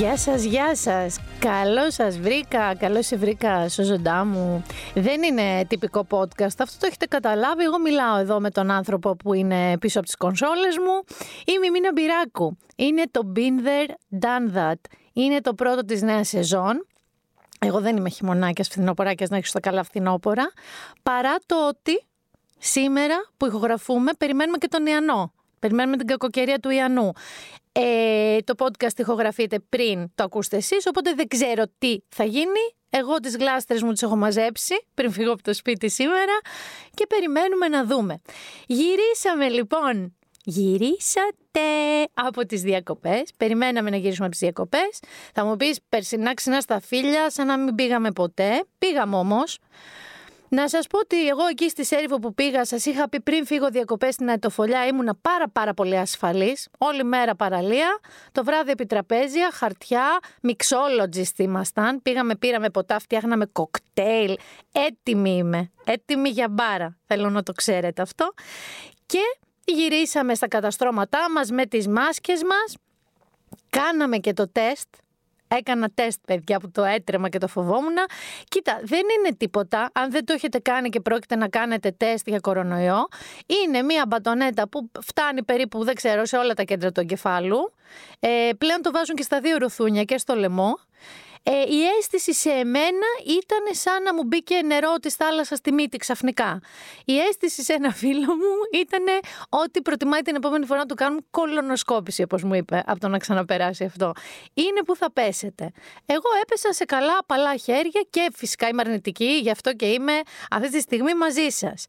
Γεια 0.00 0.16
σας, 0.16 0.42
γεια 0.42 0.76
σας. 0.76 1.18
Καλώς 1.38 1.94
σας 1.94 2.18
βρήκα, 2.18 2.76
καλώς 2.76 3.06
σε 3.06 3.16
βρήκα 3.16 3.68
στο 3.68 3.82
ζωντά 3.82 4.24
μου. 4.24 4.64
Δεν 4.94 5.22
είναι 5.22 5.64
τυπικό 5.68 6.06
podcast, 6.10 6.58
αυτό 6.58 6.78
το 6.78 6.86
έχετε 6.86 7.06
καταλάβει. 7.06 7.62
Εγώ 7.62 7.78
μιλάω 7.78 8.16
εδώ 8.16 8.40
με 8.40 8.50
τον 8.50 8.70
άνθρωπο 8.70 9.16
που 9.16 9.34
είναι 9.34 9.78
πίσω 9.78 9.98
από 9.98 10.06
τις 10.06 10.16
κονσόλες 10.16 10.76
μου. 10.78 11.16
Είμαι 11.44 11.66
η 11.66 11.70
Μίνα 11.70 11.92
Μπυράκου. 11.92 12.56
Είναι 12.76 13.02
το 13.10 13.32
Been 13.36 13.38
There, 13.66 13.90
Done 14.20 14.56
That. 14.56 14.80
Είναι 15.12 15.40
το 15.40 15.54
πρώτο 15.54 15.84
της 15.84 16.02
νέας 16.02 16.28
σεζόν. 16.28 16.86
Εγώ 17.58 17.80
δεν 17.80 17.96
είμαι 17.96 18.08
χειμωνάκια, 18.08 18.64
φθινοποράκιας 18.64 19.28
να 19.28 19.36
έχεις 19.36 19.52
τα 19.52 19.60
καλά 19.60 19.82
φθινόπορα. 19.82 20.52
Παρά 21.02 21.34
το 21.46 21.68
ότι 21.68 22.04
σήμερα 22.58 23.16
που 23.36 23.46
ηχογραφούμε 23.46 24.12
περιμένουμε 24.18 24.58
και 24.58 24.68
τον 24.68 24.86
Ιαννό. 24.86 25.32
Περιμένουμε 25.58 25.96
την 25.96 26.06
κακοκαιρία 26.06 26.58
του 26.58 26.70
Ιαννού. 26.70 27.12
Ε, 27.72 28.38
το 28.44 28.54
podcast 28.58 28.98
ηχογραφείται 28.98 29.58
πριν 29.68 30.10
το 30.14 30.24
ακούσετε 30.24 30.56
εσείς, 30.56 30.86
οπότε 30.86 31.14
δεν 31.14 31.28
ξέρω 31.28 31.64
τι 31.78 31.98
θα 32.08 32.24
γίνει. 32.24 32.74
Εγώ 32.90 33.20
τις 33.20 33.36
γλάστρες 33.36 33.82
μου 33.82 33.92
τις 33.92 34.02
έχω 34.02 34.16
μαζέψει 34.16 34.74
πριν 34.94 35.12
φύγω 35.12 35.32
από 35.32 35.42
το 35.42 35.54
σπίτι 35.54 35.90
σήμερα 35.90 36.40
και 36.94 37.06
περιμένουμε 37.06 37.68
να 37.68 37.84
δούμε. 37.84 38.20
Γυρίσαμε 38.66 39.48
λοιπόν 39.48 40.14
Γυρίσατε 40.44 41.60
από 42.14 42.46
τις 42.46 42.62
διακοπές. 42.62 43.30
Περιμέναμε 43.36 43.90
να 43.90 43.96
γυρίσουμε 43.96 44.26
από 44.26 44.30
τις 44.30 44.40
διακοπές. 44.40 44.98
Θα 45.34 45.44
μου 45.44 45.56
πεις 45.56 45.78
περσινά 45.88 46.34
ξινά 46.34 46.60
στα 46.60 46.80
φίλια, 46.80 47.30
σαν 47.30 47.46
να 47.46 47.58
μην 47.58 47.74
πήγαμε 47.74 48.10
ποτέ. 48.10 48.64
Πήγαμε 48.78 49.16
όμως. 49.16 49.58
Να 50.52 50.68
σας 50.68 50.86
πω 50.86 50.98
ότι 50.98 51.28
εγώ 51.28 51.46
εκεί 51.46 51.68
στη 51.68 51.84
Σέριφο 51.84 52.16
που 52.18 52.34
πήγα 52.34 52.64
σας 52.64 52.84
είχα 52.86 53.08
πει 53.08 53.20
πριν 53.20 53.46
φύγω 53.46 53.70
διακοπές 53.70 54.14
στην 54.14 54.28
Αιτοφολιά 54.28 54.86
ήμουνα 54.86 55.14
πάρα 55.14 55.48
πάρα 55.48 55.74
πολύ 55.74 55.96
ασφαλής, 55.98 56.68
όλη 56.78 57.04
μέρα 57.04 57.34
παραλία, 57.34 57.98
το 58.32 58.44
βράδυ 58.44 58.70
επιτραπέζια, 58.70 59.50
χαρτιά, 59.52 60.18
mixologist 60.42 61.38
ήμασταν, 61.38 62.02
πήγαμε, 62.02 62.36
πήραμε 62.36 62.70
ποτά, 62.70 62.98
φτιάχναμε 62.98 63.46
κοκτέιλ, 63.46 64.36
έτοιμη 64.72 65.36
είμαι, 65.36 65.70
έτοιμη 65.84 66.28
για 66.28 66.48
μπάρα, 66.48 66.96
θέλω 67.06 67.30
να 67.30 67.42
το 67.42 67.52
ξέρετε 67.52 68.02
αυτό. 68.02 68.32
Και 69.06 69.22
γυρίσαμε 69.64 70.34
στα 70.34 70.48
καταστρώματά 70.48 71.30
μας 71.30 71.50
με 71.50 71.66
τις 71.66 71.88
μάσκες 71.88 72.42
μας, 72.42 72.76
κάναμε 73.70 74.18
και 74.18 74.32
το 74.32 74.48
τεστ, 74.48 74.88
Έκανα 75.58 75.90
τεστ, 75.94 76.20
παιδιά, 76.26 76.58
που 76.60 76.70
το 76.70 76.84
έτρεμα 76.84 77.28
και 77.28 77.38
το 77.38 77.48
φοβόμουν. 77.48 77.96
Κοίτα, 78.48 78.80
δεν 78.82 79.00
είναι 79.18 79.36
τίποτα. 79.36 79.90
Αν 79.92 80.10
δεν 80.10 80.24
το 80.24 80.32
έχετε 80.32 80.58
κάνει 80.58 80.88
και 80.88 81.00
πρόκειται 81.00 81.36
να 81.36 81.48
κάνετε 81.48 81.90
τεστ 81.90 82.28
για 82.28 82.38
κορονοϊό, 82.38 83.08
είναι 83.46 83.82
μία 83.82 84.04
μπατονέτα 84.08 84.68
που 84.68 84.90
φτάνει 85.00 85.42
περίπου, 85.42 85.84
δεν 85.84 85.94
ξέρω, 85.94 86.24
σε 86.24 86.36
όλα 86.36 86.54
τα 86.54 86.62
κέντρα 86.62 86.92
του 86.92 87.00
εγκεφάλου. 87.00 87.72
Ε, 88.20 88.50
πλέον 88.58 88.82
το 88.82 88.90
βάζουν 88.90 89.14
και 89.14 89.22
στα 89.22 89.40
δύο 89.40 89.56
ρουθούνια 89.58 90.04
και 90.04 90.18
στο 90.18 90.34
λαιμό. 90.34 90.78
Ε, 91.42 91.52
η 91.52 91.82
αίσθηση 91.98 92.34
σε 92.34 92.50
εμένα 92.50 93.06
ήταν 93.26 93.58
σαν 93.70 94.02
να 94.02 94.14
μου 94.14 94.22
μπήκε 94.24 94.60
νερό 94.64 94.94
της 94.94 95.14
θάλασσας 95.14 95.58
στη 95.58 95.72
μύτη 95.72 95.96
ξαφνικά. 95.96 96.60
Η 97.04 97.18
αίσθηση 97.18 97.62
σε 97.62 97.72
ένα 97.72 97.92
φίλο 97.92 98.34
μου 98.34 98.80
ήταν 98.80 99.04
ότι 99.48 99.82
προτιμάει 99.82 100.20
την 100.20 100.34
επόμενη 100.34 100.66
φορά 100.66 100.78
να 100.78 100.86
του 100.86 100.94
κάνουν 100.94 101.26
κολονοσκόπηση, 101.30 102.22
όπως 102.22 102.42
μου 102.42 102.54
είπε, 102.54 102.82
από 102.86 103.00
το 103.00 103.08
να 103.08 103.18
ξαναπεράσει 103.18 103.84
αυτό. 103.84 104.12
Είναι 104.54 104.82
που 104.84 104.96
θα 104.96 105.12
πέσετε. 105.12 105.70
Εγώ 106.06 106.28
έπεσα 106.42 106.72
σε 106.72 106.84
καλά 106.84 107.16
απαλά 107.18 107.56
χέρια 107.56 108.06
και 108.10 108.28
φυσικά 108.34 108.68
είμαι 108.68 108.82
αρνητική, 108.86 109.38
γι' 109.42 109.50
αυτό 109.50 109.72
και 109.74 109.86
είμαι 109.86 110.20
αυτή 110.50 110.70
τη 110.70 110.80
στιγμή 110.80 111.14
μαζί 111.14 111.48
σας. 111.48 111.86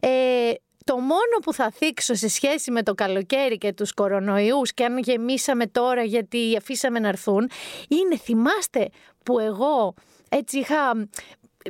Ε, 0.00 0.50
το 0.86 0.96
μόνο 0.96 1.36
που 1.42 1.52
θα 1.52 1.70
θίξω 1.70 2.14
σε 2.14 2.28
σχέση 2.28 2.70
με 2.70 2.82
το 2.82 2.94
καλοκαίρι 2.94 3.58
και 3.58 3.72
τους 3.72 3.92
κορονοϊούς 3.92 4.72
και 4.74 4.84
αν 4.84 4.98
γεμίσαμε 4.98 5.66
τώρα 5.66 6.02
γιατί 6.02 6.56
αφήσαμε 6.56 6.98
να 6.98 7.08
έρθουν 7.08 7.50
είναι 7.88 8.16
θυμάστε 8.16 8.88
που 9.22 9.38
εγώ 9.38 9.94
έτσι 10.28 10.58
είχα, 10.58 11.08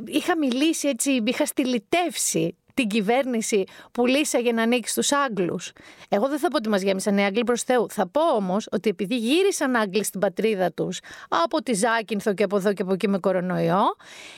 είχα 0.05 0.37
μιλήσει 0.37 0.87
έτσι, 0.87 1.23
είχα 1.25 1.45
στυλιτεύσει 1.45 2.55
την 2.73 2.87
κυβέρνηση 2.87 3.63
που 3.91 4.05
λύσαγε 4.05 4.51
να 4.51 4.61
ανοίξει 4.61 4.91
στους 4.91 5.11
Άγγλους. 5.11 5.71
Εγώ 6.09 6.27
δεν 6.27 6.39
θα 6.39 6.47
πω 6.47 6.57
ότι 6.57 6.69
μας 6.69 6.81
γέμισαν 6.81 7.17
οι 7.17 7.25
Άγγλοι 7.25 7.43
προς 7.43 7.63
Θεού. 7.63 7.89
Θα 7.89 8.07
πω 8.07 8.21
όμως 8.35 8.67
ότι 8.71 8.89
επειδή 8.89 9.17
γύρισαν 9.17 9.75
Άγγλοι 9.75 10.03
στην 10.03 10.19
πατρίδα 10.19 10.71
τους 10.71 10.99
από 11.45 11.63
τη 11.63 11.73
Ζάκυνθο 11.73 12.33
και 12.33 12.43
από 12.43 12.57
εδώ 12.57 12.73
και 12.73 12.81
από 12.81 12.93
εκεί 12.93 13.07
με 13.07 13.17
κορονοϊό, 13.19 13.83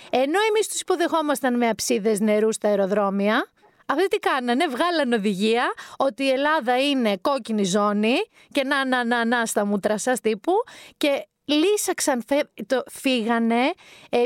ενώ 0.10 0.40
εμείς 0.50 0.68
τους 0.68 0.82
υποδεχόμασταν 0.82 1.58
με 1.58 1.68
αψίδες 1.68 2.20
νερού 2.20 2.52
στα 2.52 2.68
αεροδρόμια, 2.68 3.48
αυτοί 3.90 4.08
τι 4.08 4.18
κάνανε, 4.18 4.68
βγάλανε 4.68 5.16
οδηγία 5.16 5.74
ότι 5.98 6.24
η 6.24 6.30
Ελλάδα 6.30 6.78
είναι 6.90 7.18
κόκκινη 7.18 7.64
ζώνη 7.64 8.16
και 8.52 8.64
να, 8.64 8.86
να, 8.86 9.06
να, 9.06 9.26
να 9.26 9.46
στα 9.46 9.66
μούτρα 9.66 9.98
σας 9.98 10.20
τύπου 10.20 10.54
και 10.98 11.28
λύσαξαν, 11.46 12.24
το, 12.66 12.84
φύγανε 12.92 13.74
30.000 14.10 14.26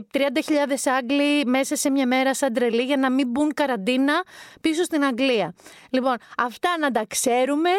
ε, 0.85 0.91
Άγγλοι 0.91 1.45
μέσα 1.45 1.75
σε 1.75 1.89
μια 1.89 2.07
μέρα 2.07 2.33
σαν 2.33 2.53
τρελή 2.53 2.83
για 2.83 2.97
να 2.97 3.11
μην 3.11 3.29
μπουν 3.29 3.53
καραντίνα 3.53 4.23
πίσω 4.61 4.83
στην 4.83 5.03
Αγγλία. 5.03 5.53
Λοιπόν, 5.89 6.15
αυτά 6.37 6.77
να 6.79 6.91
τα 6.91 7.05
ξέρουμε, 7.07 7.69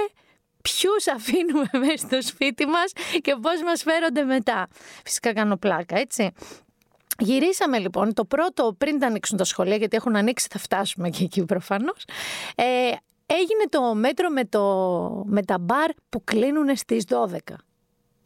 ποιους 0.62 1.06
αφήνουμε 1.06 1.69
μέσα 1.87 1.97
στο 1.97 2.23
σπίτι 2.23 2.67
μας 2.67 2.93
και 3.21 3.37
πώς 3.41 3.62
μας 3.65 3.83
φέρονται 3.83 4.23
μετά. 4.23 4.69
Φυσικά 5.05 5.33
κάνω 5.33 5.56
πλάκα, 5.56 5.99
έτσι. 5.99 6.33
Γυρίσαμε 7.19 7.79
λοιπόν 7.79 8.15
το 8.15 8.25
πρώτο 8.25 8.75
πριν 8.79 8.99
τα 8.99 9.07
ανοίξουν 9.07 9.37
τα 9.37 9.45
σχολεία, 9.45 9.77
γιατί 9.77 9.97
έχουν 9.97 10.17
ανοίξει, 10.17 10.47
θα 10.51 10.59
φτάσουμε 10.59 11.11
και 11.11 11.25
εκεί 11.25 11.45
προφανώς. 11.45 12.05
Ε, 12.55 12.65
έγινε 13.27 13.65
το 13.69 13.95
μέτρο 13.95 14.29
με, 14.29 14.45
το, 14.45 15.25
με 15.27 15.43
τα 15.43 15.59
μπαρ 15.59 15.91
που 16.09 16.25
κλείνουν 16.25 16.77
στις 16.77 17.05
12. 17.09 17.39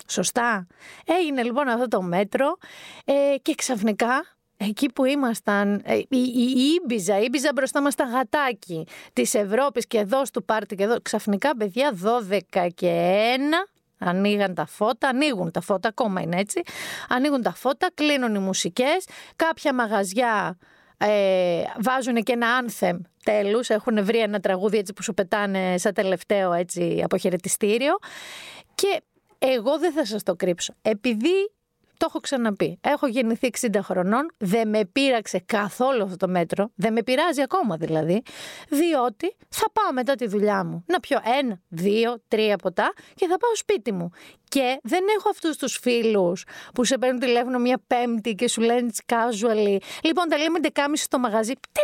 Σωστά. 0.07 0.67
Έγινε 1.05 1.43
λοιπόν 1.43 1.69
αυτό 1.69 1.89
το 1.89 2.03
μέτρο 2.03 2.57
ε, 3.05 3.37
και 3.43 3.55
ξαφνικά 3.55 4.37
εκεί 4.57 4.93
που 4.93 5.05
ήμασταν, 5.05 5.83
ε, 5.85 5.97
η, 5.97 6.07
η, 6.09 6.53
η 6.57 6.81
Ήμπιζα, 6.83 7.19
η 7.19 7.25
Ήμπιζα 7.25 7.51
μπροστά 7.55 7.83
μας 7.83 7.95
τα 7.95 8.05
γατάκι 8.05 8.87
της 9.13 9.35
Ευρώπης 9.35 9.87
και 9.87 9.99
εδώ 9.99 10.25
στο 10.25 10.41
πάρτι 10.41 10.75
και 10.75 10.83
εδώ, 10.83 11.01
ξαφνικά 11.03 11.57
παιδιά 11.57 11.99
12 12.53 12.69
και 12.75 13.23
1 13.65 13.78
Ανοίγαν 13.99 14.55
τα 14.55 14.67
φώτα, 14.67 15.09
ανοίγουν 15.09 15.51
τα 15.51 15.61
φώτα, 15.61 15.89
ακόμα 15.89 16.21
είναι 16.21 16.41
έτσι. 16.41 16.63
Ανοίγουν 17.09 17.43
τα 17.43 17.55
φώτα, 17.55 17.91
κλείνουν 17.95 18.35
οι 18.35 18.39
μουσικές. 18.39 19.07
Κάποια 19.37 19.75
μαγαζιά 19.75 20.59
ε, 20.99 21.63
βάζουν 21.81 22.23
και 22.23 22.33
ένα 22.33 22.49
άνθεμ 22.49 22.99
τέλους. 23.25 23.69
Έχουν 23.69 24.05
βρει 24.05 24.19
ένα 24.19 24.41
τραγούδι 24.41 24.79
έτσι 24.79 24.93
που 24.93 25.03
σου 25.03 25.15
πετάνε 25.15 25.79
σαν 25.79 25.95
τελευταίο 25.95 26.53
έτσι 26.53 27.01
αποχαιρετιστήριο. 27.05 27.99
Και 28.75 29.03
εγώ 29.39 29.79
δεν 29.79 29.93
θα 29.93 30.05
σας 30.05 30.23
το 30.23 30.35
κρύψω. 30.37 30.75
Επειδή 30.83 31.51
το 31.99 32.07
έχω 32.09 32.21
ξαναπεί. 32.21 32.79
Έχω 32.81 33.07
γεννηθεί 33.07 33.51
60 33.61 33.69
χρονών, 33.83 34.31
δεν 34.39 34.69
με 34.69 34.85
πείραξε 34.85 35.43
καθόλου 35.47 36.03
αυτό 36.03 36.17
το 36.17 36.29
μέτρο, 36.29 36.71
δεν 36.75 36.93
με 36.93 37.03
πειράζει 37.03 37.43
ακόμα 37.43 37.77
δηλαδή, 37.77 38.23
διότι 38.69 39.37
θα 39.49 39.71
πάω 39.73 39.93
μετά 39.93 40.15
τη 40.15 40.27
δουλειά 40.27 40.65
μου 40.65 40.85
να 40.87 41.01
πιω 41.01 41.19
ένα, 41.41 41.61
δύο, 41.69 42.23
τρία 42.29 42.57
ποτά 42.57 42.93
και 43.15 43.27
θα 43.27 43.37
πάω 43.37 43.55
σπίτι 43.55 43.93
μου. 43.93 44.11
Και 44.49 44.81
δεν 44.83 45.05
έχω 45.19 45.29
αυτούς 45.29 45.57
τους 45.57 45.79
φίλους 45.83 46.45
που 46.75 46.85
σε 46.85 46.99
παίρνουν 46.99 47.21
τηλέφωνο 47.21 47.59
μια 47.59 47.81
Πέμπτη 47.87 48.35
και 48.35 48.49
σου 48.49 48.61
λένε 48.61 48.91
casually. 49.07 49.77
Λοιπόν, 50.03 50.29
τα 50.29 50.39
λέμε 50.39 50.59
11.30 50.63 50.81
στο 50.95 51.19
μαγαζί. 51.19 51.53
Τι 51.53 51.81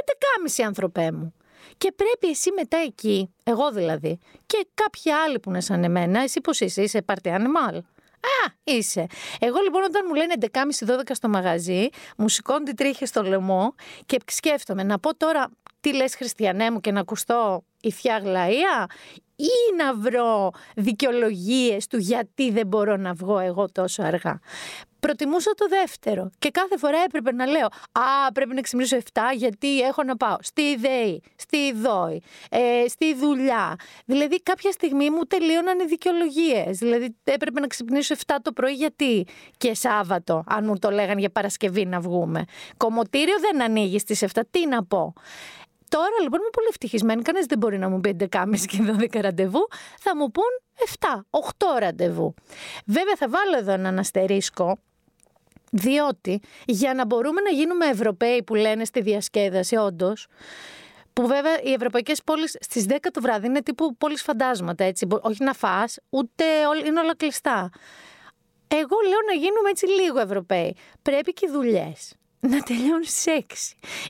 11.30 0.61 0.65
άνθρωπέ 0.67 1.13
μου; 1.13 1.35
Και 1.79 1.93
πρέπει 1.97 2.29
εσύ 2.29 2.53
μετά 2.53 2.77
εκεί, 2.77 3.35
εγώ 3.45 3.71
δηλαδή, 3.73 4.19
και 4.47 4.67
κάποιοι 4.75 5.13
άλλοι 5.13 5.41
που 5.41 5.51
είναι 5.51 5.61
σαν 5.61 5.85
εμένα, 5.85 6.21
εσύ 6.21 6.41
πώς 6.41 6.61
είσαι, 6.61 6.83
είσαι 6.83 7.05
party 7.07 7.29
animal. 7.29 7.79
Α, 8.25 8.53
είσαι. 8.65 9.07
Εγώ 9.41 9.61
λοιπόν 9.61 9.83
όταν 9.83 10.05
μου 10.09 10.15
λένε 10.15 10.35
11.30-12 10.41 11.03
στο 11.11 11.29
μαγαζί, 11.29 11.89
μου 12.17 12.29
σηκώνουν 12.29 12.65
τη 12.65 12.75
τρίχη 12.75 13.07
στο 13.07 13.23
λαιμό 13.23 13.75
και 14.07 14.21
σκέφτομαι 14.27 14.83
να 14.83 14.99
πω 14.99 15.17
τώρα 15.17 15.51
τι 15.81 15.95
λες 15.95 16.15
χριστιανέ 16.17 16.71
μου 16.71 16.81
και 16.81 16.93
να 16.93 17.01
ακουστώ 17.01 17.65
η 17.81 17.91
θεία 17.91 18.19
γλαία 18.19 18.87
ή 19.37 19.77
να 19.77 19.95
βρω 19.95 20.51
δικαιολογίες 20.75 21.87
του 21.87 21.97
γιατί 21.97 22.51
δεν 22.51 22.67
μπορώ 22.67 22.97
να 22.97 23.13
βγω 23.13 23.39
εγώ 23.39 23.67
τόσο 23.73 24.03
αργά. 24.03 24.41
Προτιμούσα 25.01 25.51
το 25.55 25.67
δεύτερο 25.69 26.31
και 26.39 26.51
κάθε 26.51 26.79
φορά 26.79 26.99
έπρεπε 27.05 27.33
να 27.33 27.47
λέω 27.47 27.65
«Α, 27.93 28.33
πρέπει 28.33 28.55
να 28.55 28.61
ξυπνήσω 28.61 28.97
7 28.97 29.21
γιατί 29.37 29.81
έχω 29.81 30.03
να 30.03 30.17
πάω 30.17 30.37
στη 30.41 30.77
ΔΕΗ, 30.77 31.23
στη 31.37 31.73
ΔΟΗ, 31.73 32.23
ε, 32.51 32.85
στη 32.89 33.15
δουλειά». 33.15 33.77
Δηλαδή 34.05 34.43
κάποια 34.43 34.73
στιγμή 34.73 35.11
μου 35.11 35.23
τελείωναν 35.25 35.79
οι 35.79 35.85
δικαιολογίες. 35.85 36.79
Δηλαδή 36.79 37.17
έπρεπε 37.25 37.61
να 37.61 37.67
ξυπνήσω 37.67 38.15
7 38.27 38.35
το 38.43 38.53
πρωί 38.53 38.73
γιατί 38.73 39.27
και 39.57 39.75
Σάββατο, 39.75 40.45
αν 40.47 40.65
μου 40.65 40.79
το 40.79 40.91
λέγανε 40.91 41.21
για 41.21 41.31
Παρασκευή 41.31 41.87
να 41.87 42.01
βγούμε. 42.01 42.45
Κομωτήριο 42.77 43.35
δεν 43.41 43.63
ανοίγει 43.63 43.99
στις 43.99 44.23
7, 44.23 44.41
τι 44.51 44.67
να 44.67 44.85
πω. 44.85 45.13
Τώρα 45.95 46.21
λοιπόν 46.23 46.41
είμαι 46.41 46.51
πολύ 46.53 46.67
ευτυχισμένη. 46.69 47.23
Κανεί 47.23 47.41
δεν 47.49 47.59
μπορεί 47.59 47.79
να 47.79 47.89
μου 47.89 48.01
πει 48.01 48.17
11.30 48.21 48.55
και 48.67 48.79
12 49.15 49.21
ραντεβού. 49.21 49.69
Θα 50.01 50.17
μου 50.17 50.31
πούν 50.31 50.45
7, 50.99 51.21
8 51.77 51.79
ραντεβού. 51.79 52.35
Βέβαια 52.87 53.17
θα 53.17 53.29
βάλω 53.29 53.57
εδώ 53.59 53.73
έναν 53.73 53.99
αστερίσκο 53.99 54.79
διότι 55.71 56.41
για 56.67 56.95
να 56.95 57.07
μπορούμε 57.07 57.41
να 57.41 57.51
γίνουμε 57.51 57.87
Ευρωπαίοι 57.87 58.43
που 58.43 58.55
λένε 58.55 58.85
στη 58.85 59.01
διασκέδαση, 59.01 59.77
όντως, 59.77 60.27
που 61.13 61.27
βέβαια 61.27 61.63
οι 61.63 61.73
ευρωπαϊκές 61.73 62.23
πόλεις 62.23 62.57
στις 62.61 62.87
10 62.89 62.97
το 63.13 63.21
βράδυ 63.21 63.47
είναι 63.47 63.63
τύπου 63.63 63.97
πόλεις 63.97 64.23
φαντάσματα, 64.23 64.85
έτσι. 64.85 65.07
Όχι 65.21 65.45
να 65.45 65.53
φά, 65.53 65.85
ούτε 66.09 66.45
είναι 66.87 67.01
όλα 67.01 67.17
κλειστά. 67.17 67.71
Εγώ 68.69 68.97
λέω 69.09 69.19
να 69.27 69.33
γίνουμε 69.33 69.71
έτσι 69.71 69.87
λίγο 69.87 70.21
Ευρωπαίοι. 70.21 70.77
Πρέπει 71.03 71.33
και 71.33 71.49
δουλειές 71.49 72.15
να 72.49 72.61
τελειώνουν 72.61 73.05
στι 73.05 73.45
6. 73.49 73.55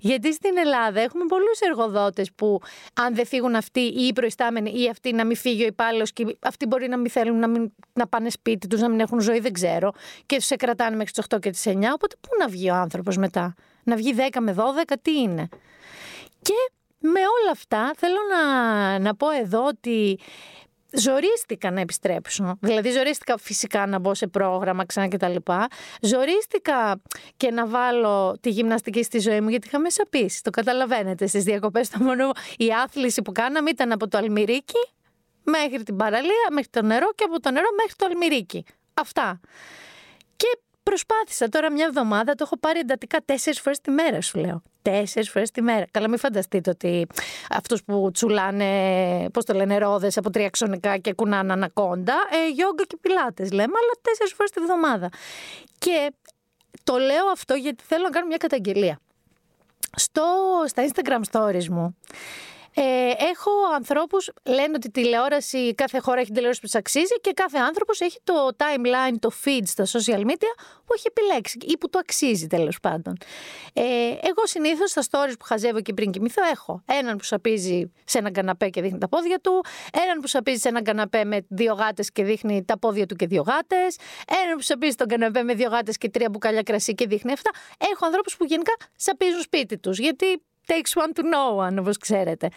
Γιατί 0.00 0.32
στην 0.32 0.56
Ελλάδα 0.56 1.00
έχουμε 1.00 1.24
πολλούς 1.24 1.60
εργοδότες 1.60 2.32
που, 2.32 2.60
αν 2.94 3.14
δεν 3.14 3.26
φύγουν 3.26 3.54
αυτοί 3.54 3.80
ή 3.80 4.06
οι 4.06 4.12
προϊστάμενοι 4.12 4.82
ή 4.82 4.88
αυτοί 4.88 5.12
να 5.12 5.24
μην 5.24 5.36
φύγει 5.36 5.62
ο 5.62 5.66
υπάλληλος 5.66 6.12
και 6.12 6.36
αυτοί 6.40 6.66
μπορεί 6.66 6.88
να 6.88 6.96
μην 6.96 7.10
θέλουν 7.10 7.38
να, 7.38 7.48
μην, 7.48 7.72
να 7.92 8.06
πάνε 8.06 8.30
σπίτι 8.30 8.66
τους, 8.66 8.80
να 8.80 8.88
μην 8.88 9.00
έχουν 9.00 9.20
ζωή, 9.20 9.40
δεν 9.40 9.52
ξέρω. 9.52 9.92
Και 10.26 10.42
του 10.48 10.56
κρατάνε 10.56 10.96
μέχρι 10.96 11.12
τις 11.12 11.24
8 11.34 11.38
και 11.40 11.50
τις 11.50 11.64
9. 11.66 11.70
Οπότε 11.94 12.16
πού 12.20 12.28
να 12.38 12.48
βγει 12.48 12.70
ο 12.70 12.74
άνθρωπος 12.74 13.16
μετά; 13.16 13.54
Να 13.84 13.96
βγει 13.96 14.14
10 14.32 14.38
με 14.40 14.54
12, 14.58 14.92
τι 15.02 15.20
είναι; 15.20 15.48
Και 16.42 16.72
με 16.98 17.20
όλα 17.20 17.50
αυτά 17.50 17.90
θέλω 17.96 18.18
να, 18.30 18.98
να 18.98 19.14
πω 19.14 19.30
εδώ 19.30 19.64
ότι 19.66 20.18
ζορίστηκα 20.94 21.70
να 21.70 21.80
επιστρέψω. 21.80 22.58
Δηλαδή, 22.60 22.90
ζορίστηκα 22.90 23.38
φυσικά 23.38 23.86
να 23.86 23.98
μπω 23.98 24.14
σε 24.14 24.26
πρόγραμμα 24.26 24.86
ξανά 24.86 25.06
και 25.08 25.16
τα 25.16 25.28
λοιπά. 25.28 25.66
Ζορίστηκα 26.00 27.00
και 27.36 27.50
να 27.50 27.66
βάλω 27.66 28.36
τη 28.40 28.50
γυμναστική 28.50 29.02
στη 29.02 29.18
ζωή 29.18 29.40
μου, 29.40 29.48
γιατί 29.48 29.66
είχα 29.66 29.78
μέσα 29.78 30.06
πίσει. 30.10 30.42
Το 30.42 30.50
καταλαβαίνετε 30.50 31.26
στις 31.26 31.44
διακοπές. 31.44 31.88
Το 31.88 31.98
μόνο 31.98 32.30
η 32.56 32.72
άθληση 32.84 33.22
που 33.22 33.32
κάναμε 33.32 33.70
ήταν 33.70 33.92
από 33.92 34.08
το 34.08 34.18
Αλμυρίκι 34.18 34.88
μέχρι 35.42 35.82
την 35.82 35.96
παραλία, 35.96 36.48
μέχρι 36.50 36.70
το 36.70 36.82
νερό 36.82 37.12
και 37.14 37.24
από 37.24 37.40
το 37.40 37.50
νερό 37.50 37.66
μέχρι 37.76 37.94
το 37.96 38.06
Αλμυρίκι. 38.10 38.64
Αυτά. 38.94 39.40
Και 40.36 40.58
Προσπάθησα 40.84 41.48
τώρα 41.48 41.72
μια 41.72 41.84
εβδομάδα, 41.84 42.34
το 42.34 42.42
έχω 42.46 42.58
πάρει 42.58 42.78
εντατικά 42.78 43.18
τέσσερις 43.24 43.60
φορές 43.60 43.80
τη 43.80 43.90
μέρα, 43.90 44.20
σου 44.20 44.38
λέω. 44.38 44.62
Τέσσερις 44.82 45.30
φορές 45.30 45.50
τη 45.50 45.62
μέρα. 45.62 45.86
Καλά, 45.90 46.08
μην 46.08 46.18
φανταστείτε 46.18 46.70
ότι 46.70 47.06
αυτούς 47.50 47.84
που 47.84 48.10
τσουλάνε, 48.12 49.30
πώς 49.32 49.44
το 49.44 49.54
λένε, 49.54 49.78
ρόδες 49.78 50.16
από 50.16 50.30
τριαξονικά 50.30 50.98
και 50.98 51.12
κουνάνε 51.12 51.52
ανακόντα. 51.52 52.14
Ε, 52.30 52.50
γιόγκα 52.50 52.84
και 52.84 52.96
πιλάτες 53.00 53.52
λέμε, 53.52 53.72
αλλά 53.82 53.92
τέσσερις 54.02 54.32
φορές 54.32 54.50
τη 54.50 54.60
βδομάδα. 54.60 55.08
Και 55.78 56.12
το 56.84 56.96
λέω 56.96 57.26
αυτό 57.32 57.54
γιατί 57.54 57.84
θέλω 57.86 58.02
να 58.02 58.10
κάνω 58.10 58.26
μια 58.26 58.36
καταγγελία. 58.36 58.98
Στο, 59.96 60.24
στα 60.66 60.84
Instagram 60.88 61.20
stories 61.30 61.66
μου 61.66 61.96
ε, 62.74 62.82
έχω 63.30 63.50
ανθρώπους, 63.74 64.30
λένε 64.44 64.72
ότι 64.74 64.86
η 64.86 64.90
τηλεόραση, 64.90 65.74
κάθε 65.74 65.98
χώρα 65.98 66.20
έχει 66.20 66.30
τηλεόραση 66.30 66.60
που 66.60 66.66
της 66.66 66.74
αξίζει 66.74 67.20
και 67.20 67.32
κάθε 67.32 67.58
άνθρωπος 67.58 68.00
έχει 68.00 68.18
το 68.24 68.34
timeline, 68.56 69.14
το 69.18 69.30
feed 69.44 69.62
στα 69.64 69.84
social 69.84 70.20
media 70.20 70.52
που 70.84 70.94
έχει 70.96 71.06
επιλέξει 71.06 71.58
ή 71.60 71.78
που 71.78 71.90
το 71.90 71.98
αξίζει 71.98 72.46
τέλος 72.46 72.80
πάντων. 72.80 73.16
Ε, 73.72 73.82
εγώ 74.08 74.46
συνήθως 74.46 74.90
στα 74.90 75.02
stories 75.10 75.34
που 75.38 75.44
χαζεύω 75.44 75.80
και 75.80 75.92
πριν 75.92 76.10
κοιμηθώ 76.10 76.42
έχω 76.52 76.82
έναν 76.86 77.16
που 77.16 77.24
σαπίζει 77.24 77.92
σε 78.04 78.18
έναν 78.18 78.32
καναπέ 78.32 78.68
και 78.68 78.80
δείχνει 78.80 78.98
τα 78.98 79.08
πόδια 79.08 79.38
του, 79.38 79.64
έναν 80.04 80.20
που 80.20 80.26
σαπίζει 80.26 80.58
σε 80.60 80.68
έναν 80.68 80.84
καναπέ 80.84 81.24
με 81.24 81.46
δύο 81.48 81.74
γάτες 81.74 82.12
και 82.12 82.24
δείχνει 82.24 82.64
τα 82.64 82.78
πόδια 82.78 83.06
του 83.06 83.14
και 83.14 83.26
δύο 83.26 83.42
γάτες, 83.42 83.96
έναν 84.42 84.56
που 84.56 84.62
σαπίζει 84.62 84.92
στον 84.92 85.06
καναπέ 85.06 85.42
με 85.42 85.54
δύο 85.54 85.68
γάτες 85.68 85.98
και 85.98 86.08
τρία 86.10 86.28
μπουκάλια 86.30 86.62
κρασί 86.62 86.94
και 86.94 87.06
δείχνει 87.06 87.32
αυτά. 87.32 87.50
Έχω 87.92 88.06
ανθρώπους 88.06 88.36
που 88.36 88.44
γενικά 88.44 88.72
σαπίζουν 88.96 89.40
σπίτι 89.40 89.78
τους 89.78 89.98
γιατί 89.98 90.42
takes 90.66 91.02
one 91.02 91.12
to 91.18 91.22
know 91.22 91.68
one, 91.68 91.78
όπως 91.78 91.96
ξέρετε. 91.96 92.48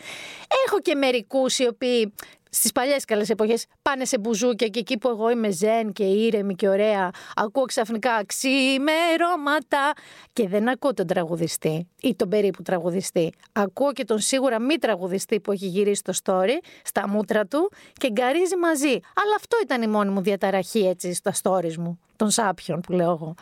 Έχω 0.68 0.80
και 0.80 0.96
μερικούς 0.96 1.60
οι 1.60 1.68
οποίοι 1.68 2.14
στις 2.50 2.72
παλιές 2.72 3.06
καλές 3.06 3.30
εποχές 3.30 3.66
πάνε 3.82 4.06
σε 4.06 4.18
μπουζούκια 4.18 4.68
και 4.68 4.80
εκεί 4.80 4.98
που 4.98 5.10
εγώ 5.10 5.30
είμαι 5.30 5.50
ζεν 5.50 5.94
και 5.94 6.04
ήρεμη 6.04 6.56
και 6.56 6.68
ωραία 6.70 7.12
ακούω 7.36 7.66
ξαφνικά 7.66 8.26
ξημερώματα 8.26 9.94
και 10.34 10.48
δεν 10.48 10.70
ακούω 10.70 10.94
τον 10.94 11.08
τραγουδιστή 11.08 11.88
ή 12.02 12.16
τον 12.16 12.30
περίπου 12.30 12.62
τραγουδιστή. 12.62 13.34
Ακούω 13.52 13.94
και 13.94 14.04
τον 14.04 14.20
σίγουρα 14.20 14.60
μη 14.60 14.78
τραγουδιστή 14.78 15.40
που 15.40 15.52
έχει 15.52 15.68
γυρίσει 15.68 16.02
το 16.04 16.14
story 16.24 16.58
στα 16.84 17.08
μούτρα 17.08 17.46
του 17.46 17.72
και 17.94 18.10
γκαρίζει 18.12 18.58
μαζί. 18.58 18.94
Αλλά 18.94 19.36
αυτό 19.36 19.58
ήταν 19.64 19.82
η 19.82 19.88
μόνη 19.88 20.10
μου 20.10 20.22
διαταραχή 20.22 20.88
έτσι 20.88 21.14
στα 21.14 21.34
stories 21.44 21.76
μου, 21.76 22.00
των 22.16 22.30
σάπιων 22.30 22.82
που 22.82 22.92
λέω 22.92 23.12
εγώ. 23.12 23.36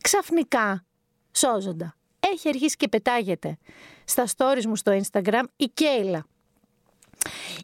Ξαφνικά 0.00 0.84
σώζοντα 1.32 1.95
έχει 2.32 2.48
αρχίσει 2.48 2.76
και 2.76 2.88
πετάγεται 2.88 3.56
στα 4.04 4.26
stories 4.36 4.64
μου 4.64 4.76
στο 4.76 4.98
Instagram 5.02 5.42
η 5.56 5.64
Κέιλα. 5.74 6.26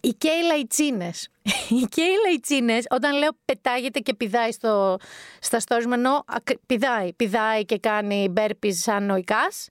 Η 0.01 0.09
Κέιλα 0.09 0.59
οι 0.59 0.67
τσίνες. 0.67 1.29
Η 1.83 1.87
Κέιλα 1.91 2.31
οι 2.35 2.41
τσίνες, 2.41 2.85
όταν 2.91 3.19
λέω 3.19 3.31
πετάγεται 3.45 3.99
και 3.99 4.15
πηδάει 4.15 4.53
στο, 4.53 4.99
στα 5.41 5.61
stories 5.69 5.85
μου, 5.87 5.93
ενώ 5.93 6.25
πηδάει, 6.67 7.13
πηδάει 7.13 7.65
και 7.65 7.79
κάνει 7.79 8.29
μπέρπις 8.31 8.83
σαν 8.83 9.13
νοικάς, 9.13 9.69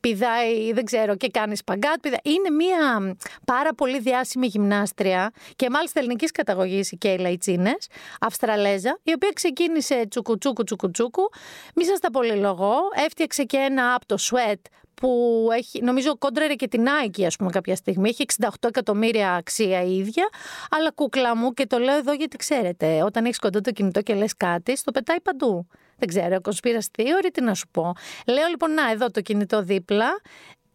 πηδάει, 0.00 0.72
δεν 0.72 0.84
ξέρω, 0.84 1.16
και 1.16 1.28
κάνει 1.28 1.56
σπαγκάτ. 1.56 2.00
Πηδάει. 2.00 2.18
Είναι 2.22 2.50
μια 2.50 3.16
πάρα 3.44 3.74
πολύ 3.74 3.98
διάσημη 3.98 4.46
γυμνάστρια 4.46 5.30
και 5.56 5.70
μάλιστα 5.70 6.00
ελληνικής 6.00 6.30
καταγωγής 6.30 6.92
η 6.92 6.96
Κέιλα 6.96 7.28
Ιτσίνες, 7.28 7.86
Αυστραλέζα, 8.20 8.98
η 9.02 9.12
οποία 9.12 9.30
ξεκίνησε 9.34 10.06
τσουκουτσούκου 10.08 10.64
τσουκουτσούκου. 10.64 11.30
Μη 11.74 11.84
σας 11.84 12.00
τα 12.00 12.10
πολυλογώ. 12.10 12.74
Έφτιαξε 13.04 13.44
και 13.44 13.56
ένα 13.56 13.94
από 13.94 14.06
το 14.06 14.16
sweat 14.20 14.60
που 14.94 15.48
έχει, 15.56 15.82
νομίζω 15.82 16.16
κόντραρε 16.18 16.54
και 16.54 16.68
την 16.68 16.84
Nike 16.84 17.22
ας 17.22 17.36
πούμε 17.36 17.50
κάποια 17.50 17.76
στιγμή, 17.76 18.08
έχει 18.08 18.24
68 18.40 18.48
εκατομμύρια 18.60 19.34
αξία 19.34 19.82
η 19.82 19.96
ίδια, 19.96 20.28
αλλά 20.70 20.90
κούκλα 20.90 21.36
μου 21.36 21.52
και 21.52 21.66
το 21.66 21.78
λέω 21.78 21.96
εδώ 21.96 22.12
γιατί 22.12 22.36
ξέρετε, 22.36 23.02
όταν 23.02 23.24
έχεις 23.24 23.38
κοντά 23.38 23.60
το 23.60 23.70
κινητό 23.70 24.02
και 24.02 24.14
λες 24.14 24.36
κάτι, 24.36 24.76
στο 24.76 24.90
πετάει 24.90 25.20
παντού. 25.20 25.66
Δεν 25.98 26.08
ξέρω, 26.08 26.36
conspiracy 26.42 27.00
theory, 27.00 27.28
τι 27.32 27.42
να 27.42 27.54
σου 27.54 27.66
πω. 27.70 27.92
Λέω 28.26 28.46
λοιπόν, 28.48 28.74
να, 28.74 28.90
εδώ 28.90 29.10
το 29.10 29.20
κινητό 29.20 29.62
δίπλα. 29.62 30.20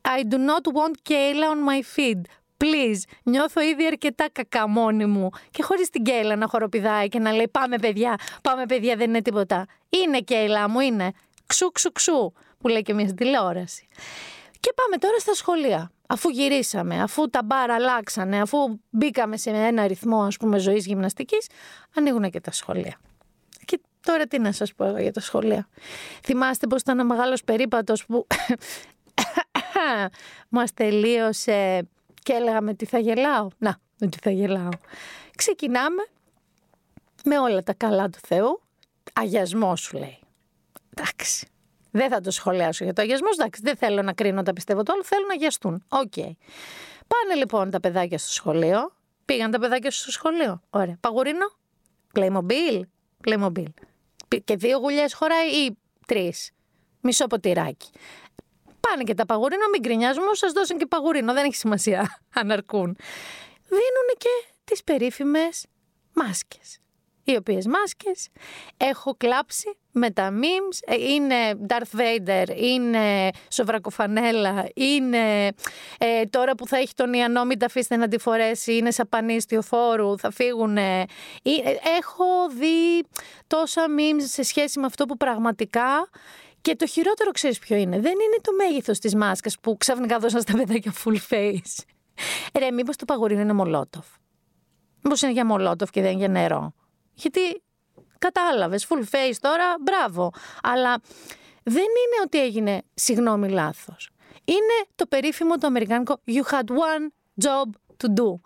I 0.02 0.22
do 0.34 0.38
not 0.38 0.74
want 0.74 0.96
Kayla 1.10 1.48
on 1.54 1.70
my 1.70 1.82
feed. 1.96 2.22
Please, 2.64 3.02
νιώθω 3.24 3.62
ήδη 3.62 3.86
αρκετά 3.86 4.30
κακά 4.32 4.68
μόνη 4.68 5.06
μου 5.06 5.30
και 5.52 5.64
χωρίς 5.64 5.90
την 5.90 6.04
Κέιλα 6.04 6.36
να 6.36 6.48
χοροπηδάει 6.48 7.08
και 7.08 7.20
να 7.20 7.32
λέει 7.32 7.48
Πάμε, 7.48 7.78
παιδιά, 7.78 8.16
πάμε, 8.42 8.66
παιδιά, 8.66 8.96
δεν 8.96 9.10
είναι 9.10 9.22
τίποτα. 9.22 9.66
Είναι 9.90 10.20
Κέιλα 10.20 10.70
μου, 10.70 10.80
είναι. 10.80 11.12
Ξου, 11.46 11.72
ξου, 11.72 11.92
ξου, 11.92 12.32
που 12.58 12.68
λέει 12.68 12.82
και 12.82 12.94
μια 12.94 13.14
τηλεόραση. 13.14 13.88
Και 14.60 14.74
πάμε 14.76 14.98
τώρα 14.98 15.20
στα 15.20 15.34
σχολεία. 15.34 15.92
Αφού 16.08 16.30
γυρίσαμε, 16.30 17.02
αφού 17.02 17.30
τα 17.30 17.44
μπάρα 17.44 17.74
αλλάξανε, 17.74 18.42
αφού 18.42 18.58
μπήκαμε 18.90 19.38
σε 19.38 19.50
ένα 19.50 19.88
ρυθμό 19.88 20.22
ας 20.22 20.38
πούμε 20.38 20.58
ζωής 20.58 20.86
γυμναστικής, 20.86 21.48
ανοίγουν 21.96 22.30
και 22.30 22.40
τα 22.40 22.52
σχολεία. 22.52 23.00
Τώρα 24.02 24.28
τι 24.28 24.40
να 24.40 24.52
σας 24.52 24.74
πω 24.74 24.86
εγώ 24.86 24.98
για 24.98 25.12
τα 25.12 25.20
σχολεία. 25.20 25.68
Θυμάστε 26.24 26.68
πως 26.68 26.82
ήταν 26.82 27.00
ένα 27.00 27.08
μεγάλος 27.08 27.44
περίπατος 27.44 28.06
που 28.06 28.28
μας 30.50 30.74
τελείωσε 30.74 31.88
και 32.24 32.34
έλεγαμε 32.34 32.74
τι 32.74 32.86
θα 32.86 33.00
γελάω; 33.00 33.48
Να, 33.58 33.80
τι 33.98 34.18
θα 34.22 34.32
γελάω. 34.32 34.70
Ξεκινάμε 35.36 36.08
με 37.24 37.40
όλα 37.40 37.64
τα 37.64 37.74
καλά 37.74 38.10
του 38.10 38.20
Θεού. 38.28 38.62
Αγιασμό 39.14 39.76
σου 39.76 39.98
λέει. 39.98 40.20
Εντάξει. 40.96 41.48
Δεν 41.92 42.10
θα 42.10 42.22
το 42.22 42.32
σχολιάσω 42.32 42.84
για 42.84 42.94
το 42.94 43.02
αγιασμό. 43.02 43.28
Εντάξει, 43.34 43.62
δεν 43.64 43.78
θέλω 43.78 44.02
να 44.02 44.14
κρίνω 44.14 44.44
τα 44.44 44.54
πιστεύω 44.54 44.84
του 44.84 44.92
άλλου. 44.94 45.04
Θέλω 45.04 45.26
να 45.28 45.34
αγιαστούν. 45.34 45.84
Οκ. 45.90 46.14
Πάνε 47.08 47.36
λοιπόν 47.36 47.70
τα 47.70 47.80
παιδάκια 47.80 48.18
στο 48.18 48.32
σχολείο. 48.32 48.94
Πήγαν 49.26 49.52
τα 49.52 49.60
παιδάκια 49.60 49.92
στο 49.92 50.12
σχολείο. 50.12 50.62
Ωραία. 50.70 50.98
Παγουρίνο. 51.00 51.52
Playmobil. 52.14 52.82
Playmobil. 53.28 53.68
Και 54.44 54.56
δύο 54.56 54.78
γουλιές 54.78 55.14
χωράει 55.14 55.50
ή 55.50 55.78
τρεις. 56.08 56.52
Μισό 57.02 57.28
ποτηράκι. 57.28 57.90
Πάνε 58.80 59.04
και 59.04 59.14
τα 59.14 59.26
παγουρίνα, 59.26 59.70
μην 59.70 59.82
γκρινιάζουμε, 59.82 60.26
σας 60.32 60.52
δώσουν 60.52 60.78
και 60.78 60.86
παγουρίνο, 60.86 61.34
δεν 61.34 61.46
έχει 61.46 61.56
σημασία 61.56 62.20
αν 62.40 62.52
αρκούν. 62.52 62.98
Δίνουν 63.68 64.18
και 64.18 64.54
τις 64.64 64.84
περίφημες 64.84 65.66
μάσκες 66.14 66.80
οι 67.32 67.36
οποίες 67.36 67.66
μάσκες 67.66 68.28
έχω 68.78 69.16
κλάψει 69.18 69.78
με 70.00 70.12
τα 70.12 70.30
memes, 70.32 70.94
ε, 70.94 70.96
είναι 71.12 71.36
Darth 71.68 72.00
Vader, 72.00 72.56
είναι 72.56 73.30
Σοβρακοφανέλα, 73.50 74.70
είναι 74.74 75.48
ε, 75.98 76.26
τώρα 76.30 76.56
που 76.56 76.68
θα 76.68 76.78
έχει 76.78 76.94
τον 76.96 77.14
Ιαννό 77.14 77.46
μην 77.46 77.60
τα 77.60 77.66
αφήσετε 77.66 77.96
να 77.96 78.08
τη 78.08 78.18
φορέσει, 78.18 78.76
είναι 78.76 78.92
σαπανίστιο 78.92 79.62
φόρου, 79.62 80.18
θα 80.18 80.32
φύγουν. 80.32 80.78
Ε, 80.78 81.06
έχω 81.98 82.50
δει 82.58 83.04
τόσα 83.48 83.86
memes 83.98 84.24
σε 84.26 84.44
σχέση 84.44 84.80
με 84.80 84.86
αυτό 84.86 85.06
που 85.06 85.18
πραγματικά 85.18 86.10
και 86.62 86.76
το 86.76 86.88
χειρότερο 86.88 87.32
ξέρεις 87.32 87.60
ποιο 87.60 87.76
είναι. 87.76 88.00
Δεν 88.00 88.12
είναι 88.12 88.38
το 88.42 88.52
μέγεθος 88.58 89.00
της 89.00 89.16
μάσκας 89.16 89.60
που 89.60 89.78
ξαφνικά 89.78 90.20
δώσαν 90.20 90.42
στα 90.42 90.54
παιδάκια 90.58 90.94
full 91.04 91.18
face. 91.30 91.84
Ρε, 92.60 92.72
μήπως 92.72 92.96
το 92.96 93.06
παγορίνο 93.06 93.42
είναι 93.42 93.54
μολότοφ; 93.54 94.08
Μήπως 95.02 95.22
είναι 95.22 95.32
για 95.32 95.46
μολότοφ 95.46 95.90
και 95.90 96.02
δεν 96.02 96.10
είναι 96.10 96.20
για 96.20 96.28
νερό; 96.28 96.74
Γιατί 97.14 97.40
κατάλαβες, 98.20 98.88
full 98.90 99.04
face 99.16 99.36
τώρα, 99.40 99.76
μπράβο. 99.82 100.32
Αλλά 100.64 101.02
δεν 101.64 101.84
είναι 101.84 102.22
ότι 102.26 102.42
έγινε 102.42 102.82
συγγνώμη 102.94 103.50
λάθος. 103.50 104.10
Είναι 104.46 104.88
το 104.96 105.06
περίφημο 105.06 105.58
το 105.58 105.68
αμερικάνικο 105.68 106.20
You 106.28 106.54
had 106.54 106.64
one 106.64 107.08
job 107.46 107.70
to 108.04 108.08
do. 108.08 108.40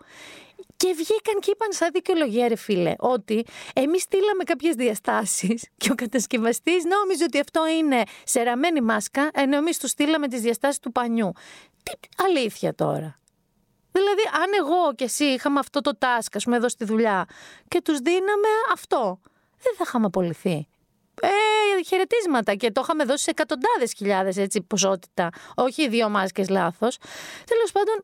Και 0.76 0.92
βγήκαν 0.92 1.40
και 1.40 1.50
είπαν 1.50 1.72
σαν 1.72 1.90
δικαιολογία, 1.92 2.48
ρε 2.48 2.56
φίλε, 2.56 2.94
ότι 2.98 3.46
εμείς 3.74 4.02
στείλαμε 4.02 4.44
κάποιες 4.44 4.74
διαστάσεις 4.74 5.68
και 5.76 5.90
ο 5.92 5.94
κατασκευαστής 5.94 6.84
νόμιζε 6.84 7.24
ότι 7.24 7.40
αυτό 7.40 7.66
είναι 7.66 8.02
σεραμένη 8.24 8.80
μάσκα, 8.80 9.30
ενώ 9.34 9.56
εμείς 9.56 9.78
του 9.78 9.88
στείλαμε 9.88 10.28
τις 10.28 10.40
διαστάσεις 10.40 10.78
του 10.78 10.92
πανιού. 10.92 11.32
Τι 11.82 11.92
αλήθεια 12.24 12.74
τώρα. 12.74 13.18
Δηλαδή, 13.92 14.22
αν 14.42 14.50
εγώ 14.58 14.94
και 14.94 15.04
εσύ 15.04 15.24
είχαμε 15.24 15.58
αυτό 15.58 15.80
το 15.80 15.92
task, 15.98 16.28
ας 16.34 16.44
πούμε, 16.44 16.56
εδώ 16.56 16.68
στη 16.68 16.84
δουλειά 16.84 17.26
και 17.68 17.80
τους 17.80 17.98
δίναμε 17.98 18.48
αυτό, 18.72 19.20
δεν 19.64 19.74
θα 19.76 19.84
είχαμε 19.86 20.06
απολυθεί. 20.06 20.66
ε, 21.20 21.82
χαιρετίσματα 21.86 22.54
και 22.54 22.70
το 22.70 22.80
είχαμε 22.84 23.04
δώσει 23.04 23.22
σε 23.22 23.30
εκατοντάδες 23.30 23.92
χιλιάδες 23.96 24.36
έτσι 24.36 24.62
ποσότητα, 24.62 25.28
όχι 25.54 25.88
δύο 25.88 26.08
μάσκες 26.08 26.48
λάθος. 26.48 26.98
Τέλος 27.46 27.72
πάντων, 27.72 28.02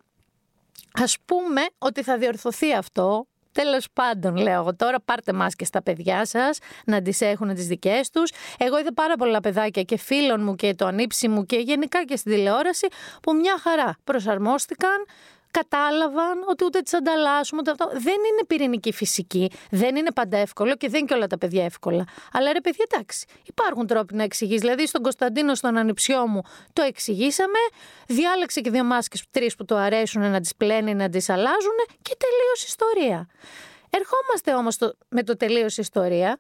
ας 0.93 1.17
πούμε 1.25 1.61
ότι 1.79 2.03
θα 2.03 2.19
διορθωθεί 2.19 2.73
αυτό, 2.75 3.27
Τέλος 3.53 3.87
πάντων, 3.93 4.37
λέω 4.37 4.61
εγώ 4.61 4.77
τώρα, 4.77 5.01
πάρτε 5.01 5.33
μάσκες 5.33 5.69
στα 5.69 5.83
παιδιά 5.83 6.25
σας, 6.25 6.59
να 6.87 7.03
τις 7.03 7.21
έχουν 7.21 7.55
τις 7.55 7.67
δικές 7.67 8.11
τους. 8.11 8.31
Εγώ 8.59 8.79
είδα 8.79 8.95
πάρα 8.95 9.17
πολλά 9.17 9.41
παιδάκια 9.41 9.83
και 9.83 9.97
φίλων 9.97 10.43
μου 10.43 10.55
και 10.55 10.75
το 10.75 10.87
ανήψι 10.87 11.29
μου 11.29 11.47
και 11.47 11.57
γενικά 11.57 12.05
και 12.05 12.17
στην 12.17 12.33
τηλεόραση 12.33 12.87
που 13.23 13.35
μια 13.35 13.59
χαρά 13.63 13.97
προσαρμόστηκαν, 14.05 15.07
κατάλαβαν 15.51 16.45
ότι 16.49 16.65
ούτε 16.65 16.81
τις 16.81 16.95
ανταλλάσσουμε, 16.95 17.61
ούτε 17.61 17.71
αυτό. 17.71 17.89
Δεν 17.93 18.15
είναι 18.15 18.45
πυρηνική 18.47 18.93
φυσική, 18.93 19.51
δεν 19.71 19.97
είναι 19.97 20.13
πάντα 20.13 20.37
εύκολο 20.37 20.77
και 20.77 20.89
δεν 20.89 20.99
είναι 20.99 21.09
και 21.09 21.15
όλα 21.15 21.27
τα 21.27 21.39
παιδιά 21.39 21.65
εύκολα. 21.65 22.05
Αλλά 22.33 22.53
ρε 22.53 22.61
παιδιά, 22.61 22.85
εντάξει, 22.93 23.27
υπάρχουν 23.47 23.87
τρόποι 23.87 24.15
να 24.15 24.23
εξηγείς. 24.23 24.61
Δηλαδή, 24.61 24.87
στον 24.87 25.03
Κωνσταντίνο, 25.03 25.55
στον 25.55 25.77
ανιψιό 25.77 26.27
μου, 26.27 26.41
το 26.73 26.83
εξηγήσαμε. 26.83 27.59
Διάλεξε 28.07 28.61
και 28.61 28.71
δύο 28.71 28.85
μάσκες, 28.85 29.25
τρεις 29.31 29.57
που 29.57 29.65
το 29.65 29.77
αρέσουν 29.77 30.31
να 30.31 30.41
τις 30.41 30.57
πλένει, 30.57 30.95
να 30.95 31.09
τις 31.09 31.29
αλλάζουν 31.29 31.79
και 32.03 32.17
τελείωσε 32.19 32.67
ιστορία. 32.67 33.29
Ερχόμαστε 33.91 34.55
όμως 34.55 34.77
με 35.09 35.23
το 35.23 35.37
τελείωσε 35.37 35.81
ιστορία 35.81 36.39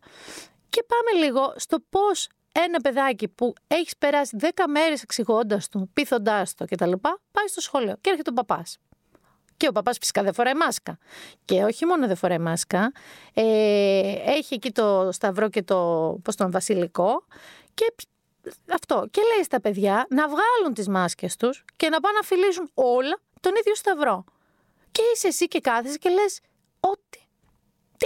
και 0.68 0.82
πάμε 0.82 1.24
λίγο 1.26 1.54
στο 1.56 1.78
πώς 1.90 2.28
ένα 2.52 2.80
παιδάκι 2.80 3.28
που 3.28 3.52
έχεις 3.66 3.96
περάσει 3.96 4.36
10 4.40 4.46
μέρες 4.68 5.02
εξηγώντας 5.02 5.68
του, 5.68 5.90
πείθοντάς 5.92 6.54
το 6.54 6.64
κτλ., 6.64 6.92
πάει 7.32 7.46
στο 7.48 7.60
σχολείο 7.60 7.96
και 8.00 8.10
έρχεται 8.10 8.30
ο 8.30 8.32
παπάς. 8.32 8.78
Και 9.60 9.68
ο 9.68 9.72
παπάς 9.72 9.98
φυσικά 9.98 10.22
δεν 10.22 10.34
φοράει 10.34 10.54
μάσκα. 10.54 10.98
Και 11.44 11.62
όχι 11.64 11.86
μόνο 11.86 12.06
δεν 12.06 12.16
φοράει 12.16 12.38
μάσκα, 12.38 12.92
ε, 13.34 13.42
έχει 14.24 14.54
εκεί 14.54 14.70
το 14.72 15.08
σταυρό 15.12 15.48
και 15.48 15.62
το, 15.62 15.76
πώς 16.22 16.36
τον 16.36 16.50
βασιλικό 16.50 17.24
και 17.74 17.94
αυτό. 18.72 19.06
Και 19.10 19.20
λέει 19.34 19.44
στα 19.44 19.60
παιδιά 19.60 20.06
να 20.08 20.28
βγάλουν 20.28 20.74
τις 20.74 20.88
μάσκες 20.88 21.36
τους 21.36 21.64
και 21.76 21.88
να 21.88 22.00
πάνε 22.00 22.14
να 22.16 22.22
φιλήσουν 22.22 22.70
όλα 22.74 23.18
τον 23.40 23.52
ίδιο 23.58 23.74
σταυρό. 23.74 24.24
Και 24.90 25.02
είσαι 25.14 25.26
εσύ 25.26 25.48
και 25.48 25.60
κάθεσαι 25.60 25.96
και 25.96 26.08
λες 26.08 26.32
ότι 26.34 26.48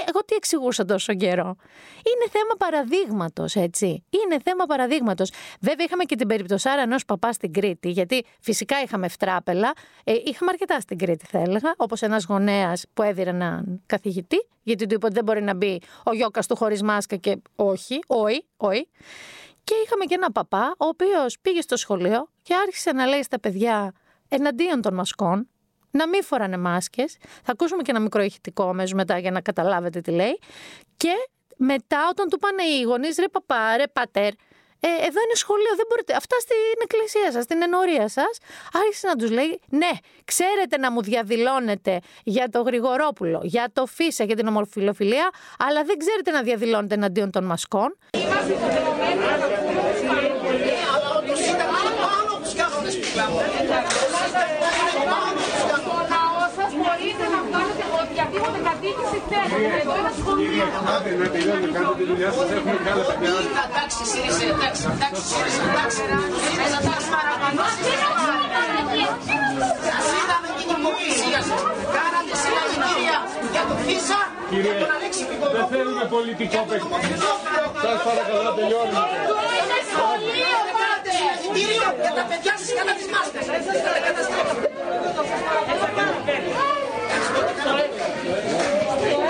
εγώ 0.06 0.24
τι 0.24 0.34
εξηγούσα 0.34 0.84
τόσο 0.84 1.14
καιρό; 1.14 1.56
Είναι 1.96 2.30
θέμα 2.30 2.54
παραδείγματος, 2.58 3.54
έτσι. 3.54 4.04
Είναι 4.10 4.40
θέμα 4.44 4.64
παραδείγματος. 4.64 5.30
Βέβαια, 5.60 5.84
είχαμε 5.86 6.04
και 6.04 6.16
την 6.16 6.28
περιπτωσάρα 6.28 6.82
ενός 6.82 7.04
παπά 7.04 7.32
στην 7.32 7.52
Κρήτη, 7.52 7.90
γιατί 7.90 8.24
φυσικά 8.40 8.82
είχαμε 8.82 9.08
φτράπελα. 9.08 9.72
Ε, 10.04 10.12
είχαμε 10.12 10.50
αρκετά 10.50 10.80
στην 10.80 10.98
Κρήτη, 10.98 11.26
θα 11.26 11.38
έλεγα. 11.38 11.74
Όπως 11.76 12.02
ένας 12.02 12.24
γονέας 12.24 12.84
που 12.94 13.02
έδιρε 13.02 13.30
έναν 13.30 13.82
καθηγητή, 13.86 14.46
γιατί 14.62 14.86
του 14.86 14.94
είπε 14.94 15.06
ότι 15.06 15.14
δεν 15.14 15.24
μπορεί 15.24 15.42
να 15.42 15.54
μπει 15.54 15.80
ο 16.04 16.14
Γιώκα 16.14 16.40
του 16.40 16.56
χωρίς 16.56 16.82
μάσκα 16.82 17.16
και 17.16 17.36
όχι, 17.56 17.98
όχι, 18.06 18.44
όχι. 18.56 18.88
Και 19.64 19.74
είχαμε 19.84 20.04
και 20.04 20.14
ένα 20.14 20.32
παπά, 20.32 20.74
ο 20.78 20.86
οποίος 20.86 21.38
πήγε 21.42 21.60
στο 21.60 21.76
σχολείο 21.76 22.28
και 22.42 22.54
άρχισε 22.54 22.92
να 22.92 23.06
λέει 23.06 23.22
στα 23.22 23.40
παιδιά 23.40 23.92
εναντίον 24.28 24.80
των 24.80 24.94
μασκών, 24.94 25.48
να 25.98 26.08
μην 26.08 26.24
φοράνε 26.24 26.56
μάσκες. 26.56 27.16
Θα 27.20 27.52
ακούσουμε 27.52 27.82
και 27.82 27.90
ένα 27.90 28.00
μικρό 28.00 28.22
ηχητικό 28.22 28.68
αμέσως 28.68 28.92
μετά 28.92 29.18
για 29.18 29.30
να 29.30 29.40
καταλάβετε 29.40 30.00
τι 30.00 30.10
λέει. 30.10 30.38
Και 30.96 31.14
μετά 31.56 32.08
όταν 32.10 32.28
του 32.28 32.38
πάνε 32.38 32.62
οι 32.62 32.82
γονείς, 32.82 33.16
ρε 33.18 33.28
παπά, 33.28 33.76
ρε 33.76 33.86
πατέρ, 33.92 34.32
ε, 34.86 34.88
εδώ 34.88 35.20
είναι 35.24 35.34
σχολείο, 35.34 35.72
δεν 35.76 35.86
μπορείτε. 35.88 36.14
Αυτά 36.14 36.36
στην 36.40 36.78
εκκλησία 36.82 37.32
σας, 37.32 37.44
στην 37.44 37.62
ενορία 37.62 38.08
σας. 38.08 38.38
Άρχισε 38.72 39.06
να 39.06 39.16
τους 39.16 39.30
λέει, 39.30 39.60
ναι, 39.68 39.90
ξέρετε 40.24 40.76
να 40.78 40.90
μου 40.92 41.02
διαδηλώνετε 41.02 42.00
για 42.24 42.48
το 42.48 42.62
Γρηγορόπουλο, 42.62 43.40
για 43.42 43.70
το 43.72 43.86
Φίσα, 43.86 44.24
για 44.24 44.36
την 44.36 44.46
ομοφιλοφιλία, 44.46 45.30
αλλά 45.58 45.84
δεν 45.84 45.96
ξέρετε 45.98 46.30
να 46.30 46.42
διαδηλώνετε 46.42 46.94
εναντίον 46.94 47.30
των 47.30 47.44
μασκών. 47.44 47.98
Είμαστε 58.36 58.60
κατοίκηση 58.68 59.22
θέλετε. 59.28 59.43
Εδώ 59.80 59.92
είναι 60.00 60.12
σχολείο. 60.20 60.66
Άντε 60.94 61.10
να 61.20 61.26
τελειώνετε, 61.34 61.68
κάντε 61.76 61.94
τη 62.00 62.04
δουλειά 62.10 62.30
σας, 62.36 62.48
έχουμε 62.56 62.78
και 62.84 62.90
άλλα 62.92 63.04
παιδιά. 63.08 63.30
Εντάξει, 63.68 64.00
Σύριζε, 64.12 64.46
εντάξει, 64.54 64.82
εντάξει, 64.96 65.22
Σύριζε, 65.30 65.62
εντάξει. 65.70 66.00
Ένα 66.64 66.78
εντάξει 66.82 67.08
παραπάνω. 67.16 67.60
Σας 69.90 70.06
είδαμε 70.18 70.48
την 70.58 70.68
υποκρισία 70.76 71.40
σας. 71.48 71.60
Κάνατε 71.96 72.32
συγχαρητήρια 72.42 73.18
για 73.54 73.62
το 73.68 73.74
ΦΙΣΑ, 73.84 74.20
για 74.64 74.74
τον 74.82 74.90
Αλέξη 74.96 75.22
Πικορόπουλο. 75.28 75.58
Δεν 75.58 75.66
θέλουμε 75.74 76.04
πολιτικό 76.16 76.60
παιχνίδι. 76.68 77.28
Σας 77.84 77.98
παρακαλώ 78.06 78.40
να 78.48 78.52
τελειώνουμε. 78.58 79.02
Είναι 79.58 79.78
σχολείο, 79.90 80.58
πάτε. 80.78 81.10
Συγχαρητήρια 81.16 81.88
για 82.04 82.12
τα 82.18 82.24
παιδιά 82.30 82.52
σας 82.60 82.70
κατά 82.78 82.92
τις 82.98 83.06
μάσκες. 83.14 83.44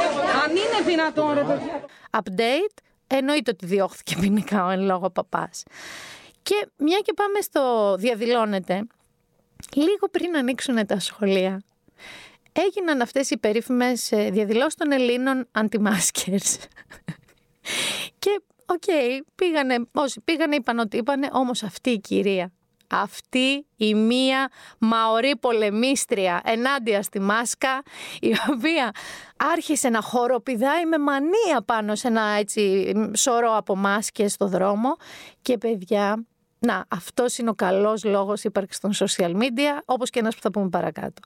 Αν 0.02 0.13
είναι 0.56 0.84
δυνατόν, 0.86 1.34
ρε 1.34 1.44
παιδιά. 1.44 1.84
Update, 2.10 2.78
εννοείται 3.06 3.50
ότι 3.50 3.66
διώχθηκε 3.66 4.16
ποινικά 4.20 4.66
ο 4.66 4.68
εν 4.68 4.80
λόγω 4.80 5.10
παπάς. 5.10 5.62
Και 6.42 6.68
μια 6.76 6.98
και 6.98 7.12
πάμε 7.12 7.40
στο 7.40 7.94
διαδηλώνετε, 7.98 8.86
λίγο 9.74 10.08
πριν 10.10 10.36
ανοίξουν 10.36 10.86
τα 10.86 10.98
σχολεία, 10.98 11.62
έγιναν 12.52 13.00
αυτές 13.00 13.30
οι 13.30 13.38
περίφημες 13.38 14.12
ε, 14.12 14.30
διαδηλώσεις 14.30 14.74
των 14.74 14.92
Ελλήνων 14.92 15.48
anti-maskers. 15.52 16.56
και 18.18 18.40
OK, 18.66 18.82
okay, 18.86 19.20
πήγανε, 19.34 19.76
όσοι 19.92 20.20
πήγανε 20.20 20.54
είπαν 20.54 20.78
ότι 20.78 20.96
είπανε, 20.96 21.28
όμως 21.32 21.62
αυτή 21.62 21.90
η 21.90 22.00
κυρία 22.00 22.52
αυτή 23.02 23.66
η 23.76 23.94
μία 23.94 24.50
μαορί 24.78 25.36
πολεμίστρια 25.36 26.40
ενάντια 26.44 27.02
στη 27.02 27.20
μάσκα 27.20 27.82
η 28.20 28.34
οποία 28.52 28.90
άρχισε 29.36 29.88
να 29.88 30.00
χοροπηδάει 30.00 30.86
με 30.86 30.98
μανία 30.98 31.62
πάνω 31.64 31.94
σε 31.94 32.08
ένα 32.08 32.22
έτσι 32.22 32.92
σωρό 33.16 33.56
από 33.56 33.76
μάσκες 33.76 34.32
στο 34.32 34.48
δρόμο 34.48 34.96
και 35.42 35.58
παιδιά 35.58 36.24
να, 36.58 36.84
αυτός 36.88 37.38
είναι 37.38 37.50
ο 37.50 37.54
καλός 37.54 38.04
λόγος 38.04 38.44
ύπαρξης 38.44 38.80
των 38.80 38.92
social 38.94 39.36
media, 39.36 39.80
όπως 39.84 40.10
και 40.10 40.18
ένας 40.18 40.34
που 40.34 40.40
θα 40.40 40.50
πούμε 40.50 40.68
παρακάτω. 40.68 41.22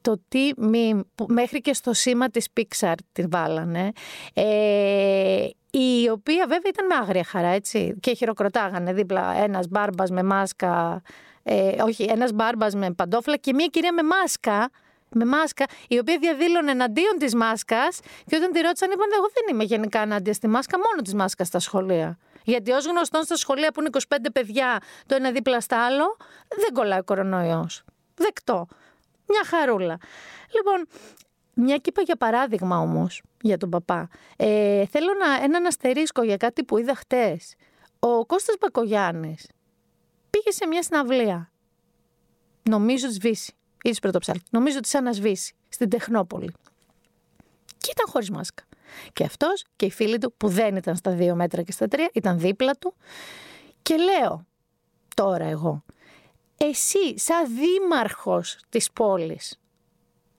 Το 0.00 0.20
τι 0.28 0.50
μη, 0.56 1.00
μέχρι 1.26 1.60
και 1.60 1.74
στο 1.74 1.92
σήμα 1.92 2.28
της 2.28 2.48
Pixar 2.56 2.94
την 3.12 3.30
βάλανε, 3.30 3.92
ε, 4.34 5.46
η 5.78 6.08
οποία 6.08 6.46
βέβαια 6.46 6.68
ήταν 6.68 6.86
με 6.86 6.94
άγρια 6.94 7.24
χαρά, 7.24 7.48
έτσι. 7.48 7.96
Και 8.00 8.14
χειροκροτάγανε 8.14 8.92
δίπλα 8.92 9.34
ένας 9.36 9.68
μπάρμπας 9.68 10.10
με 10.10 10.22
μάσκα, 10.22 11.02
ε, 11.42 11.82
όχι, 11.82 12.02
ένας 12.02 12.32
μπάρμπας 12.32 12.74
με 12.74 12.92
παντόφλα 12.92 13.36
και 13.36 13.52
μια 13.52 13.66
κυρία 13.66 13.92
με 13.92 14.02
μάσκα, 14.02 14.70
με 15.08 15.24
μάσκα, 15.24 15.64
η 15.88 15.98
οποία 15.98 16.18
διαδήλωνε 16.18 16.70
εναντίον 16.70 17.18
της 17.18 17.34
μάσκας 17.34 18.00
και 18.26 18.36
όταν 18.36 18.52
τη 18.52 18.60
ρώτησαν, 18.60 18.90
είπαν: 18.90 19.08
Εγώ 19.16 19.26
δεν 19.34 19.54
είμαι 19.54 19.64
γενικά 19.64 20.00
ενάντια 20.00 20.32
στη 20.32 20.48
μάσκα, 20.48 20.78
μόνο 20.78 21.02
της 21.02 21.14
μάσκας 21.14 21.46
στα 21.46 21.58
σχολεία. 21.58 22.18
Γιατί 22.44 22.70
ως 22.70 22.86
γνωστόν 22.86 23.22
στα 23.22 23.36
σχολεία 23.36 23.72
που 23.72 23.80
είναι 23.80 23.90
25 24.08 24.16
παιδιά, 24.32 24.78
το 25.06 25.14
ένα 25.14 25.30
δίπλα 25.30 25.60
στα 25.60 25.84
άλλο, 25.84 26.16
δεν 26.48 26.72
κολλάει 26.72 26.98
ο 26.98 27.04
κορονοϊός. 27.04 27.84
Δεκτό. 28.14 28.66
Μια 29.26 29.44
χαρούλα. 29.46 29.98
Λοιπόν, 30.54 30.86
μια 31.54 31.76
κύπα 31.76 32.02
για 32.02 32.16
παράδειγμα 32.16 32.78
όμως 32.78 33.22
για 33.44 33.56
τον 33.56 33.70
παπά. 33.70 34.08
Ε, 34.36 34.86
θέλω 34.86 35.12
να, 35.18 35.44
έναν 35.44 35.66
αστερίσκο 35.66 36.22
για 36.22 36.36
κάτι 36.36 36.64
που 36.64 36.78
είδα 36.78 36.94
χτες. 36.94 37.54
Ο 37.98 38.26
Κώστας 38.26 38.56
Μπακογιάννης 38.60 39.46
πήγε 40.30 40.50
σε 40.50 40.66
μια 40.66 40.82
συναυλία. 40.82 41.52
Νομίζω 42.62 43.06
ότι 43.06 43.14
σβήσει. 43.14 43.54
Είδε 43.82 43.96
πρωτοψάλτης. 44.00 44.44
Νομίζω 44.50 44.78
ότι 44.78 44.88
σαν 44.88 45.04
να 45.04 45.12
σβήσει. 45.12 45.54
Στην 45.68 45.88
Τεχνόπολη. 45.88 46.52
Και 47.78 47.90
ήταν 47.90 48.06
χωρίς 48.08 48.30
μάσκα. 48.30 48.64
Και 49.12 49.24
αυτός 49.24 49.64
και 49.76 49.86
οι 49.86 49.90
φίλοι 49.90 50.18
του, 50.18 50.34
που 50.36 50.48
δεν 50.48 50.76
ήταν 50.76 50.96
στα 50.96 51.10
δύο 51.10 51.34
μέτρα 51.34 51.62
και 51.62 51.72
στα 51.72 51.88
τρία, 51.88 52.10
ήταν 52.12 52.38
δίπλα 52.38 52.72
του. 52.72 52.94
Και 53.82 53.96
λέω 53.96 54.46
τώρα 55.14 55.44
εγώ, 55.44 55.84
εσύ 56.56 57.18
σαν 57.18 57.46
δήμαρχος 57.54 58.58
της 58.68 58.90
πόλης, 58.90 59.60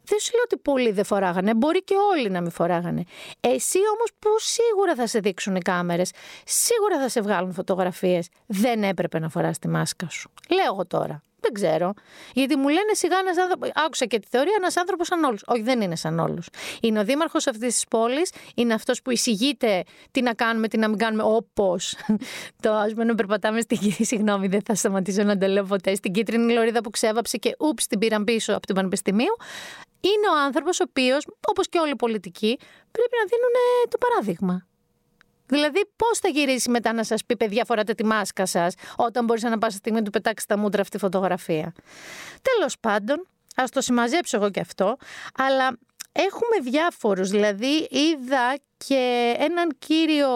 δεν 0.06 0.20
σου 0.20 0.32
λέω 0.34 0.44
ότι 0.44 0.58
πολλοί 0.58 0.92
δεν 0.92 1.06
φοράγανε, 1.06 1.54
μπορεί 1.54 1.84
και 1.84 1.96
όλοι 2.12 2.30
να 2.30 2.42
μην 2.42 2.52
φοράγανε. 2.52 3.04
Εσύ 3.40 3.78
όμως 3.94 4.10
που 4.20 4.30
σίγουρα 4.38 4.96
θα 4.96 5.08
σε 5.08 5.20
δείξουν 5.20 5.56
οι 5.56 5.62
κάμερες, 5.62 6.12
σίγουρα 6.46 7.00
θα 7.00 7.10
σε 7.10 7.22
βγάλουν 7.22 7.54
φωτογραφίες, 7.54 8.28
δεν 8.46 8.84
έπρεπε 8.84 9.20
να 9.20 9.30
φοράς 9.30 9.60
τη 9.60 9.68
μάσκα 9.68 10.10
σου. 10.10 10.32
Λέω 10.50 10.66
εγώ 10.66 10.86
τώρα. 10.86 11.22
Δεν 11.46 11.54
ξέρω. 11.54 11.94
Γιατί 12.34 12.56
μου 12.56 12.68
λένε 12.68 12.94
σιγά 12.94 13.18
ένας 13.18 13.38
άνθρωπο. 13.38 13.68
Άκουσα 13.86 14.06
και 14.06 14.20
τη 14.20 14.28
θεωρία 14.30 14.54
ένας 14.58 14.78
άνθρωπος 14.78 15.08
σαν 15.08 15.24
όλους. 15.24 15.44
Όχι, 15.46 15.62
δεν 15.62 15.82
είναι 15.82 15.96
σαν 15.96 16.20
όλους. 16.20 16.48
Είναι 16.82 17.00
ο 17.00 17.04
δήμαρχος 17.04 17.48
αυτής 17.48 17.74
της 17.74 17.86
πόλης, 17.90 18.32
είναι 18.56 18.74
αυτός 18.74 19.02
που 19.02 19.12
εισηγείται 19.12 19.84
τι 20.12 20.22
να 20.22 20.34
κάνουμε, 20.34 20.68
τι 20.68 20.78
να 20.78 20.88
μην 20.90 20.98
κάνουμε, 20.98 21.24
όπως. 21.24 21.96
το 22.64 22.72
ας 22.72 22.92
πούμε 22.92 23.04
να 23.04 23.16
περπατάμε 23.16 23.62
στην 23.62 23.78
κίτρινη. 23.78 24.06
Συγγνώμη, 24.06 24.48
δεν 24.48 24.62
θα 24.66 24.76
σταματήσω 24.76 25.24
να 25.24 25.38
το 25.38 25.48
λέω 25.48 25.64
ποτέ. 25.64 25.96
Στην 25.96 26.12
κίτρινη 26.12 26.54
λωρίδα 26.54 26.82
που 26.82 26.90
ξέβαψε 26.90 27.38
και 27.38 27.56
ούψ 27.60 27.88
την 27.88 28.00
πήραν 28.00 28.24
πίσω 28.24 28.54
από 28.54 28.68
το 28.68 28.74
Πανεπιστημίου. 28.74 29.36
Είναι 30.06 30.28
ο 30.36 30.44
άνθρωπος 30.46 30.80
ο 30.80 30.84
οποίος, 30.90 31.28
όπως 31.48 31.70
και 31.70 31.80
όλοι 31.80 31.92
οι 31.92 31.96
πολιτικοί, 31.96 32.58
πρέπει 32.92 33.16
να 33.22 33.26
δίνουν 33.30 33.56
το 33.90 33.98
παράδειγμα. 33.98 34.68
Δηλαδή, 35.48 35.82
πώς 35.96 36.20
θα 36.20 36.30
γυρίσει 36.30 36.70
μετά 36.70 36.94
να 36.94 37.04
σας 37.04 37.26
πει, 37.26 37.38
παιδιά, 37.38 37.66
φοράτε 37.66 37.94
τη 37.94 38.06
μάσκα 38.06 38.46
σας, 38.46 38.74
όταν 38.96 39.26
μπορείς 39.26 39.44
να 39.44 39.58
πάσα 39.58 39.78
στιγμή 39.78 39.98
να 39.98 40.04
του 40.04 40.12
πετάξει 40.12 40.48
τα 40.48 40.58
μούτρα 40.58 40.82
αυτή 40.82 40.98
η 40.98 41.00
φωτογραφία. 41.00 41.74
Τέλος 42.42 42.80
πάντων, 42.80 43.28
ας 43.56 43.70
το 43.70 43.82
συμμαζέψω 43.82 44.38
εγώ 44.38 44.50
και 44.50 44.60
αυτό, 44.60 44.98
αλλά 45.38 45.78
έχουμε 46.12 46.70
διάφορους. 46.72 47.30
Δηλαδή, 47.30 47.88
είδα 47.90 48.58
και 48.78 49.34
έναν 49.38 49.76
κύριο. 49.80 50.30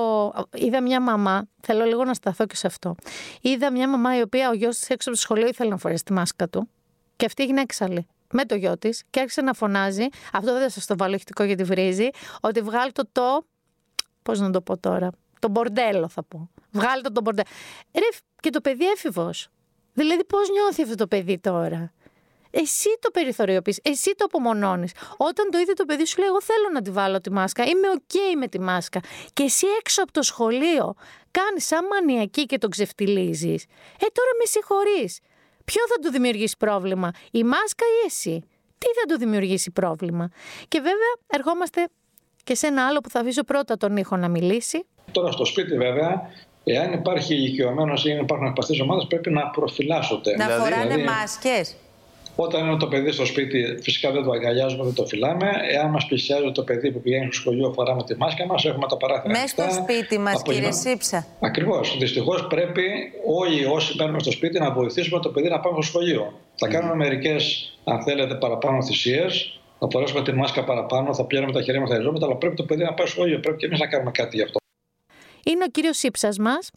Είδα 0.53 0.81
μια 0.81 1.01
μαμά, 1.01 1.47
θέλω 1.61 1.85
λίγο 1.85 2.05
να 2.05 2.13
σταθώ 2.13 2.45
και 2.45 2.55
σε 2.55 2.67
αυτό. 2.67 2.95
Είδα 3.41 3.71
μια 3.71 3.89
μαμά 3.89 4.17
η 4.17 4.21
οποία 4.21 4.49
ο 4.49 4.53
γιος 4.53 4.77
της 4.77 4.89
έξω 4.89 5.09
από 5.09 5.17
το 5.17 5.23
σχολείο 5.23 5.47
ήθελε 5.47 5.69
να 5.69 5.77
φορέσει 5.77 6.03
τη 6.03 6.13
μάσκα 6.13 6.47
του. 6.49 6.69
Και 7.15 7.25
αυτή 7.25 7.43
έγινε 7.43 7.61
έξαλλη 7.61 8.07
με 8.31 8.45
το 8.45 8.55
γιο 8.55 8.77
της 8.77 9.03
και 9.09 9.19
άρχισε 9.19 9.41
να 9.41 9.53
φωνάζει. 9.53 10.05
Αυτό 10.33 10.53
δεν 10.53 10.61
θα 10.61 10.69
σας 10.69 10.85
το 10.85 10.97
βάλω 10.97 11.15
ηχτικό 11.15 11.43
γιατί 11.43 11.63
βρίζει. 11.63 12.09
Ότι 12.41 12.61
βγάλει 12.61 12.91
το 12.91 13.03
το 13.11 13.45
Πώς 14.23 14.39
να 14.39 14.49
το 14.51 14.61
πω 14.61 14.77
τώρα. 14.77 15.09
Το 15.39 15.49
μπορντέλο 15.49 16.09
θα 16.09 16.23
πω. 16.23 16.49
Βγάλτε 16.71 17.09
το 17.09 17.21
μπορντέλο. 17.21 17.47
Ρε, 17.93 18.17
και 18.39 18.49
το 18.49 18.61
παιδί 18.61 18.85
έφηβος. 18.85 19.49
Δηλαδή, 19.93 20.25
πώς 20.25 20.49
νιώθει 20.49 20.81
αυτό 20.81 20.95
το 20.95 21.07
παιδί 21.07 21.39
τώρα; 21.39 21.93
Εσύ 22.51 22.89
το 22.99 23.11
περιθωριοποιείς, 23.11 23.79
εσύ 23.83 24.15
το 24.15 24.25
απομονώνεις. 24.25 24.91
Όταν 25.17 25.49
το 25.51 25.57
είδε 25.57 25.73
το 25.73 25.85
παιδί, 25.85 26.05
σου 26.05 26.19
λέει: 26.19 26.27
Εγώ 26.27 26.41
θέλω 26.41 26.69
να 26.73 26.81
τη 26.81 26.91
βάλω 26.91 27.21
τη 27.21 27.31
μάσκα. 27.31 27.63
Είμαι 27.63 27.87
OK 27.97 28.15
με 28.37 28.47
τη 28.47 28.59
μάσκα. 28.59 28.99
Και 29.33 29.43
εσύ 29.43 29.67
έξω 29.79 30.03
από 30.03 30.11
το 30.11 30.21
σχολείο 30.21 30.95
κάνεις 31.31 31.65
σαν 31.65 31.85
μανιακή 31.85 32.45
και 32.45 32.57
τον 32.57 32.69
ξεφτιλίζει. 32.69 33.53
Ε, 33.99 34.05
τώρα 34.13 34.31
με 34.39 34.45
συγχωρείς. 34.45 35.19
Ποιο 35.71 35.81
θα 35.87 35.95
του 36.01 36.11
δημιουργήσει 36.11 36.55
πρόβλημα, 36.57 37.11
η 37.31 37.43
μάσκα 37.43 37.85
ή 37.85 38.05
εσύ; 38.05 38.43
Τι 38.77 38.87
θα 38.87 39.13
του 39.13 39.17
δημιουργήσει 39.19 39.71
πρόβλημα; 39.71 40.29
Και 40.67 40.77
βέβαια, 40.77 41.13
ερχόμαστε 41.27 41.87
και 42.43 42.55
σε 42.55 42.67
ένα 42.67 42.87
άλλο 42.87 42.99
που 42.99 43.09
θα 43.09 43.19
αφήσω 43.19 43.43
πρώτα 43.43 43.77
τον 43.77 43.97
ήχο 43.97 44.17
να 44.17 44.27
μιλήσει. 44.27 44.85
Τώρα 45.11 45.31
στο 45.31 45.45
σπίτι 45.45 45.77
βέβαια, 45.77 46.21
εάν 46.63 46.93
υπάρχει 46.93 47.33
ηλικιωμένος 47.33 48.05
ή 48.05 48.09
υπάρχουν 48.21 48.47
ευπαστεί 48.47 48.81
ομάδες, 48.81 49.05
πρέπει 49.07 49.31
να 49.31 49.49
προφυλάσσονται. 49.49 50.35
Να 50.35 50.45
δηλαδή, 50.45 50.63
φοράνε 50.63 50.83
δηλαδή, 50.83 51.03
μάσκες. 51.03 51.75
Όταν 52.41 52.65
είναι 52.65 52.77
το 52.77 52.87
παιδί 52.87 53.11
στο 53.11 53.25
σπίτι, 53.25 53.77
φυσικά 53.81 54.11
δεν 54.11 54.23
το 54.23 54.31
αγκαλιάζουμε, 54.31 54.83
δεν 54.83 54.93
το 54.93 55.05
φυλάμε. 55.05 55.49
Εάν 55.71 55.89
μας 55.89 56.05
πλησιάζει 56.05 56.51
το 56.51 56.63
παιδί 56.63 56.91
που 56.91 57.01
πηγαίνει 57.01 57.25
στο 57.25 57.33
σχολείο, 57.33 57.71
φοράμε 57.73 58.03
τη 58.03 58.15
μάσκα 58.15 58.45
μας, 58.45 58.65
έχουμε 58.65 58.87
τα 58.87 58.97
παράθυρα. 58.97 59.39
Μέσα 59.39 59.47
στο 59.47 59.65
σπίτι 59.71 60.19
μας, 60.19 60.41
κύριε 60.41 60.71
Σύψα. 60.71 61.25
Ακριβώς. 61.39 61.97
Δυστυχώς 61.99 62.47
πρέπει 62.47 62.83
όλοι 63.25 63.65
όσοι 63.65 63.95
παίρνουμε 63.95 64.19
στο 64.19 64.31
σπίτι 64.31 64.59
να 64.59 64.71
βοηθήσουμε 64.71 65.19
το 65.19 65.29
παιδί 65.29 65.49
να 65.49 65.59
πάμε 65.59 65.81
στο 65.81 65.91
σχολείο. 65.91 66.39
Θα 66.55 66.67
κάνουμε 66.67 66.95
μερικές, 66.95 67.73
αν 67.83 68.03
θέλετε, 68.03 68.35
παραπάνω 68.35 68.83
θυσίες 68.83 69.59
θα 69.79 69.87
φορέσουμε 69.91 70.21
τη 70.21 70.31
μάσκα 70.31 70.63
παραπάνω, 70.63 71.13
θα 71.13 71.25
πιάνουμε 71.25 71.51
τα 71.51 71.61
χέρια 71.61 71.81
μας, 71.81 71.89
τα 71.89 72.25
αλλά 72.25 72.35
πρέπει 72.35 72.55
το 72.55 72.63
παιδί 72.63 72.83
να 72.83 72.93
πάει 72.93 73.07
στο 73.07 73.15
σχολείο. 73.15 73.39
Πρέπει 73.39 73.57
και 73.57 73.65
εμείς 73.65 73.79
να 73.79 73.87
κάνουμε 73.87 74.11
κάτι 74.11 74.35
γι' 74.35 74.43
αυτό. 74.43 74.59
Είναι 75.45 75.63
ο 75.63 75.67
κύριος 75.67 76.03
Ήψα 76.03 76.29
μας. 76.39 76.71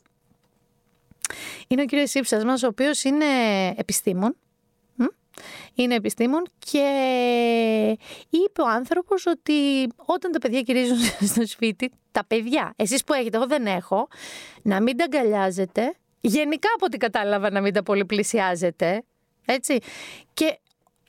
Είναι 1.69 1.83
ο 1.83 1.85
κύριος 1.85 2.15
Ήψα 2.15 2.45
μας, 2.45 2.63
ο 2.63 2.67
οποίος 2.67 3.05
είναι 3.05 3.25
επιστήμον. 3.77 4.37
Είναι 5.75 5.95
επιστήμον 5.95 6.43
και 6.59 6.87
είπε 8.31 8.63
ο 8.63 8.69
άνθρωπος 8.69 9.27
ότι 9.27 9.89
όταν 9.97 10.33
τα 10.33 10.39
παιδιά 10.39 10.61
γυρίζουν 10.61 10.99
στο 11.33 11.47
σπίτι, 11.47 11.91
τα 12.13 12.25
παιδιά, 12.25 12.73
εσείς 12.77 13.05
που 13.05 13.13
έχετε, 13.13 13.37
εγώ 13.37 13.47
δεν 13.47 13.67
έχω, 13.67 14.09
να 14.63 14.81
μην 14.81 14.97
τα 14.97 15.05
αγκαλιάζετε, 15.05 15.95
γενικά 16.21 16.69
από 16.75 16.85
ό,τι 16.85 16.97
κατάλαβα 16.97 17.51
να 17.51 17.61
μην 17.61 17.73
τα 17.73 17.83
πολυπλησιάζετε, 17.83 19.05
έτσι. 19.45 19.79
Και 20.35 20.59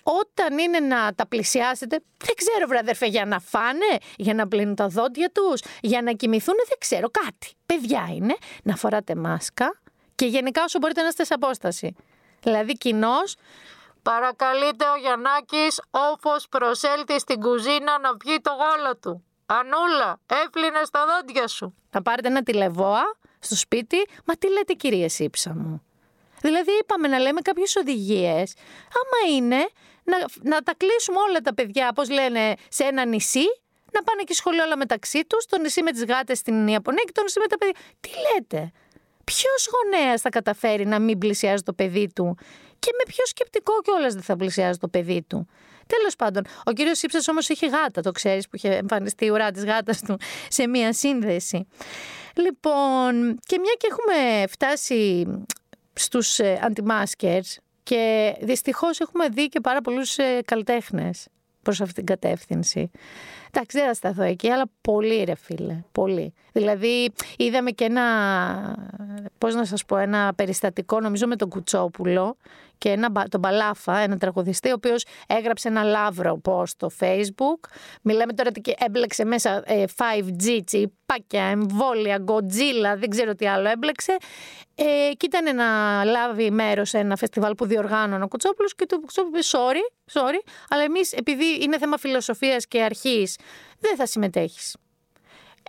όταν 0.04 0.58
είναι 0.58 0.80
να 0.80 1.14
τα 1.16 1.28
πλησιάσετε, 1.28 2.00
δεν 2.26 2.36
ξέρω 2.36 2.68
βρε 2.68 2.78
αδερφέ, 2.78 3.06
για 3.06 3.26
να 3.26 3.40
φάνε, 3.40 3.98
για 4.18 4.34
να 4.34 4.48
πλύνουν 4.48 4.76
τα 4.76 4.88
δόντια 4.88 5.32
τους, 5.34 5.62
για 5.82 6.02
να 6.02 6.12
κοιμηθούν, 6.12 6.56
δεν 6.68 6.78
ξέρω, 6.80 7.10
κάτι. 7.10 7.54
Παιδιά 7.66 8.10
είναι 8.16 8.36
να 8.64 8.76
φοράτε 8.76 9.16
μάσκα 9.16 9.82
και 10.16 10.26
γενικά 10.26 10.64
όσο 10.64 10.80
μπορείτε 10.80 11.02
να 11.02 11.08
είστε 11.08 11.24
σε 11.24 11.34
απόσταση. 11.34 11.96
Δηλαδή 12.44 12.74
κοινώ. 12.74 13.18
Παρακαλείται 14.04 14.86
ο 14.86 14.96
Γιαννάκης 14.96 15.82
όφος 15.92 16.48
προσέλθει 16.50 17.20
στην 17.20 17.40
κουζίνα 17.40 18.00
να 18.00 18.18
πιει 18.18 18.40
το 18.42 18.52
γόλο 18.52 18.98
του. 18.98 19.26
Ανούλα, 19.46 20.20
έπλυνε 20.46 20.82
τα 20.92 21.06
δόντια 21.06 21.48
σου. 21.48 21.76
Να 21.92 22.02
πάρετε 22.02 22.28
ένα 22.28 22.44
τηλεβόα 22.44 23.04
στο 23.40 23.56
σπίτι. 23.56 23.98
Μα 24.26 24.34
τι 24.36 24.50
λέτε 24.52 24.74
κυρία 24.74 25.10
Σύψα 25.10 25.54
μου; 25.54 25.84
Δηλαδή 26.42 26.72
είπαμε 26.82 27.08
να 27.08 27.20
λέμε 27.20 27.42
κάποιες 27.42 27.76
οδηγίες. 27.76 28.54
Άμα 29.00 29.36
είναι 29.36 29.70
να, 30.04 30.18
να 30.42 30.62
τα 30.62 30.74
κλείσουμε 30.78 31.20
όλα 31.20 31.40
τα 31.40 31.54
παιδιά, 31.54 31.94
πώς 31.94 32.10
λένε, 32.10 32.56
σε 32.70 32.84
ένα 32.84 33.06
νησί, 33.06 33.46
να 33.92 34.04
πάνε 34.04 34.24
και 34.24 34.34
σχολείο 34.34 34.64
όλα 34.64 34.78
μεταξύ 34.78 35.26
τους, 35.26 35.46
το 35.46 35.60
νησί 35.60 35.84
με 35.84 35.92
τις 35.92 36.06
γάτες 36.06 36.38
στην 36.38 36.68
Ιαπωνία 36.68 37.04
και 37.06 37.12
το 37.12 37.22
νησί 37.22 37.40
με 37.40 37.48
τα 37.48 37.58
παιδιά. 37.58 37.76
Τι 38.00 38.10
λέτε, 38.10 38.72
Ποιος 39.24 39.70
γονέας 39.72 40.22
θα 40.22 40.30
καταφέρει 40.30 40.86
να 40.86 41.00
μην 41.00 41.18
πλησιάζει 41.18 41.64
το 41.64 41.74
παιδί 41.74 42.12
του 42.16 42.38
και 42.84 42.92
με 42.98 43.04
ποιο 43.14 43.26
σκεπτικό 43.26 43.74
κιόλας 43.82 44.14
δεν 44.14 44.24
θα 44.24 44.36
πλησιάζει 44.36 44.78
το 44.78 44.88
παιδί 44.88 45.22
του. 45.28 45.48
Τέλος 45.88 46.16
πάντων, 46.16 46.44
ο 46.66 46.72
κύριος 46.72 47.02
Ήψα 47.02 47.20
όμως 47.30 47.50
έχει 47.50 47.68
γάτα, 47.68 48.02
το 48.02 48.12
ξέρεις 48.12 48.48
που 48.48 48.56
είχε 48.56 48.70
εμφανιστεί 48.70 49.26
η 49.26 49.30
ουρά 49.30 49.52
της 49.52 49.66
γάτας 49.66 50.02
του 50.02 50.18
σε 50.58 50.68
μία 50.68 50.94
σύνδεση. 50.94 51.68
Λοιπόν, 52.36 53.40
και 53.46 53.60
μια 53.60 53.74
και 53.78 53.88
έχουμε 53.92 54.48
φτάσει 54.48 55.26
στους 55.94 56.40
ε, 56.40 56.60
αντιμάσκερς 56.64 57.60
και 57.84 58.34
δυστυχώς 58.42 59.00
έχουμε 59.00 59.28
δει 59.28 59.48
και 59.48 59.60
πάρα 59.60 59.82
πολλούς 59.82 60.18
ε, 60.18 60.42
καλλιτέχνες 60.46 61.28
προς 61.62 61.82
αυτήν 61.82 62.06
την 62.06 62.06
κατεύθυνση. 62.06 62.92
Εντάξει, 63.56 63.78
δεν 63.78 63.88
θα 63.88 63.94
σταθώ 63.94 64.24
εκεί, 64.24 64.50
αλλά 64.50 64.66
πολύ 64.82 65.24
ρε 65.24 65.36
φίλε, 65.36 65.84
πολύ. 65.92 66.34
Δηλαδή, 66.52 67.12
είδαμε 67.38 67.72
και 67.72 67.84
ένα, 67.84 68.04
πώς 69.38 69.56
να 69.56 69.66
σας 69.66 69.86
πω, 69.86 69.98
ένα 69.98 70.34
περιστατικό, 70.36 71.00
νομίζω 71.00 71.28
με 71.28 71.36
τον 71.36 71.50
Κουτσόπουλο 71.50 72.38
και 72.78 72.90
ένα, 72.90 73.28
τον 73.30 73.40
Μπαλάφα, 73.40 73.98
ένα 73.98 74.18
τραγουδιστή, 74.18 74.70
ο 74.70 74.74
οποίος 74.74 75.06
έγραψε 75.28 75.68
ένα 75.68 75.84
λάβρο 75.84 76.42
post 76.44 76.68
στο 76.68 76.90
facebook. 77.00 77.70
Μιλάμε 78.02 78.34
τώρα 78.34 78.50
ότι 78.58 78.76
έμπλεξε 78.78 79.26
μέσα 79.26 79.64
5G, 79.98 80.58
ε, 80.58 80.62
τσιπάκια, 80.64 81.44
εμβόλια, 81.44 82.24
Godzilla, 82.28 82.98
δεν 82.98 83.10
ξέρω 83.10 83.36
τι 83.36 83.48
άλλο 83.48 83.70
έμπλεξε. 83.70 84.18
Ε, 84.76 85.12
και 85.18 85.26
ήταν 85.26 85.56
να 85.56 85.66
λάβει 86.04 86.52
μέρος 86.52 86.90
σε 86.90 86.98
ένα 86.98 87.16
φεστιβάλ 87.16 87.56
που 87.56 87.66
διοργάνωνε 87.66 88.24
ο 88.24 88.28
Κουτσόπουλος 88.28 88.76
και 88.76 88.86
του 88.86 89.00
Κουτσόπουλο 89.00 89.38
είπε 89.38 89.48
sorry, 89.52 90.14
sorry, 90.20 90.50
αλλά 90.70 90.84
εμείς 90.84 91.12
επειδή 91.12 91.46
είναι 91.64 91.78
θέμα 91.78 91.98
φιλοσοφίας 91.98 92.68
και 92.68 92.82
αρχής 92.82 93.38
δεν 93.80 93.96
θα 93.96 94.06
συμμετέχεις. 94.06 94.76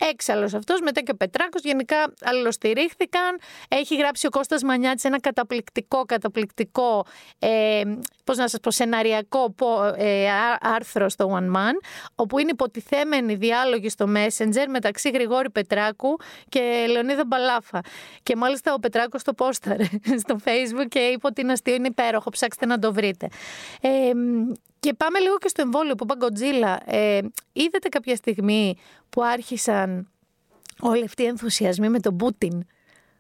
Έξαλλος 0.01 0.55
αυτός, 0.55 0.81
μετά 0.81 1.01
και 1.01 1.11
ο 1.11 1.17
Πετράκος. 1.17 1.63
Γενικά 1.63 2.15
αλληλοστηρίχθηκαν. 2.23 3.39
Έχει 3.69 3.97
γράψει 3.97 4.27
ο 4.27 4.31
Κώστας 4.31 4.63
Μανιάτης 4.63 5.05
ένα 5.05 5.21
καταπληκτικό, 5.21 6.05
καταπληκτικό, 6.05 7.07
ε, 7.39 7.83
πώς 8.25 8.37
να 8.37 8.49
σας 8.49 8.61
πω, 8.61 8.71
σεναριακό 8.71 9.55
ε, 9.97 10.27
άρθρο 10.61 11.09
στο 11.09 11.39
One 11.39 11.57
Man, 11.57 11.73
όπου 12.15 12.39
είναι 12.39 12.51
υποτιθέμενοι 12.51 13.35
διάλογοι 13.35 13.89
στο 13.89 14.07
Messenger 14.09 14.67
μεταξύ 14.69 15.11
Γρηγόρη 15.11 15.51
Πετράκου 15.51 16.17
και 16.49 16.87
Λεωνίδα 16.91 17.25
Μπαλάφα. 17.27 17.81
Και 18.23 18.37
μάλιστα 18.37 18.75
ο 18.75 18.79
Πετράκος 18.79 19.23
το 19.23 19.35
πόσταρε 19.35 19.85
στο 20.23 20.37
Facebook 20.45 20.87
και 20.89 20.99
είπε 20.99 21.27
ότι 21.27 21.41
είναι 21.41 21.53
αστείο, 21.53 21.75
είναι 21.75 21.87
υπέροχο, 21.87 22.31
ψάξτε 22.31 22.67
να 22.67 22.79
το 22.79 22.93
βρείτε. 22.93 23.29
Ε, 23.81 24.11
και 24.85 24.95
πάμε 24.95 25.19
λίγο 25.19 25.39
και 25.39 25.49
στο 25.49 25.63
εμβόλιο 25.63 25.95
που 25.95 26.07
είπα 26.11 26.27
Godzilla. 26.27 26.93
Ε, 26.93 27.21
είδατε 27.53 27.89
κάποια 27.89 28.17
στιγμή 28.17 28.77
που 29.11 29.23
άρχισαν 29.23 30.11
όλοι 30.81 31.05
αυτοί 31.05 31.23
οι 31.23 31.27
ενθουσιασμοί 31.27 31.89
με 31.89 32.01
τον 32.01 32.17
Πούτιν, 32.17 32.67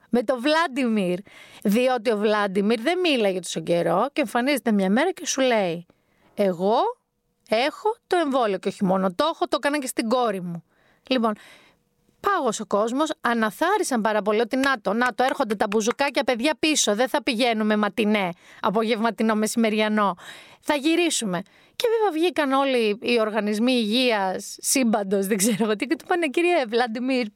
με 0.08 0.22
τον 0.22 0.40
Βλάντιμιρ; 0.40 1.18
Διότι 1.62 2.10
ο 2.10 2.16
Βλάντιμιρ 2.16 2.80
δεν 2.80 3.00
μίλαγε 3.00 3.40
τόσο 3.40 3.60
καιρό 3.60 4.08
και 4.12 4.20
εμφανίζεται 4.20 4.72
μια 4.72 4.90
μέρα 4.90 5.12
και 5.12 5.26
σου 5.26 5.40
λέει 5.40 5.86
εγώ 6.34 6.76
έχω 7.48 7.96
το 8.06 8.16
εμβόλιο 8.16 8.58
και 8.58 8.68
όχι 8.68 8.84
μόνο 8.84 9.12
το 9.14 9.30
έχω, 9.32 9.48
το 9.48 9.56
έκανα 9.56 9.78
και 9.78 9.86
στην 9.86 10.08
κόρη 10.08 10.40
μου. 10.40 10.64
Λοιπόν, 11.08 11.32
πάγο 12.24 12.48
ο 12.60 12.66
κόσμος, 12.66 13.12
αναθάρισαν 13.20 14.00
πάρα 14.00 14.22
πολύ 14.22 14.40
ότι 14.40 14.56
να 14.56 14.80
το, 14.80 14.92
να 14.92 15.14
το, 15.14 15.24
έρχονται 15.24 15.54
τα 15.54 15.66
μπουζουκάκια 15.70 16.24
παιδιά 16.24 16.54
πίσω. 16.58 16.94
Δεν 16.94 17.08
θα 17.08 17.22
πηγαίνουμε 17.22 17.76
ματινέ, 17.76 18.28
απογευματινό, 18.60 19.34
μεσημεριανό. 19.34 20.16
Θα 20.60 20.74
γυρίσουμε. 20.74 21.42
Και 21.76 21.86
βέβαια 21.96 22.20
βγήκαν 22.20 22.52
όλοι 22.52 22.98
οι 23.00 23.20
οργανισμοί 23.20 23.72
υγείας 23.72 24.56
σύμπαντος, 24.60 25.26
δεν 25.26 25.36
ξέρω 25.36 25.56
εγώ 25.60 25.76
τι, 25.76 25.86
και 25.86 25.96
του 25.96 26.04
πάνε, 26.06 26.26
κύριε 26.26 26.64
Βλαντιμίρ, 26.68 27.26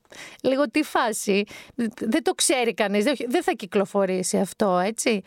λίγο 0.42 0.70
τι 0.70 0.82
φάση. 0.82 1.44
Δεν 2.00 2.22
το 2.22 2.34
ξέρει 2.34 2.74
κανείς, 2.74 3.04
δεν 3.04 3.42
θα 3.42 3.52
κυκλοφορήσει 3.52 4.38
αυτό, 4.38 4.78
έτσι. 4.78 5.22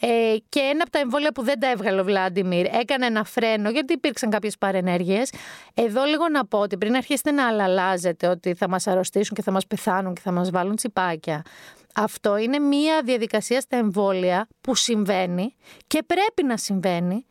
Ε, 0.00 0.36
και 0.48 0.60
ένα 0.60 0.82
από 0.82 0.90
τα 0.90 0.98
εμβόλια 0.98 1.32
που 1.32 1.42
δεν 1.42 1.60
τα 1.60 1.70
έβγαλε 1.70 2.00
ο 2.00 2.04
Βλαντιμίρ 2.04 2.66
έκανε 2.74 3.06
ένα 3.06 3.24
φρένο, 3.24 3.70
γιατί 3.70 3.92
υπήρξαν 3.92 4.30
κάποιες 4.30 4.58
παρενέργειες. 4.58 5.32
Εδώ 5.74 6.04
λίγο 6.04 6.28
να 6.28 6.46
πω 6.46 6.58
ότι 6.58 6.76
πριν 6.76 6.96
αρχίσετε 6.96 7.30
να 7.30 7.46
αλλάζετε 7.46 8.26
ότι 8.26 8.54
θα 8.54 8.68
μας 8.68 8.86
αρρωστήσουν 8.86 9.36
και 9.36 9.42
θα 9.42 9.50
μας 9.50 9.66
πεθάνουν 9.66 10.14
και 10.14 10.20
θα 10.24 10.32
μας 10.32 10.50
βάλουν 10.50 10.76
τσιπάκια. 10.76 11.42
Αυτό 11.98 12.36
είναι 12.36 12.58
μία 12.58 13.02
διαδικασία 13.04 13.60
στα 13.60 13.76
εμβόλια 13.76 14.48
που 14.60 14.74
συμβαίνει 14.74 15.54
και 15.86 16.02
πρέπει 16.02 16.42
να 16.44 16.56
συμβαίνει. 16.56 17.26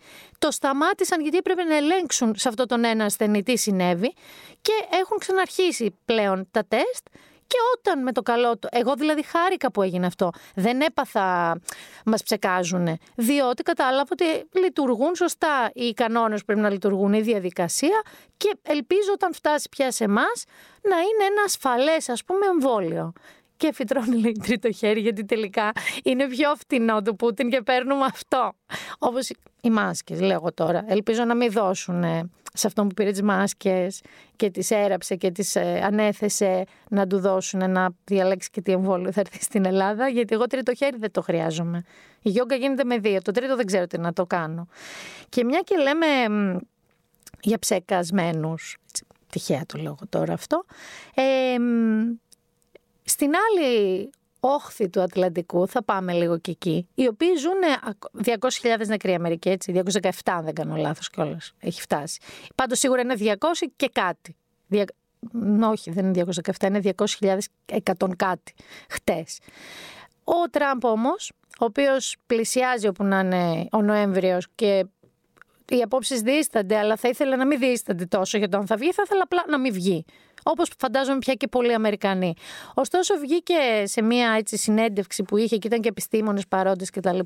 Το 0.45 0.51
σταμάτησαν 0.51 1.21
γιατί 1.21 1.41
πρέπει 1.41 1.63
να 1.63 1.75
ελέγξουν 1.75 2.35
σε 2.35 2.47
αυτό 2.47 2.65
τον 2.65 2.83
ένα 2.83 3.05
ασθενή 3.05 3.43
τι 3.43 3.57
συνέβη 3.57 4.13
και 4.61 4.71
έχουν 4.89 5.17
ξαναρχίσει 5.17 5.97
πλέον 6.05 6.47
τα 6.51 6.65
τεστ 6.67 7.07
Και 7.47 7.57
όταν 7.77 8.03
με 8.03 8.11
το 8.11 8.21
καλό 8.21 8.57
του, 8.57 8.67
εγώ 8.71 8.95
δηλαδή 8.95 9.23
χάρηκα 9.23 9.71
που 9.71 9.81
έγινε 9.81 10.05
αυτό. 10.05 10.29
Δεν 10.55 10.81
έπαθα, 10.81 11.57
μας 12.05 12.23
ψεκάζουνε. 12.23 12.97
Διότι 13.15 13.63
κατάλαβα 13.63 14.07
ότι 14.11 14.25
λειτουργούν 14.51 15.15
σωστά 15.15 15.71
οι 15.73 15.93
κανόνες 15.93 16.39
που 16.39 16.45
πρέπει 16.45 16.61
να 16.61 16.69
λειτουργούν, 16.69 17.13
η 17.13 17.21
διαδικασία 17.21 18.01
και 18.37 18.57
ελπίζω 18.61 19.11
όταν 19.13 19.33
φτάσει 19.33 19.69
πια 19.69 19.91
σε 19.91 20.03
εμάς 20.03 20.43
να 20.81 20.95
είναι 20.95 21.23
ένα 21.31 21.41
ασφαλές 21.45 22.09
ας 22.09 22.23
πούμε 22.23 22.45
εμβόλιο 22.45 23.13
και 23.57 23.73
φυτρώνει 23.73 24.19
λέει 24.19 24.37
τρίτο 24.43 24.71
χέρι 24.71 24.99
γιατί 24.99 25.25
τελικά 25.25 25.71
είναι 26.03 26.27
πιο 26.27 26.55
φτηνό 26.55 27.01
του 27.01 27.15
Πούτιν 27.15 27.49
και 27.49 27.61
παίρνουμε 27.61 28.05
αυτό. 28.05 28.53
Όπως 28.97 29.29
οι 29.61 29.69
μάσκες 29.69 30.21
λέγω 30.21 30.53
τώρα. 30.53 30.85
Ελπίζω 30.87 31.23
να 31.23 31.35
μην 31.35 31.51
δώσουν 31.51 32.03
σε 32.57 32.67
αυτόν 32.67 32.87
που 32.87 32.93
πήρε 32.93 33.11
τις 33.11 33.21
μάσκες 33.21 34.01
και 34.35 34.49
τις 34.49 34.71
έραψε 34.71 35.15
και 35.15 35.31
τις 35.31 35.55
ε, 35.55 35.81
ανέθεσε 35.83 36.63
να 36.89 37.07
του 37.07 37.19
δώσουν 37.19 37.71
να 37.71 37.89
διαλέξει 38.03 38.49
και 38.49 38.61
τι 38.61 38.71
εμβόλιο 38.71 39.11
θα 39.11 39.19
έρθει 39.19 39.43
στην 39.43 39.65
Ελλάδα 39.65 40.07
γιατί 40.07 40.33
εγώ 40.33 40.45
τρίτο 40.45 40.75
χέρι 40.75 40.97
δεν 40.97 41.11
το 41.11 41.21
χρειάζομαι. 41.21 41.83
Η 42.21 42.29
γιόγκα 42.29 42.55
γίνεται 42.55 42.83
με 42.83 42.97
δύο, 42.97 43.21
το 43.21 43.31
τρίτο 43.31 43.55
δεν 43.55 43.65
ξέρω 43.65 43.87
τι 43.87 43.97
να 43.97 44.13
το 44.13 44.25
κάνω. 44.25 44.67
Και 45.29 45.43
μια 45.43 45.59
και 45.59 45.75
λέμε 45.77 46.05
για 47.41 47.59
ψεκασμένους, 47.59 48.77
τυχαία 49.29 49.63
το 49.65 49.77
λόγο 49.81 49.99
τώρα 50.09 50.33
αυτό, 50.33 50.65
ε, 51.15 51.55
στην 53.05 53.31
άλλη 53.35 54.09
όχθη 54.39 54.89
του 54.89 55.01
Ατλαντικού, 55.01 55.67
θα 55.67 55.83
πάμε 55.83 56.13
λίγο 56.13 56.37
και 56.37 56.51
εκεί, 56.51 56.87
οι 56.95 57.07
οποίοι 57.07 57.35
ζουν 57.35 57.61
200.000 58.79 58.87
νεκροί 58.87 59.13
Αμερικοί, 59.13 59.49
έτσι, 59.49 59.81
217 60.01 60.09
αν 60.25 60.43
δεν 60.43 60.53
κάνω 60.53 60.75
λάθος 60.75 61.09
κιόλας. 61.09 61.53
έχει 61.59 61.81
φτάσει. 61.81 62.19
Πάντως 62.55 62.79
σίγουρα 62.79 63.01
είναι 63.01 63.15
200 63.19 63.35
και 63.75 63.89
κάτι. 63.93 64.35
Δια... 64.67 64.85
Όχι, 65.63 65.91
δεν 65.91 66.05
είναι 66.05 66.25
217, 66.59 66.67
είναι 66.67 66.79
200.000 66.95 67.37
κάτι 68.15 68.53
χτες. 68.89 69.39
Ο 70.23 70.49
Τραμπ 70.49 70.83
όμως, 70.83 71.31
ο 71.59 71.65
οποίος 71.65 72.15
πλησιάζει 72.25 72.87
όπου 72.87 73.03
να 73.03 73.19
είναι 73.19 73.67
ο 73.71 73.81
Νοέμβριος 73.81 74.47
και 74.55 74.85
οι 75.69 75.81
απόψεις 75.81 76.21
δίστανται, 76.21 76.77
αλλά 76.77 76.95
θα 76.95 77.07
ήθελα 77.09 77.35
να 77.35 77.45
μην 77.45 77.59
δίστανται 77.59 78.05
τόσο 78.05 78.37
για 78.37 78.49
το 78.49 78.57
αν 78.57 78.65
θα 78.65 78.75
βγει, 78.75 78.91
θα 78.91 79.01
ήθελα 79.05 79.23
απλά 79.23 79.43
να 79.47 79.59
μην 79.59 79.73
βγει 79.73 80.05
όπως 80.47 80.71
φαντάζομαι 80.77 81.17
πια 81.17 81.33
και 81.33 81.47
πολλοί 81.47 81.73
Αμερικανοί. 81.73 82.33
Ωστόσο, 82.73 83.17
βγήκε 83.17 83.53
σε 83.83 84.01
μια 84.01 84.35
έτσι, 84.37 84.57
συνέντευξη 84.57 85.23
που 85.23 85.37
είχε 85.37 85.57
και 85.57 85.67
ήταν 85.67 85.81
και 85.81 85.89
επιστήμονες 85.89 86.47
παρόντες 86.47 86.89
κτλ. 86.89 87.09
Και, 87.09 87.25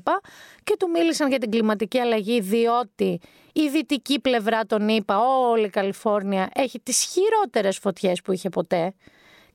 και 0.64 0.76
του 0.78 0.90
μίλησαν 0.90 1.28
για 1.28 1.38
την 1.38 1.50
κλιματική 1.50 1.98
αλλαγή, 1.98 2.40
διότι 2.40 3.20
η 3.52 3.68
δυτική 3.68 4.20
πλευρά 4.20 4.66
των 4.66 4.88
ΗΠΑ, 4.88 5.18
όλη 5.18 5.64
η 5.64 5.68
Καλιφόρνια, 5.68 6.50
έχει 6.54 6.80
τις 6.80 7.04
χειρότερες 7.12 7.78
φωτιές 7.78 8.20
που 8.20 8.32
είχε 8.32 8.48
ποτέ. 8.48 8.94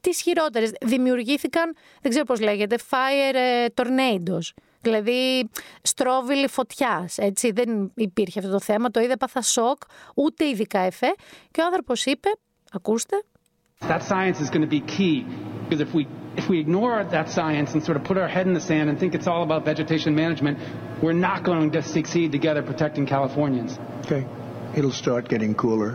Τις 0.02 0.22
χειρότερες. 0.22 0.72
Δημιουργήθηκαν, 0.82 1.76
δεν 2.02 2.12
ξέρω 2.12 2.26
πώς 2.26 2.40
λέγεται, 2.40 2.78
fire 2.90 3.36
ε, 3.36 3.66
tornadoes. 3.76 4.65
Δηλαδή, 4.86 5.50
στρόβιλη 5.82 6.48
φωτιά. 6.48 7.10
Έτσι, 7.16 7.52
δεν 7.52 7.92
υπήρχε 7.96 8.40
αυτό 8.40 8.52
το 8.52 8.60
θέμα. 8.60 8.92
Το 8.92 9.00
είδε 9.00 9.18
πάθα 9.18 9.42
σοκ, 9.42 9.82
ούτε 10.16 10.48
ειδικά 10.48 10.80
εφέ. 10.80 11.16
Και 11.52 11.62
ο 11.62 11.66
άνθρωπο 11.66 11.94
είπε, 12.06 12.30
ακούστε, 12.72 13.16
That 13.88 14.04
science 14.12 14.40
is 14.44 14.50
going 14.50 14.66
to 14.70 14.74
be 14.80 14.84
key 14.98 15.18
because 15.64 15.82
if 15.88 15.92
we 15.98 16.04
if 16.42 16.46
we 16.52 16.58
ignore 16.66 16.96
that 17.18 17.28
science 17.38 17.70
and 17.74 17.80
sort 17.90 17.98
of 18.00 18.04
put 18.10 18.18
our 18.24 18.30
head 18.36 18.46
in 18.50 18.54
the 18.60 18.66
sand 18.72 18.86
and 18.90 18.96
think 19.02 19.12
it's 19.20 19.30
all 19.32 19.44
about 19.50 19.62
vegetation 19.74 20.12
management, 20.24 20.56
we're 21.04 21.20
not 21.30 21.40
going 21.52 21.68
to 21.78 21.82
succeed 21.98 22.30
together 22.38 22.62
protecting 22.72 23.06
Californians. 23.16 23.72
Okay, 24.06 24.24
it'll 24.78 24.98
start 25.06 25.24
getting 25.34 25.54
cooler. 25.64 25.92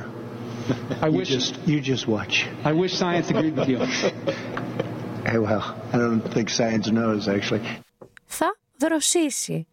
I 1.05 1.09
you 1.09 1.18
wish 1.18 1.31
just 1.38 1.53
you 1.72 1.79
just 1.92 2.05
watch. 2.16 2.35
I 2.70 2.72
wish 2.83 2.92
science 3.03 3.26
agreed 3.35 3.57
with 3.61 3.68
you. 3.72 3.79
hey, 5.31 5.38
well, 5.46 5.64
I 5.92 5.96
don't 6.05 6.26
think 6.35 6.46
science 6.61 6.87
knows 6.98 7.22
actually. 7.37 7.62
Θα 8.81 8.88
δροσίσει, 8.88 9.66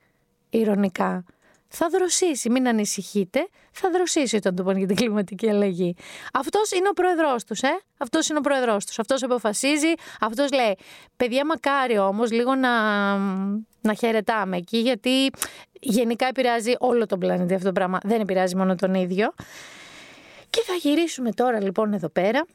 ηρωνικά. 0.50 1.24
θα 1.67 1.89
δροσίσει. 1.89 2.50
Μην 2.50 2.67
ανησυχείτε, 2.67 3.48
θα 3.72 3.89
δροσίσει 3.91 4.36
όταν 4.36 4.56
το 4.56 4.63
πάνε 4.63 4.78
για 4.78 4.88
την 4.88 4.96
κλιματική 4.96 5.50
αλλαγή. 5.50 5.96
Αυτός 6.34 6.72
είναι 6.72 6.88
ο 6.88 6.91
πρόεδρός 6.91 7.43
τους, 7.43 7.62
ε. 7.62 7.80
Αυτός 7.98 8.30
είναι 8.30 8.38
ο 8.38 8.41
πρόεδρός 8.41 8.86
τους. 8.86 9.00
Αυτός 9.00 9.24
αποφασίζει, 9.24 9.93
αυτός 10.20 10.52
λέει. 10.52 10.78
Παιδιά, 11.17 11.46
μακάρι 11.46 11.98
όμως 11.98 12.32
λίγο 12.32 12.56
να, 12.56 13.15
να 13.82 13.93
χαιρετάμε 13.98 14.58
εκεί, 14.58 14.78
γιατί 14.78 15.30
γενικά 15.80 16.28
επηρεάζει 16.28 16.74
όλο 16.80 17.06
τον 17.06 17.20
πλανήτη 17.20 17.54
αυτό 17.54 17.65
το 17.65 17.74
πράγμα. 17.74 17.98
Δεν 18.04 18.22
επηρεάζει 18.22 18.56
μόνο 18.56 18.76
τον 18.76 18.93
ίδιο. 18.93 19.34
Και 20.50 20.62
θα 20.65 20.74
γυρίσουμε 20.74 21.32
τώρα 21.32 21.62
λοιπόν 21.62 21.93
εδώ 21.93 22.10
πέρα 22.10 22.46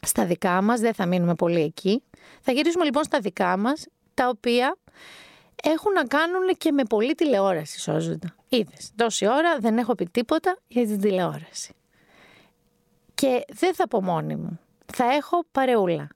στα 0.00 0.24
δικά 0.24 0.62
μας, 0.62 0.80
δεν 0.80 0.94
θα 0.94 1.06
μείνουμε 1.06 1.34
πολύ 1.34 1.60
εκεί. 1.62 2.02
Θα 2.40 2.52
γυρίσουμε 2.52 2.84
λοιπόν 2.84 3.04
στα 3.04 3.20
δικά 3.20 3.56
μας, 3.56 3.86
τα 4.14 4.28
οποία 4.28 4.76
έχουν 5.62 5.92
να 5.92 6.04
κάνουν 6.04 6.56
και 6.58 6.72
με 6.72 6.82
πολλή 6.82 7.14
τηλεόραση, 7.14 7.80
σώζοντα. 7.80 8.34
Είδες, 8.48 8.90
τόση 8.96 9.26
ώρα 9.26 9.58
δεν 9.58 9.78
έχω 9.78 9.94
πει 9.94 10.08
τίποτα 10.10 10.58
για 10.68 10.86
την 10.86 11.00
τηλεόραση. 11.00 11.74
Και 13.14 13.44
δεν 13.48 13.74
θα 13.74 13.88
πω 13.88 14.02
μόνη 14.02 14.36
μου. 14.36 14.60
Θα 14.92 15.04
έχω 15.04 15.44
παρεούλα. 15.52 16.08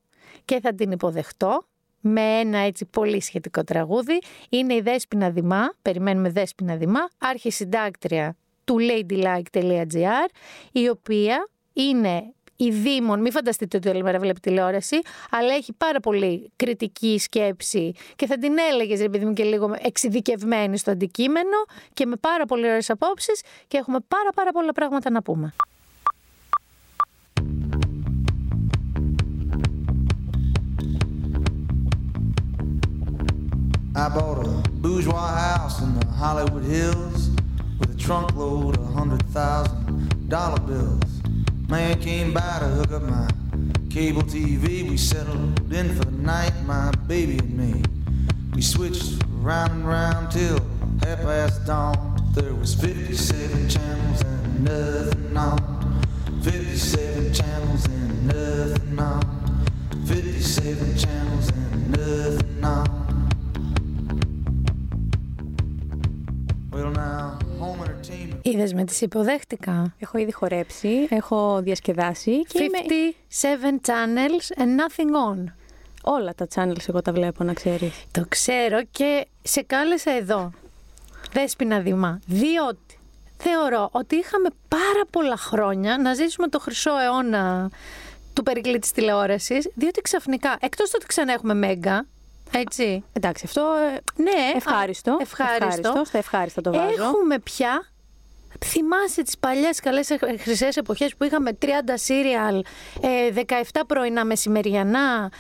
Και 0.45 0.61
θα 0.61 0.75
την 0.75 0.91
υποδεχτώ 0.91 1.65
με 2.01 2.21
ένα 2.21 2.59
έτσι 2.59 2.85
πολύ 2.85 3.23
σχετικό 3.23 3.65
τραγούδι. 3.65 4.19
Είναι 4.49 4.75
η 4.75 4.81
Δέσποινα 4.81 5.31
Δημά, 5.31 5.75
περιμένουμε 5.83 6.31
Δέσποινα 6.31 6.77
Δημά, 6.77 7.09
άρχη 7.19 7.51
συντάκτρια 7.51 8.37
του 8.65 8.77
ladylike.gr, 8.81 10.29
η 10.73 10.89
οποία 10.89 11.49
είναι 11.73 12.33
η 12.65 12.71
Δήμον, 12.71 13.21
μην 13.21 13.33
φανταστείτε 13.33 13.77
ότι 13.77 13.89
όλη 13.89 14.03
μέρα 14.03 14.19
βλέπει 14.19 14.41
τηλεόραση, 14.41 15.01
αλλά 15.31 15.55
έχει 15.55 15.73
πάρα 15.73 16.01
πολύ 16.01 16.53
κριτική 16.57 17.19
σκέψη 17.19 17.95
και 18.17 18.27
θα 18.27 18.39
την 18.39 18.55
έλεγες, 18.73 19.01
ρε 19.01 19.09
παιδί 19.09 19.25
μου, 19.25 19.33
και 19.33 19.45
λίγο 19.45 19.75
εξειδικευμένη 19.79 20.79
στο 20.79 20.91
αντικείμενο 20.91 21.57
και 21.95 22.07
με 22.07 22.17
πάρα 22.17 22.47
πολύ 22.47 22.65
ωραίες 22.65 22.91
απόψεις 22.91 23.43
και 23.69 23.77
έχουμε 23.77 23.99
πάρα 24.09 24.31
πάρα 24.35 24.53
πολλά 24.53 24.73
πράγματα 24.73 25.11
να 25.11 25.23
πούμε. 25.23 25.55
I 33.95 34.09
bought 34.09 34.39
a 34.47 34.49
bourgeois 34.83 35.33
house 35.47 35.77
in 35.85 35.91
the 35.99 36.07
Hollywood 36.23 36.65
Hills 36.65 37.23
with 37.79 37.91
a 37.97 37.99
trunk 38.05 38.35
load 38.35 38.73
of 38.79 38.87
hundred 38.99 39.23
thousand 39.39 40.29
dollar 40.29 40.61
bills. 40.71 41.22
Man 41.73 41.99
came 42.01 42.35
by 42.35 42.59
to 42.59 42.67
hook 42.67 42.93
up 42.93 43.03
my 43.05 43.31
cable 43.89 44.21
TV. 44.21 44.87
We 44.87 44.99
settled 44.99 45.73
in 45.73 45.97
for 45.97 46.05
the 46.05 46.19
night, 46.19 46.53
my 46.67 46.91
baby 47.07 47.39
and 47.39 47.57
me. 47.57 47.83
We 48.55 48.61
switched 48.61 49.15
round 49.41 49.73
and 49.73 49.89
round 49.89 50.31
till 50.31 50.59
half 51.03 51.21
past 51.23 51.65
dawn. 51.65 52.31
There 52.35 52.55
was 52.55 52.75
57 52.75 53.71
channels 53.71 54.21
and 54.21 54.65
nothing 54.65 55.35
on. 55.35 56.03
57 56.43 57.33
channels 57.33 57.87
and 57.87 58.27
nothing 58.27 58.99
on. 58.99 59.65
57 60.07 60.99
channels 60.99 61.49
and 61.49 61.91
nothing 61.91 62.52
Είδες 68.53 68.75
με 68.75 68.85
τις 68.85 69.01
υποδέχτηκα. 69.01 69.95
Έχω 69.99 70.19
ήδη 70.19 70.33
χορέψει, 70.33 71.07
έχω 71.11 71.61
διασκεδάσει. 71.63 72.43
Και 72.43 72.71
57 73.41 73.81
channels 73.87 74.63
and 74.63 74.67
nothing 74.67 75.37
on. 75.37 75.53
Όλα 76.03 76.35
τα 76.35 76.47
channels 76.55 76.89
εγώ 76.89 77.03
τα 77.03 77.13
βλέπω, 77.13 77.45
να 77.45 77.53
ξέρεις. 77.53 78.05
Το 78.11 78.25
ξέρω 78.29 78.85
και 78.91 79.27
σε 79.43 79.63
κάλεσα 79.63 80.11
εδώ. 80.11 80.51
Δέσποινα 81.33 81.81
Δημά. 81.81 82.21
Διότι 82.27 82.99
θεωρώ 83.37 83.89
ότι 83.93 84.17
είχαμε 84.17 84.49
πάρα 84.69 85.07
πολλά 85.11 85.37
χρόνια 85.37 85.99
να 85.99 86.15
ζήσουμε 86.15 86.49
το 86.49 86.59
χρυσό 86.59 86.99
αιώνα 86.99 87.71
του 88.33 88.43
περικλή 88.43 88.79
της 88.79 88.93
τηλεόρασης, 88.93 89.71
διότι 89.75 90.01
ξαφνικά, 90.01 90.57
εκτός 90.61 90.95
ότι 90.95 91.07
ξανά 91.07 91.33
έχουμε 91.33 91.55
Μέγκα, 91.55 92.07
έτσι. 92.55 93.05
Εντάξει, 93.13 93.45
αυτό. 93.47 93.61
Ε, 93.61 94.23
ναι, 94.23 94.31
ευχάριστο. 94.55 95.17
ευχάριστο. 95.21 95.65
ευχάριστο. 95.65 96.05
Στα 96.05 96.19
ευχάριστα 96.19 96.61
το 96.61 96.73
βάζω. 96.73 97.03
Έχουμε 97.03 97.39
πια. 97.39 97.92
Θυμάσαι 98.65 99.23
τις 99.23 99.39
παλιές 99.39 99.81
καλές 99.81 100.09
χρυσές 100.39 100.77
εποχές 100.77 101.17
που 101.17 101.25
είχαμε 101.25 101.59
30 101.63 101.67
σύριαλ, 101.95 102.65
17 103.35 103.81
πρωινά 103.87 104.25
μεσημεριανά, 104.25 105.33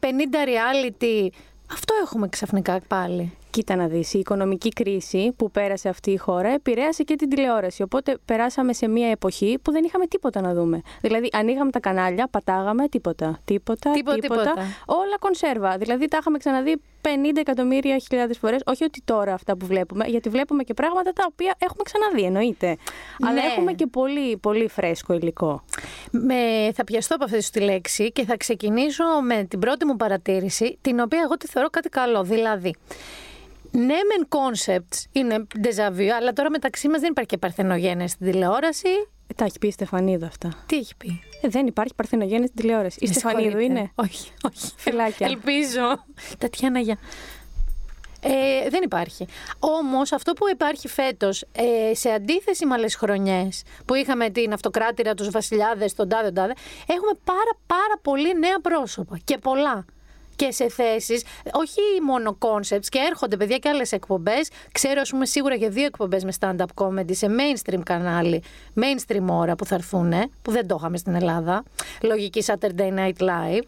50 0.00 0.44
reality. 0.46 1.28
Αυτό 1.72 1.94
έχουμε 2.02 2.28
ξαφνικά 2.28 2.80
πάλι. 2.88 3.36
Κοίτα 3.54 3.76
να 3.76 3.86
δεις, 3.86 4.14
η 4.14 4.18
οικονομική 4.18 4.68
κρίση 4.68 5.32
που 5.36 5.50
πέρασε 5.50 5.88
αυτή 5.88 6.10
η 6.10 6.16
χώρα 6.16 6.48
επηρέασε 6.48 7.02
και 7.02 7.16
την 7.16 7.28
τηλεόραση. 7.28 7.82
Οπότε 7.82 8.18
περάσαμε 8.24 8.72
σε 8.72 8.88
μια 8.88 9.08
εποχή 9.10 9.58
που 9.62 9.72
δεν 9.72 9.84
είχαμε 9.84 10.06
τίποτα 10.06 10.40
να 10.40 10.54
δούμε. 10.54 10.80
Δηλαδή, 11.00 11.28
ανοίγαμε 11.32 11.70
τα 11.70 11.80
κανάλια, 11.80 12.28
πατάγαμε 12.28 12.88
τίποτα. 12.88 13.40
Τίποτα, 13.44 13.90
Τίποτα, 13.90 14.18
τίποτα. 14.18 14.42
τίποτα. 14.42 14.62
Όλα 14.86 15.18
κονσέρβα. 15.18 15.76
Δηλαδή, 15.78 16.08
τα 16.08 16.16
είχαμε 16.20 16.38
ξαναδεί 16.38 16.76
50 17.02 17.06
εκατομμύρια 17.40 17.98
χιλιάδες 17.98 18.38
φορές. 18.38 18.60
Όχι 18.66 18.84
ότι 18.84 19.02
τώρα 19.04 19.34
αυτά 19.34 19.56
που 19.56 19.66
βλέπουμε, 19.66 20.04
γιατί 20.06 20.28
βλέπουμε 20.28 20.62
και 20.62 20.74
πράγματα 20.74 21.12
τα 21.12 21.24
οποία 21.28 21.54
έχουμε 21.58 21.82
ξαναδεί, 21.84 22.22
εννοείται. 22.22 22.76
Αλλά 23.22 23.32
Ναι. 23.32 23.40
έχουμε 23.52 23.72
και 23.72 23.86
πολύ, 23.86 24.36
πολύ 24.36 24.68
φρέσκο 24.68 25.12
υλικό. 25.14 25.64
Με, 26.10 26.70
θα 26.74 26.84
πιαστώ 26.84 27.14
από 27.14 27.24
αυτή 27.24 27.42
σου 27.42 27.50
τη 27.50 27.60
λέξη 27.60 28.12
και 28.12 28.24
θα 28.24 28.36
ξεκινήσω 28.36 29.04
με 29.22 29.44
την 29.44 29.58
πρώτη 29.58 29.84
μου 29.84 29.96
παρατήρηση, 29.96 30.78
την 30.80 31.00
οποία 31.00 31.20
εγώ 31.24 31.36
τη 31.36 31.46
θεωρώ 31.46 31.70
κάτι 31.70 31.88
καλό. 31.88 32.22
Δηλαδή, 32.22 32.74
ναι, 33.74 33.84
μεν 33.84 34.28
concepts 34.28 35.04
είναι 35.12 35.46
déjà 35.62 35.98
vu, 35.98 36.06
αλλά 36.06 36.32
τώρα 36.32 36.50
μεταξύ 36.50 36.88
μας 36.88 37.00
δεν 37.00 37.10
υπάρχει 37.10 37.30
και 37.30 37.38
παρθενογένεια 37.38 38.08
στην 38.08 38.26
τηλεόραση. 38.30 38.88
Ε, 39.26 39.34
τα 39.34 39.44
έχει 39.44 39.58
πει 39.58 39.66
η 39.66 39.70
Στεφανίδου 39.70 40.26
αυτά. 40.26 40.48
Τι 40.66 40.76
έχει 40.76 40.96
πει; 40.96 41.20
Ε, 41.42 41.48
δεν 41.48 41.66
υπάρχει 41.66 41.94
παρθενογέννη 41.94 42.46
στην 42.46 42.60
τηλεόραση. 42.60 42.98
Η 43.00 43.06
Με 43.06 43.12
Στεφανίδου 43.12 43.42
συγχωρείτε. 43.44 43.72
είναι. 43.80 43.90
Όχι, 43.94 44.30
όχι. 44.52 44.72
Φυλάκια. 44.76 45.26
Ελπίζω. 45.26 46.04
Τατιάνα, 46.38 46.78
για. 46.80 46.98
Ε, 48.20 48.68
δεν 48.70 48.82
υπάρχει. 48.82 49.26
Όμως 49.58 50.12
αυτό 50.12 50.32
που 50.32 50.48
υπάρχει 50.48 50.88
φέτος, 50.88 51.44
ε, 51.52 51.94
σε 51.94 52.10
αντίθεση 52.10 52.66
με 52.66 52.74
άλλες 52.74 52.94
χρονιές 52.94 53.62
που 53.84 53.94
είχαμε 53.94 54.30
την 54.30 54.52
αυτοκράτηρα, 54.52 55.14
τους 55.14 55.30
βασιλιάδες, 55.30 55.94
τον 55.94 56.08
τάδε, 56.08 56.24
τον 56.24 56.34
τάδε, 56.34 56.52
έχουμε 56.86 57.12
πάρα 57.24 57.50
πάρα 57.66 57.98
πολύ 58.02 58.38
νέα 58.38 58.60
πρόσωπα 58.62 59.18
και 59.24 59.38
πολλά. 59.38 59.84
Και 60.36 60.50
σε 60.50 60.68
θέσεις, 60.68 61.24
όχι 61.52 61.80
μόνο 62.06 62.38
concepts, 62.40 62.86
και 62.88 62.98
έρχονται 63.10 63.36
παιδιά 63.36 63.58
και 63.58 63.68
άλλες 63.68 63.92
εκπομπές. 63.92 64.50
Ξέρω, 64.72 65.00
ας 65.00 65.10
πούμε, 65.10 65.26
σίγουρα 65.26 65.54
για 65.54 65.68
δύο 65.68 65.84
εκπομπές 65.84 66.24
με 66.24 66.32
stand-up 66.40 66.84
comedy 66.84 67.14
σε 67.14 67.26
mainstream 67.26 67.80
κανάλι, 67.84 68.42
mainstream 68.74 69.26
ώρα 69.26 69.54
που 69.54 69.66
θα 69.66 69.74
έρθουν, 69.74 70.12
που 70.42 70.50
δεν 70.50 70.66
το 70.66 70.76
είχαμε 70.78 70.96
στην 70.96 71.14
Ελλάδα. 71.14 71.62
Λογική 72.02 72.44
Saturday 72.46 72.94
Night 72.98 73.22
Live. 73.22 73.62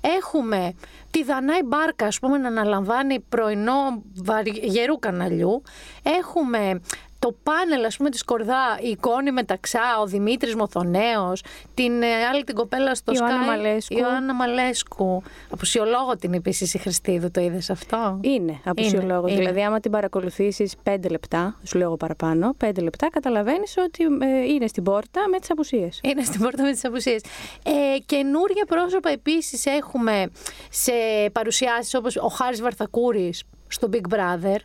Έχουμε 0.00 0.74
τη 1.10 1.24
Δανάη 1.24 1.62
Μπάρκα, 1.64 2.06
ας 2.06 2.18
πούμε, 2.18 2.38
να 2.38 2.48
αναλαμβάνει 2.48 3.20
πρωινό 3.20 4.02
βαρι- 4.14 4.64
γερού 4.64 4.98
καναλιού. 4.98 5.62
Έχουμε 6.02 6.80
το 7.20 7.34
πάνελ, 7.42 7.84
ας 7.84 7.96
πούμε, 7.96 8.10
της 8.10 8.20
Σκορδά, 8.20 8.78
η 8.82 8.88
εικόνη 8.88 9.30
μεταξά, 9.32 10.00
ο 10.02 10.06
Δημήτρης 10.06 10.54
Μοθονέος, 10.54 11.42
την 11.74 12.02
ε, 12.02 12.06
άλλη 12.32 12.44
την 12.44 12.54
κοπέλα 12.54 12.94
στο 12.94 13.12
Ιωάννα 13.12 13.42
Sky, 13.42 13.46
Μαλέσκου. 13.46 13.94
η 13.94 14.00
Ιωάννα 14.00 14.34
Μαλέσκου. 14.34 15.22
Απουσιολόγο 15.50 16.16
την 16.16 16.34
επίσης 16.34 16.74
η 16.74 16.78
Χριστίδου, 16.78 17.30
το 17.30 17.40
είδες 17.40 17.70
αυτό; 17.70 18.18
Είναι 18.20 18.60
απουσιολόγο. 18.64 19.26
Είναι, 19.26 19.36
Δηλαδή, 19.36 19.58
είναι. 19.58 19.68
άμα 19.68 19.80
την 19.80 19.90
παρακολουθήσεις 19.90 20.74
πέντε 20.82 21.08
λεπτά, 21.08 21.58
σου 21.64 21.78
λέω 21.78 21.86
εγώ 21.86 21.96
παραπάνω, 21.96 22.54
πέντε 22.56 22.80
λεπτά, 22.80 23.08
καταλαβαίνεις 23.10 23.74
ότι 23.78 24.04
ε, 24.04 24.44
είναι 24.52 24.66
στην 24.66 24.82
πόρτα 24.82 25.28
με 25.28 25.38
τις 25.38 25.50
απουσίες. 25.50 26.00
Είναι 26.02 26.22
στην 26.22 26.40
πόρτα 26.40 26.62
με 26.62 26.72
τις 26.72 26.84
απουσίες. 26.84 27.22
Ε, 27.64 27.98
καινούργια 28.06 28.64
πρόσωπα 28.64 29.10
επίσης 29.10 29.66
έχουμε 29.66 30.30
σε 30.70 30.92
παρουσιάσεις 31.32 31.94
όπως 31.94 32.16
ο 32.16 32.26
Χάρης 32.26 32.60
Βαρθακούρης 32.60 33.42
στο 33.68 33.88
Big 33.92 34.14
Brother. 34.14 34.56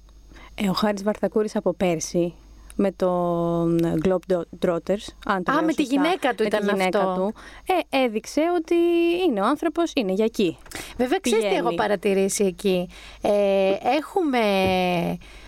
Ε, 0.56 0.70
ο 0.70 0.74
Χάρης 0.74 1.04
Βαρθακούρης 1.04 1.56
από 1.56 1.74
πέρσι 1.74 2.34
με 2.76 2.92
το 2.92 3.64
Globetrotters. 4.04 5.06
Αν 5.26 5.44
το 5.44 5.52
Α, 5.52 5.56
λέω 5.56 5.64
με 5.64 5.74
τη 5.74 5.82
σωστά, 5.82 5.96
γυναίκα 5.96 6.34
του 6.36 6.44
με 6.44 6.50
τη 6.50 6.56
ήταν 6.56 6.70
γυναίκα 6.70 7.00
αυτό. 7.00 7.14
Του, 7.16 7.34
ε, 7.90 7.98
έδειξε 8.04 8.42
ότι 8.58 8.76
είναι 9.28 9.42
ο 9.42 9.46
άνθρωπος, 9.46 9.92
είναι 9.96 10.12
για 10.12 10.26
εκεί. 10.26 10.58
Βέβαια, 10.98 11.20
ξέρεις 11.22 11.44
τι 11.44 11.48
Πηγαίνει. 11.50 11.68
έχω 11.68 11.76
παρατηρήσει 11.76 12.44
εκεί. 12.44 12.90
Ε, 13.22 13.30
έχουμε, 13.98 14.40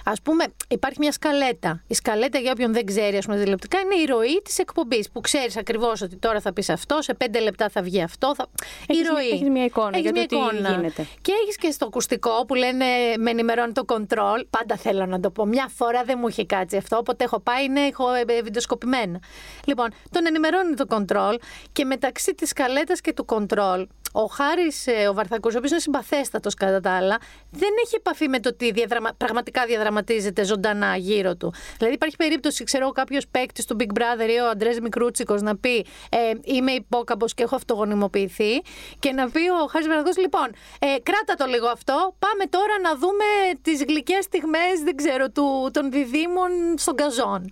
ας 0.09 0.21
πούμε, 0.21 0.43
υπάρχει 0.67 0.97
μια 0.99 1.11
σκαλέτα. 1.11 1.83
Η 1.87 1.93
σκαλέτα, 1.93 2.37
για 2.39 2.51
όποιον 2.51 2.73
δεν 2.73 2.85
ξέρει, 2.85 3.17
ας 3.17 3.25
πούμε, 3.25 3.37
τηλεοπτικά, 3.37 3.79
είναι 3.79 3.95
η 3.95 4.05
ροή 4.05 4.41
της 4.43 4.57
εκπομπής, 4.57 5.09
που 5.11 5.21
ξέρεις 5.21 5.57
ακριβώς 5.57 6.01
ότι 6.01 6.15
τώρα 6.15 6.39
θα 6.41 6.53
πεις 6.53 6.69
αυτό, 6.69 7.01
σε 7.01 7.13
πέντε 7.13 7.39
λεπτά 7.39 7.69
θα 7.69 7.81
βγει 7.81 8.01
αυτό. 8.01 8.35
Θα... 8.35 8.47
Έχεις 8.87 9.01
η 9.01 9.11
μια- 9.11 9.11
ροή. 9.19 9.29
έχεις 9.29 9.49
μια 9.49 9.63
εικόνα 9.63 9.89
Έχεις 9.97 10.01
για 10.01 10.11
το 10.11 10.17
μια 10.19 10.27
τι 10.27 10.35
εικόνα. 10.35 10.69
γίνεται. 10.75 11.05
Και 11.21 11.31
έχεις 11.43 11.55
και 11.57 11.71
στο 11.71 11.85
ακουστικό 11.85 12.45
που 12.47 12.55
λένε 12.55 12.85
με 13.17 13.29
ενημερώνει 13.29 13.71
το 13.71 13.83
control. 13.87 14.43
Πάντα 14.49 14.75
θέλω 14.77 15.05
να 15.05 15.19
το 15.19 15.29
πω. 15.29 15.45
Μια 15.45 15.69
φορά 15.75 16.03
δεν 16.03 16.17
μου 16.21 16.27
είχε 16.27 16.45
κάτσει 16.45 16.77
αυτό, 16.77 16.97
όποτε 16.97 17.23
έχω 17.23 17.39
πάει 17.39 17.63
είναι 17.65 17.81
έχω 17.81 18.13
ε, 18.13 18.41
βιντεοσκοπημένα. 18.43 19.19
Λοιπόν, 19.65 19.87
τον 20.11 20.25
ενημερώνει 20.25 20.73
το 20.73 20.85
control 20.89 21.35
και 21.71 21.85
μεταξύ 21.85 22.33
της 22.35 22.49
σκαλέτας 22.49 23.01
και 23.01 23.13
του 23.13 23.25
control 23.29 23.85
ο 24.11 24.25
Χάρης 24.25 24.85
ο 25.09 25.13
Βαρθακούς, 25.13 25.53
ο 25.53 25.57
οποίος 25.57 25.71
είναι 25.71 25.79
συμπαθέστατος 25.79 26.53
κατά 26.53 26.79
τα 26.79 26.91
άλλα, 26.91 27.17
δεν 27.51 27.69
έχει 27.85 27.95
επαφή 27.95 28.27
με 28.27 28.39
το 28.39 28.55
τι 28.55 28.71
διαδραμα... 28.71 29.09
πραγματικά 29.17 29.65
διαδραματίζεται 29.65 30.43
ζωντανά 30.43 30.95
γύρω 30.95 31.35
του. 31.35 31.53
Δηλαδή, 31.77 31.95
υπάρχει 31.95 32.15
περίπτωση, 32.15 32.63
ξέρω 32.63 32.83
εγώ, 32.83 32.91
κάποιος 32.91 33.27
παίκτης 33.27 33.65
του 33.65 33.75
Big 33.79 33.97
Brother 33.97 34.29
ή 34.29 34.39
ο 34.39 34.49
Αντρέ 34.49 34.71
Μικρούτσικος 34.81 35.41
να 35.41 35.57
πει 35.57 35.85
ε, 36.09 36.17
Είμαι 36.43 36.71
υπόκαμπος 36.71 37.33
και 37.33 37.43
έχω 37.43 37.55
αυτογονιμοποιηθεί, 37.55 38.61
και 38.99 39.11
να 39.11 39.29
πει 39.29 39.39
ο 39.63 39.67
Χάρης 39.67 39.87
Βαρθακούς, 39.87 40.17
Λοιπόν, 40.17 40.47
ε, 40.79 40.85
κράτα 41.03 41.33
το 41.37 41.45
λίγο 41.45 41.67
αυτό. 41.67 42.15
Πάμε 42.19 42.45
τώρα 42.49 42.79
να 42.81 42.95
δούμε 42.95 43.25
τις 43.61 43.83
γλυκές 43.83 44.23
στιγμές, 44.23 44.81
δεν 44.83 44.95
ξέρω, 44.95 45.29
του, 45.29 45.69
των 45.73 45.91
διδήμων 45.91 46.49
στον 46.77 46.95
καζόν. 46.95 47.51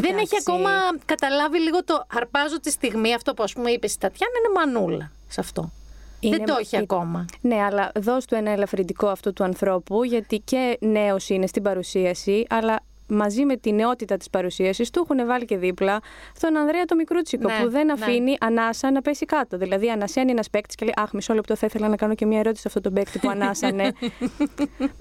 Δεν 0.00 0.04
έχει 0.04 0.12
Εντάξει. 0.12 0.36
ακόμα 0.46 0.70
καταλάβει 1.04 1.58
λίγο 1.60 1.84
το 1.84 2.06
αρπάζω 2.14 2.60
τη 2.60 2.70
στιγμή, 2.70 3.14
αυτό 3.14 3.34
που 3.34 3.42
ας 3.42 3.52
πούμε 3.52 3.70
είπες 3.70 3.92
η 3.94 3.98
Τατιάνα, 3.98 4.32
είναι 4.38 4.54
μανούλα 4.80 5.10
σε 5.28 5.40
αυτό. 5.40 5.70
Είναι- 6.20 6.36
Δεν 6.36 6.46
το 6.46 6.56
έχει 6.60 6.76
ε, 6.76 6.78
ακόμα. 6.78 7.24
Ναι, 7.40 7.62
αλλά 7.62 7.92
δώσ' 8.00 8.24
του 8.24 8.34
ένα 8.34 8.50
ελαφρυντικό 8.50 9.06
αυτού 9.08 9.32
του 9.32 9.44
ανθρώπου, 9.44 10.04
γιατί 10.04 10.38
και 10.38 10.78
νέος 10.80 11.28
είναι 11.28 11.46
στην 11.46 11.62
παρουσίαση, 11.62 12.46
αλλά 12.48 12.80
μαζί 13.06 13.44
με 13.44 13.56
τη 13.56 13.72
νεότητα 13.72 14.16
της 14.16 14.30
παρουσίασης 14.30 14.90
του 14.90 15.06
έχουν 15.10 15.26
βάλει 15.26 15.44
και 15.44 15.56
δίπλα 15.56 16.00
τον 16.40 16.56
Ανδρέα 16.56 16.84
το 16.84 16.94
Μικρούτσικο, 16.94 17.48
Ναι, 17.48 17.58
που 17.62 17.70
δεν 17.70 17.86
ναι. 17.86 17.92
αφήνει 17.92 18.36
ανάσα 18.40 18.90
να 18.90 19.00
πέσει 19.02 19.24
κάτω. 19.24 19.56
Δηλαδή, 19.58 19.90
ανασένει 19.90 20.30
ένας 20.30 20.50
παίκτης 20.50 20.74
και 20.74 20.84
λέει: 20.84 20.94
Αχ, 20.96 21.12
μισό 21.12 21.34
λεπτό, 21.34 21.56
θα 21.56 21.66
ήθελα 21.66 21.88
να 21.88 21.96
κάνω 21.96 22.14
και 22.14 22.26
μια 22.26 22.38
ερώτηση 22.38 22.60
σε 22.62 22.68
αυτόν 22.68 22.82
τον 22.82 22.92
παίκτη 22.92 23.18
που 23.18 23.28
ανάσανε. 23.36 23.92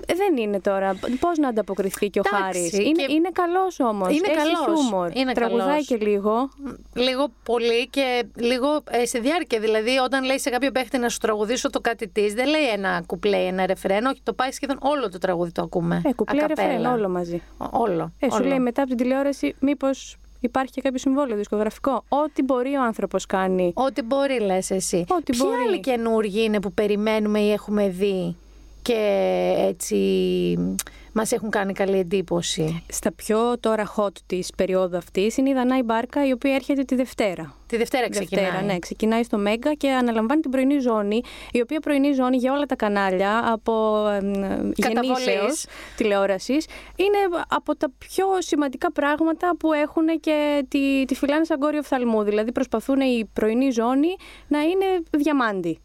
Ε, 0.05 0.13
δεν 0.15 0.37
είναι 0.37 0.59
τώρα. 0.59 0.95
Πώς 1.19 1.37
να 1.37 1.47
ανταποκριθεί 1.47 2.09
και 2.09 2.19
ο 2.19 2.23
Εντάξει, 2.25 2.43
Χάρης; 2.59 2.73
Είναι, 2.73 3.05
και- 3.05 3.13
είναι 3.13 3.29
καλός 3.33 3.79
όμως. 3.79 4.07
Είναι 4.09 4.27
Έχει 4.27 4.35
καλός. 4.37 4.79
χιούμορ. 4.81 5.09
Είναι 5.13 5.31
Τραγουδάει 5.33 5.67
καλός. 5.67 5.85
και 5.85 5.95
λίγο. 5.97 6.49
Λίγο 6.93 7.27
πολύ 7.43 7.87
και 7.89 8.23
λίγο 8.35 8.81
ε, 8.89 9.05
σε 9.05 9.19
διάρκεια. 9.19 9.59
Δηλαδή, 9.59 9.97
όταν 9.97 10.23
λέει 10.23 10.39
σε 10.39 10.49
κάποιο 10.49 10.71
παίχτη 10.71 10.97
να 10.97 11.09
σου 11.09 11.17
τραγουδήσω 11.17 11.69
το 11.69 11.79
κάτι 11.81 12.07
της, 12.07 12.33
δεν 12.33 12.47
λέει 12.47 12.67
ένα 12.69 13.03
κουπλέ, 13.05 13.37
ένα 13.37 13.65
ρεφρέν. 13.65 14.05
Όχι, 14.05 14.19
το 14.23 14.33
πάει 14.33 14.51
σχεδόν 14.51 14.77
όλο 14.81 15.09
το 15.09 15.17
τραγούδι 15.17 15.51
το 15.51 15.61
ακούμε. 15.61 16.01
Ε, 16.05 16.13
κουπλέ 16.13 16.43
ακαπέλα. 16.43 16.67
ρεφρέν, 16.67 16.85
όλο 16.91 17.09
μαζί. 17.09 17.41
Ό- 17.57 17.67
Όλο. 17.71 17.92
Ε, 18.19 18.29
σου 18.29 18.37
όλο. 18.39 18.47
λέει 18.47 18.59
μετά 18.59 18.81
από 18.81 18.89
την 18.89 18.99
τηλεόραση, 18.99 19.55
μήπως 19.59 20.17
υπάρχει 20.39 20.71
και 20.71 20.81
κάποιο 20.81 20.99
συμβόλαιο 20.99 21.37
δισκογραφικό. 21.37 22.03
Ό,τι 22.09 22.43
μπορεί 22.43 22.75
ο 22.75 22.83
άνθρωπος 22.83 23.25
κάνει. 23.25 23.71
Ό,τι 23.75 24.01
μπορεί, 24.01 24.39
λες 24.39 24.71
εσύ. 24.71 25.05
Ό,τι 25.09 25.31
Ποιοι 25.31 25.39
μπορεί. 25.43 25.61
άλλοι 25.67 25.79
καινούργοι 25.79 26.43
είναι 26.43 26.59
που 26.59 26.71
περιμένουμε 26.73 27.39
ή 27.39 27.51
έχουμε 27.51 27.89
δει 27.89 28.35
και 28.81 29.53
έτσι 29.57 29.97
μας 31.13 31.31
έχουν 31.31 31.49
κάνει 31.49 31.73
καλή 31.73 31.99
εντύπωση. 31.99 32.83
Στα 32.89 33.11
πιο 33.11 33.59
τώρα 33.59 33.93
hot 33.95 34.11
της 34.25 34.49
περίοδου 34.57 34.97
αυτής 34.97 35.37
είναι 35.37 35.49
η 35.49 35.53
Δανάη 35.53 35.81
Μπάρκα, 35.81 36.27
η 36.27 36.31
οποία 36.31 36.53
έρχεται 36.53 36.83
τη 36.83 36.95
Δευτέρα. 36.95 37.55
Τη 37.67 37.77
Δευτέρα 37.77 38.09
ξεκινάει. 38.09 38.45
Δευτέρα, 38.45 38.65
ναι, 38.65 38.79
ξεκινάει 38.79 39.23
στο 39.23 39.37
Μέγκα 39.37 39.73
και 39.73 39.91
αναλαμβάνει 39.91 40.41
την 40.41 40.51
πρωινή 40.51 40.79
ζώνη, 40.79 41.21
η 41.51 41.61
οποία 41.61 41.79
πρωινή 41.79 42.13
ζώνη 42.13 42.37
για 42.37 42.53
όλα 42.53 42.65
τα 42.65 42.75
κανάλια 42.75 43.51
από 43.51 44.07
εμ, 44.07 44.31
Καταβολής. 44.31 44.73
γεννήσεως 44.81 45.65
τηλεόρασης 45.97 46.65
είναι 46.95 47.17
από 47.47 47.75
τα 47.75 47.91
πιο 47.97 48.25
σημαντικά 48.39 48.91
πράγματα 48.91 49.55
που 49.59 49.73
έχουν 49.73 50.19
και 50.19 50.65
τη, 50.67 51.05
τη 51.05 51.15
φυλάνε 51.15 51.45
σαν 51.45 51.59
κόριο 51.59 51.83
φθαλμού. 51.83 52.23
Δηλαδή 52.23 52.51
προσπαθούν 52.51 52.99
η 52.99 53.29
πρωινή 53.33 53.71
ζώνη 53.71 54.15
να 54.47 54.61
είναι 54.61 54.85
διαμάντη. 55.11 55.79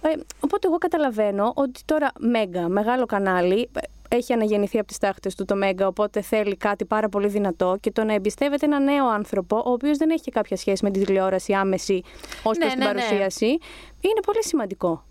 Ε, 0.00 0.08
οπότε 0.40 0.66
εγώ 0.66 0.78
καταλαβαίνω 0.78 1.52
ότι 1.54 1.80
τώρα 1.84 2.10
Μέγκα, 2.18 2.68
μεγάλο 2.68 3.06
κανάλι, 3.06 3.68
ε, 3.72 3.80
έχει 4.08 4.32
αναγεννηθεί 4.32 4.78
από 4.78 4.86
τις 4.86 4.98
τάχτες 4.98 5.34
του 5.34 5.44
το 5.44 5.56
Μέγκα, 5.56 5.86
οπότε 5.86 6.20
θέλει 6.20 6.56
κάτι 6.56 6.84
πάρα 6.84 7.08
πολύ 7.08 7.28
δυνατό 7.28 7.76
και 7.80 7.90
το 7.90 8.04
να 8.04 8.14
εμπιστεύεται 8.14 8.66
ένα 8.66 8.80
νέο 8.80 9.06
άνθρωπο, 9.08 9.56
ο 9.56 9.70
οποίος 9.70 9.96
δεν 9.98 10.10
έχει 10.10 10.22
και 10.22 10.30
κάποια 10.30 10.56
σχέση 10.56 10.84
με 10.84 10.90
την 10.90 11.04
τηλεόραση 11.04 11.52
άμεση 11.52 12.02
ως 12.42 12.56
Ναι, 12.58 12.64
προς 12.64 12.74
την 12.74 12.82
ναι, 12.84 12.92
ναι. 12.92 13.00
παρουσίαση, 13.00 13.46
είναι 14.00 14.20
πολύ 14.26 14.44
σημαντικό. 14.44 15.02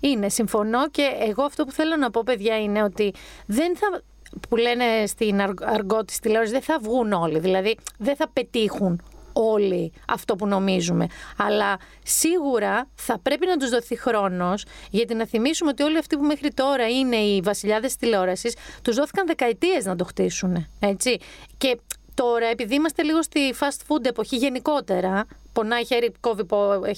Είναι, 0.00 0.28
συμφωνώ 0.28 0.88
και 0.88 1.10
εγώ 1.28 1.42
αυτό 1.42 1.64
που 1.64 1.72
θέλω 1.72 1.96
να 1.96 2.10
πω, 2.10 2.22
παιδιά, 2.24 2.58
είναι 2.60 2.82
ότι 2.82 3.12
δεν 3.46 3.76
θα. 3.76 4.02
που 4.48 4.56
λένε 4.56 4.84
στην 5.06 5.40
αρ- 5.40 5.64
αργό 5.64 6.04
της 6.04 6.18
τηλεόρασης, 6.18 6.52
δεν 6.52 6.62
θα 6.62 6.78
βγουν 6.82 7.12
όλοι. 7.12 7.38
Δηλαδή, 7.38 7.76
δεν 7.98 8.16
θα 8.16 8.28
πετύχουν 8.32 9.02
όλοι 9.32 9.92
αυτό 10.08 10.36
που 10.36 10.46
νομίζουμε. 10.46 11.06
Αλλά 11.36 11.78
σίγουρα 12.02 12.88
θα 12.94 13.18
πρέπει 13.18 13.46
να 13.46 13.56
τους 13.56 13.70
δοθεί 13.70 13.96
χρόνος, 13.96 14.64
γιατί 14.90 15.14
να 15.14 15.26
θυμίσουμε 15.26 15.70
ότι 15.70 15.82
όλοι 15.82 15.98
αυτοί 15.98 16.16
που 16.16 16.24
μέχρι 16.24 16.50
τώρα 16.54 16.88
είναι 16.88 17.16
οι 17.16 17.40
βασιλιάδες 17.40 17.92
τη 17.92 17.98
τηλεόρασης, 17.98 18.56
τους 18.82 18.96
δόθηκαν 18.96 19.26
δεκαετίες 19.26 19.84
να 19.84 19.96
το 19.96 20.04
χτίσουν. 20.04 20.66
Έτσι. 20.78 21.18
Και 21.58 21.78
Τώρα, 22.22 22.46
επειδή 22.46 22.74
είμαστε 22.74 23.02
λίγο 23.02 23.22
στη 23.22 23.54
fast 23.60 23.80
food 23.88 24.04
εποχή 24.06 24.36
γενικότερα, 24.36 25.26
πονάει 25.52 25.84
χέρι, 25.84 26.12
κόβει 26.20 26.46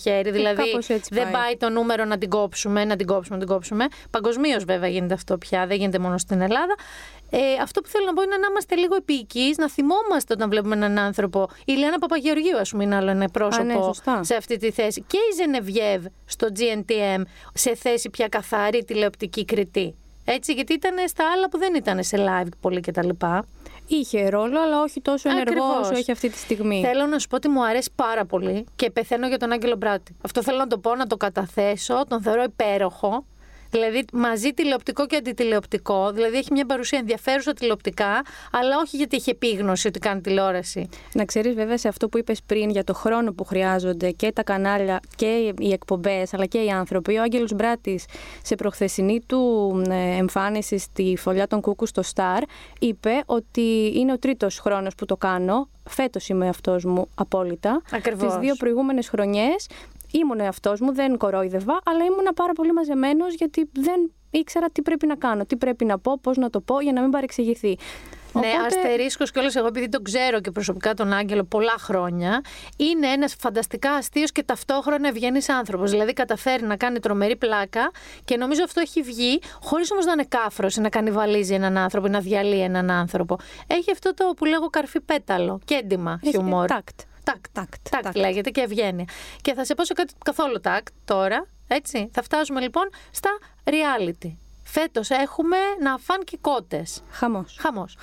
χέρι, 0.01 0.31
δηλαδή 0.31 0.63
δεν 1.11 1.23
πάει. 1.23 1.33
πάει 1.33 1.57
το 1.57 1.69
νούμερο 1.69 2.05
να 2.05 2.19
την 2.19 2.29
κόψουμε, 2.29 2.85
να 2.85 2.97
την 2.97 3.07
κόψουμε, 3.07 3.37
να 3.37 3.45
την 3.45 3.55
κόψουμε. 3.55 3.87
Παγκοσμίως 4.11 4.65
βέβαια 4.65 4.89
γίνεται 4.89 5.15
αυτό 5.15 5.39
πια, 5.39 5.67
δεν 5.67 5.77
γίνεται 5.77 5.99
μόνο 5.99 6.19
στην 6.19 6.41
Ελλάδα. 6.41 6.75
Ε, 7.31 7.39
αυτό 7.63 7.81
που 7.81 7.89
θέλω 7.89 8.05
να 8.05 8.13
πω 8.13 8.23
είναι 8.23 8.37
να 8.37 8.47
είμαστε 8.51 8.75
λίγο 8.75 8.95
επίκει, 8.95 9.55
να 9.57 9.71
θυμόμαστε 9.71 10.33
όταν 10.33 10.51
βλέπουμε 10.51 10.75
έναν 10.75 10.99
άνθρωπο. 10.99 11.49
Η 11.65 11.73
Λένα 11.73 11.99
Παπαγεωργίου, 11.99 12.59
ας 12.59 12.71
πούμε, 12.71 12.85
είναι 12.85 12.97
άλλο 12.97 13.11
ένα 13.11 13.29
πρόσωπο 13.29 13.95
ναι, 14.05 14.25
σε 14.25 14.35
αυτή 14.35 14.57
τη 14.57 14.71
θέση. 14.71 15.05
Και 15.07 15.17
η 15.17 15.35
Ζενεβιέβ 15.37 16.05
στο 16.25 16.49
GNTM 16.59 17.23
σε 17.55 17.75
θέση 17.75 18.11
πια 18.11 18.29
καθαρή 18.29 18.85
τηλεοπτική 18.85 19.45
κριτή. 19.45 19.95
Έτσι, 20.25 20.53
γιατί 20.53 20.73
ήταν 20.73 21.09
στα 21.09 21.25
άλλα 21.37 21.49
που 21.49 21.59
δεν 21.59 21.75
ήταν 21.75 22.03
σε 22.03 22.17
live 22.19 22.49
πολύ 22.61 22.81
κτλ. 22.81 23.09
Είχε 23.87 24.29
ρόλο, 24.29 24.61
αλλά 24.61 24.81
όχι 24.83 25.01
τόσο 25.01 25.31
ενεργός 25.31 25.81
όσο 25.81 25.95
έχει 25.95 26.11
αυτή 26.11 26.31
τη 26.31 26.39
στιγμή. 26.39 26.81
Θέλω 26.85 27.07
να 27.07 27.19
σου 27.19 27.29
πω 27.29 27.37
ότι 27.37 27.49
μου 27.49 27.65
αρέσει 27.65 27.91
πάρα 27.95 28.25
πολύ 28.25 28.67
και 28.77 28.91
πεθαίνω 28.91 29.29
για 29.29 29.39
τον 29.39 29.53
Άγγελο 29.53 29.77
Μπράτη. 29.77 30.17
Αυτό 30.25 30.43
θέλω 30.43 30.59
να 30.59 30.67
το 30.67 30.79
πω, 30.79 30.95
να 30.95 31.07
το 31.07 31.17
καταθέσω. 31.17 32.07
Τον 32.09 32.23
θεωρώ 32.23 32.43
υπέροχο. 32.43 33.25
Δηλαδή 33.73 34.05
μαζί 34.13 34.51
τηλεοπτικό 34.51 35.07
και 35.07 35.17
αντιτηλεοπτικό. 35.17 36.11
Δηλαδή 36.13 36.37
έχει 36.37 36.53
μια 36.53 36.67
παρουσία 36.67 36.99
ενδιαφέρουσα 36.99 37.53
τηλεοπτικά, 37.53 38.23
αλλά 38.53 38.79
όχι 38.79 38.97
γιατί 38.97 39.17
έχει 39.17 39.31
επίγνωση 39.31 39.87
ότι 39.87 39.99
κάνει 39.99 40.21
τηλεόραση. 40.21 40.89
Να 41.13 41.25
ξέρεις 41.25 41.55
βέβαια 41.55 41.79
σε 41.79 41.89
αυτό 41.89 42.09
που 42.09 42.19
είπες 42.19 42.43
πριν 42.47 42.71
για 42.71 42.85
το 42.85 42.95
χρόνο 42.95 43.33
που 43.33 43.45
χρειάζονται 43.45 44.11
και 44.11 44.33
τα 44.33 44.43
κανάλια 44.43 45.01
και 45.17 45.55
οι 45.59 45.73
εκπομπές, 45.73 46.35
αλλά 46.35 46.47
και 46.47 46.59
οι 46.59 46.69
άνθρωποι. 46.69 47.17
Ο 47.17 47.23
Άγγελος 47.23 47.53
Μπράτης 47.53 48.05
σε 48.43 48.55
προχθεσινή 48.55 49.21
του 49.27 49.83
ε, 49.89 50.17
εμφάνιση 50.17 50.79
στη 50.79 51.17
φωλιά 51.19 51.47
των 51.47 51.61
Κούκου 51.61 51.87
στο 51.87 52.03
Star 52.15 52.43
είπε 52.79 53.23
ότι 53.27 53.93
είναι 53.95 54.13
ο 54.13 54.19
τρίτος 54.19 54.59
χρόνος 54.59 54.95
που 54.95 55.05
το 55.05 55.17
κάνω. 55.17 55.69
Φέτος 55.89 56.29
είμαι 56.29 56.49
αυτός 56.49 56.85
μου 56.85 57.09
απόλυτα. 57.15 57.83
Ακριβώς. 57.93 58.33
Τις 58.33 58.41
δύο 58.41 58.55
προηγούμενες 58.55 59.09
χρονιές 59.09 59.67
ήμουν 60.13 60.41
εαυτός 60.41 60.81
μου, 60.81 60.95
δεν 60.95 61.17
κορόιδευα, 61.17 61.81
αλλά 61.85 62.05
ήμουν 62.05 62.27
πάρα 62.35 62.53
πολύ 62.53 62.73
μαζεμένος 62.73 63.35
γιατί 63.35 63.71
δεν 63.73 64.13
ήξερα 64.31 64.71
τι 64.71 64.83
πρέπει 64.83 65.07
να 65.07 65.17
κάνω, 65.17 65.47
τι 65.47 65.57
πρέπει 65.57 65.85
να 65.85 65.99
πω, 65.99 66.19
πώς 66.21 66.37
να 66.37 66.51
το 66.51 66.61
πω 66.61 66.81
για 66.81 66.93
να 66.93 67.01
μην 67.01 67.11
παρεξηγηθεί. 67.11 67.79
Ναι, 68.35 68.41
Οπότε... 68.41 68.67
αστερίσκος 68.67 69.31
κιόλας, 69.31 69.57
εγώ 69.57 69.67
επειδή 69.67 69.89
τον 69.89 70.03
ξέρω 70.03 70.41
και 70.41 70.51
προσωπικά 70.51 70.95
τον 70.95 71.13
Άγγελο 71.13 71.45
πολλά 71.45 71.75
χρόνια, 71.79 72.41
είναι 72.77 73.07
ένας 73.07 73.35
φανταστικά 73.39 73.93
αστείος 73.93 74.33
και 74.33 74.43
ταυτόχρονα 74.43 75.09
ευγενής 75.09 75.49
άνθρωπος. 75.49 75.91
Δηλαδή 75.91 76.13
καταφέρει 76.13 76.65
να 76.65 76.77
κάνει 76.77 76.99
τρομερή 76.99 77.37
πλάκα 77.37 77.91
και 78.25 78.37
νομίζω 78.37 78.63
αυτό 78.65 78.81
έχει 78.81 79.03
βγει, 79.03 79.41
χωρίς 79.63 79.91
όμως 79.93 80.05
να 80.05 80.13
είναι 80.13 80.25
κάφρος 80.29 80.77
ή 80.77 80.81
να 80.81 80.89
κανιβαλίζει 80.89 81.55
έναν 81.55 81.77
άνθρωπο 81.77 82.07
ή 82.07 82.11
να 82.11 82.21
διαλύει 82.21 82.63
έναν 82.65 82.91
άνθρωπο. 82.91 83.37
Έχει 83.67 83.91
αυτό 83.91 84.15
το 84.15 84.33
που 84.37 84.45
λέγω 84.45 84.71
καρφί 84.71 85.01
πέταλο 85.01 85.61
και 85.65 85.75
έντιμα 85.75 86.21
χιουμόρ. 86.31 86.67
Τάκτ. 86.67 87.01
Τάκ, 87.25 87.49
τάκ, 87.53 87.69
τάκ, 88.03 88.17
λέγεται 88.17 88.51
και 88.51 88.61
ευγένεια. 88.61 89.05
Και 89.41 89.55
θα 89.55 89.65
σε 89.65 89.75
πω 89.75 89.85
σε 89.85 89.93
κάτι 89.93 90.13
καθόλου 90.25 90.61
τάκ 90.61 90.87
τώρα, 91.05 91.47
έτσι. 91.69 92.11
Θα 92.13 92.23
φτάσουμε 92.23 92.61
λοιπόν 92.61 92.91
στα 93.11 93.31
reality. 93.65 94.37
Φέτος 94.65 95.11
έχουμε 95.11 95.57
να 95.81 95.99
φαν 95.99 96.25
και 96.25 96.39
κότες. 96.41 97.03
Χαμός. 97.11 97.57
Χαμός. 97.59 97.97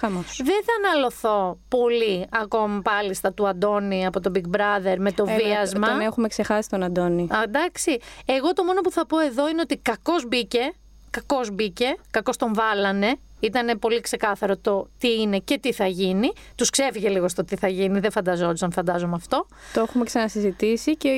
Δεν 0.43 0.63
θα 0.63 0.89
αναλωθώ 0.89 1.60
πολύ 1.67 2.27
ακόμα 2.32 2.82
πάλι 2.82 3.13
στα 3.13 3.34
του 3.34 3.47
Αντώνη 3.47 4.05
από 4.05 4.19
το 4.19 4.32
Big 4.36 4.55
Brother 4.58 4.95
με 4.97 5.12
το 5.12 5.25
βίασμα. 5.25 5.88
Τον 5.88 5.99
έχουμε 5.99 6.27
ξεχάσει 6.27 6.69
τον 6.69 6.84
Αντώνη. 6.84 7.27
Α, 7.34 7.41
εντάξει. 7.43 7.99
Εγώ 8.25 8.53
το 8.53 8.63
μόνο 8.63 8.82
που 8.82 8.91
θα 8.91 9.05
πω 9.05 9.19
εδώ 9.19 9.49
είναι 9.49 9.62
ότι 9.62 9.77
κακό 9.77 10.13
μπήκε. 10.27 10.73
Κακό 11.10 11.39
μπήκε. 11.53 11.95
Κακό 12.12 12.32
τον 12.38 12.53
βάλανε. 12.53 13.15
Ήταν 13.39 13.80
πολύ 13.80 14.02
ξεκάθαρο 14.02 14.58
το 14.58 14.89
τι 14.97 15.21
είναι 15.21 15.39
και 15.39 15.58
τι 15.58 15.73
θα 15.73 15.88
γίνει. 15.88 16.32
Τους 16.56 16.69
ξέφυγε 16.69 17.10
λίγο 17.10 17.28
στο 17.28 17.43
τι 17.43 17.56
θα 17.56 17.67
γίνει, 17.67 17.99
δεν 17.99 18.12
φανταζόντουσαν, 18.12 18.71
φαντάζομαι 18.71 19.15
αυτό. 19.15 19.45
Το 19.73 19.82
έχουμε 19.82 20.04
ξανασυζητήσει 20.04 20.95
και 20.95 21.10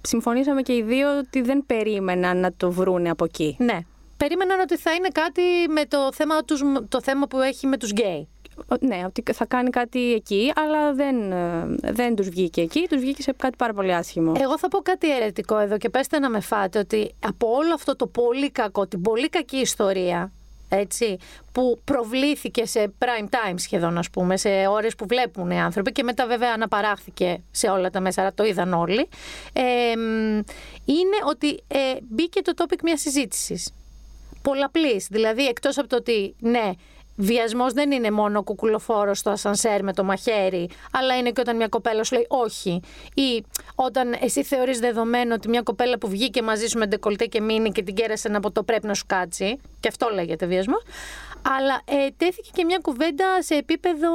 συμφωνήσαμε 0.00 0.62
και 0.62 0.72
οι 0.72 0.82
δύο 0.82 1.18
ότι 1.18 1.40
δεν 1.42 1.64
περίμεναν 1.66 2.40
να 2.40 2.52
το 2.56 2.70
βρούνε 2.70 3.10
από 3.10 3.24
εκεί. 3.24 3.56
Ναι. 3.58 3.78
Περίμεναν 4.16 4.60
ότι 4.60 4.76
θα 4.76 4.92
είναι 4.92 5.08
κάτι 5.08 5.42
με 5.68 5.84
το 5.84 6.12
θέμα, 6.12 6.44
τους, 6.44 6.60
το 6.88 7.02
θέμα 7.02 7.26
που 7.26 7.40
έχει 7.40 7.66
με 7.66 7.76
τους 7.76 7.90
γκέι. 7.90 8.28
Ναι, 8.80 9.02
ότι 9.06 9.32
θα 9.32 9.46
κάνει 9.46 9.70
κάτι 9.70 10.12
εκεί, 10.12 10.52
αλλά 10.56 10.94
δεν, 10.94 11.32
ε, 11.32 11.92
δεν 11.92 12.14
τους 12.14 12.28
βγήκε 12.28 12.60
εκεί, 12.60 12.86
τους 12.88 13.00
βγήκε 13.00 13.22
σε 13.22 13.32
κάτι 13.32 13.56
πάρα 13.56 13.72
πολύ 13.72 13.94
άσχημο. 13.94 14.32
Εγώ 14.36 14.58
θα 14.58 14.68
πω 14.68 14.78
κάτι 14.78 15.16
αιρετικό 15.16 15.58
εδώ 15.58 15.78
και 15.78 15.88
πέστε 15.88 16.18
να 16.18 16.30
με 16.30 16.40
φάτε 16.40 16.78
ότι 16.78 17.14
από 17.26 17.48
όλο 17.48 17.74
αυτό 17.74 17.96
το 17.96 18.06
πολύ 18.06 18.50
κακό, 18.50 18.86
την 18.86 19.02
πολύ 19.02 19.28
κακή 19.28 19.56
ιστορία 19.56 20.32
έτσι, 20.76 21.18
που 21.52 21.80
προβλήθηκε 21.84 22.66
σε 22.66 22.92
prime 22.98 23.28
time 23.28 23.54
σχεδόν, 23.56 23.98
ας 23.98 24.10
πούμε, 24.10 24.36
σε 24.36 24.48
ώρες 24.68 24.94
που 24.94 25.06
βλέπουν 25.06 25.50
οι 25.50 25.60
άνθρωποι 25.60 25.92
και 25.92 26.02
μετά 26.02 26.26
βέβαια 26.26 26.52
αναπαράχθηκε 26.52 27.42
σε 27.50 27.68
όλα 27.68 27.90
τα 27.90 28.00
μέσα, 28.00 28.32
το 28.34 28.44
είδαν 28.44 28.72
όλοι, 28.72 29.08
είναι 30.84 31.16
ότι 31.26 31.48
ε, 31.66 31.78
μπήκε 32.08 32.42
το 32.42 32.52
topic 32.56 32.78
μιας 32.82 33.00
συζήτησης. 33.00 33.72
Πολλαπλής, 34.42 35.06
δηλαδή 35.10 35.46
εκτός 35.46 35.78
από 35.78 35.88
το 35.88 35.96
ότι 35.96 36.34
ναι, 36.38 36.70
Βιασμός 37.16 37.72
δεν 37.72 37.90
είναι 37.90 38.10
μόνο 38.10 38.42
κουκουλοφόρος 38.42 39.18
στο 39.18 39.30
ασανσέρ 39.30 39.82
με 39.82 39.92
το 39.92 40.04
μαχαίρι, 40.04 40.68
αλλά 40.90 41.16
είναι 41.16 41.30
και 41.30 41.40
όταν 41.40 41.56
μια 41.56 41.68
κοπέλα 41.68 42.04
σου 42.04 42.14
λέει 42.14 42.26
όχι. 42.28 42.80
Ή 43.14 43.44
όταν 43.74 44.16
εσύ 44.20 44.42
θεωρείς 44.42 44.78
δεδομένο 44.78 45.34
ότι 45.34 45.48
μια 45.48 45.62
κοπέλα 45.62 45.98
που 45.98 46.08
βγήκε 46.08 46.42
μαζί 46.42 46.66
σου 46.66 46.78
με 46.78 46.86
ντεκολτέ 46.86 47.26
και 47.26 47.40
μείνει 47.40 47.70
και 47.70 47.82
την 47.82 47.94
κέρασε 47.94 48.30
από 48.34 48.50
το 48.50 48.62
πρέπει 48.62 48.86
να 48.86 48.94
σου 48.94 49.04
κάτσει. 49.06 49.58
Και 49.80 49.88
αυτό 49.88 50.08
λέγεται 50.12 50.46
βιασμός. 50.46 50.82
Αλλά 51.42 51.82
ε, 51.84 52.08
τέθηκε 52.16 52.50
και 52.52 52.64
μια 52.64 52.78
κουβέντα 52.82 53.42
σε 53.42 53.54
επίπεδο 53.54 54.08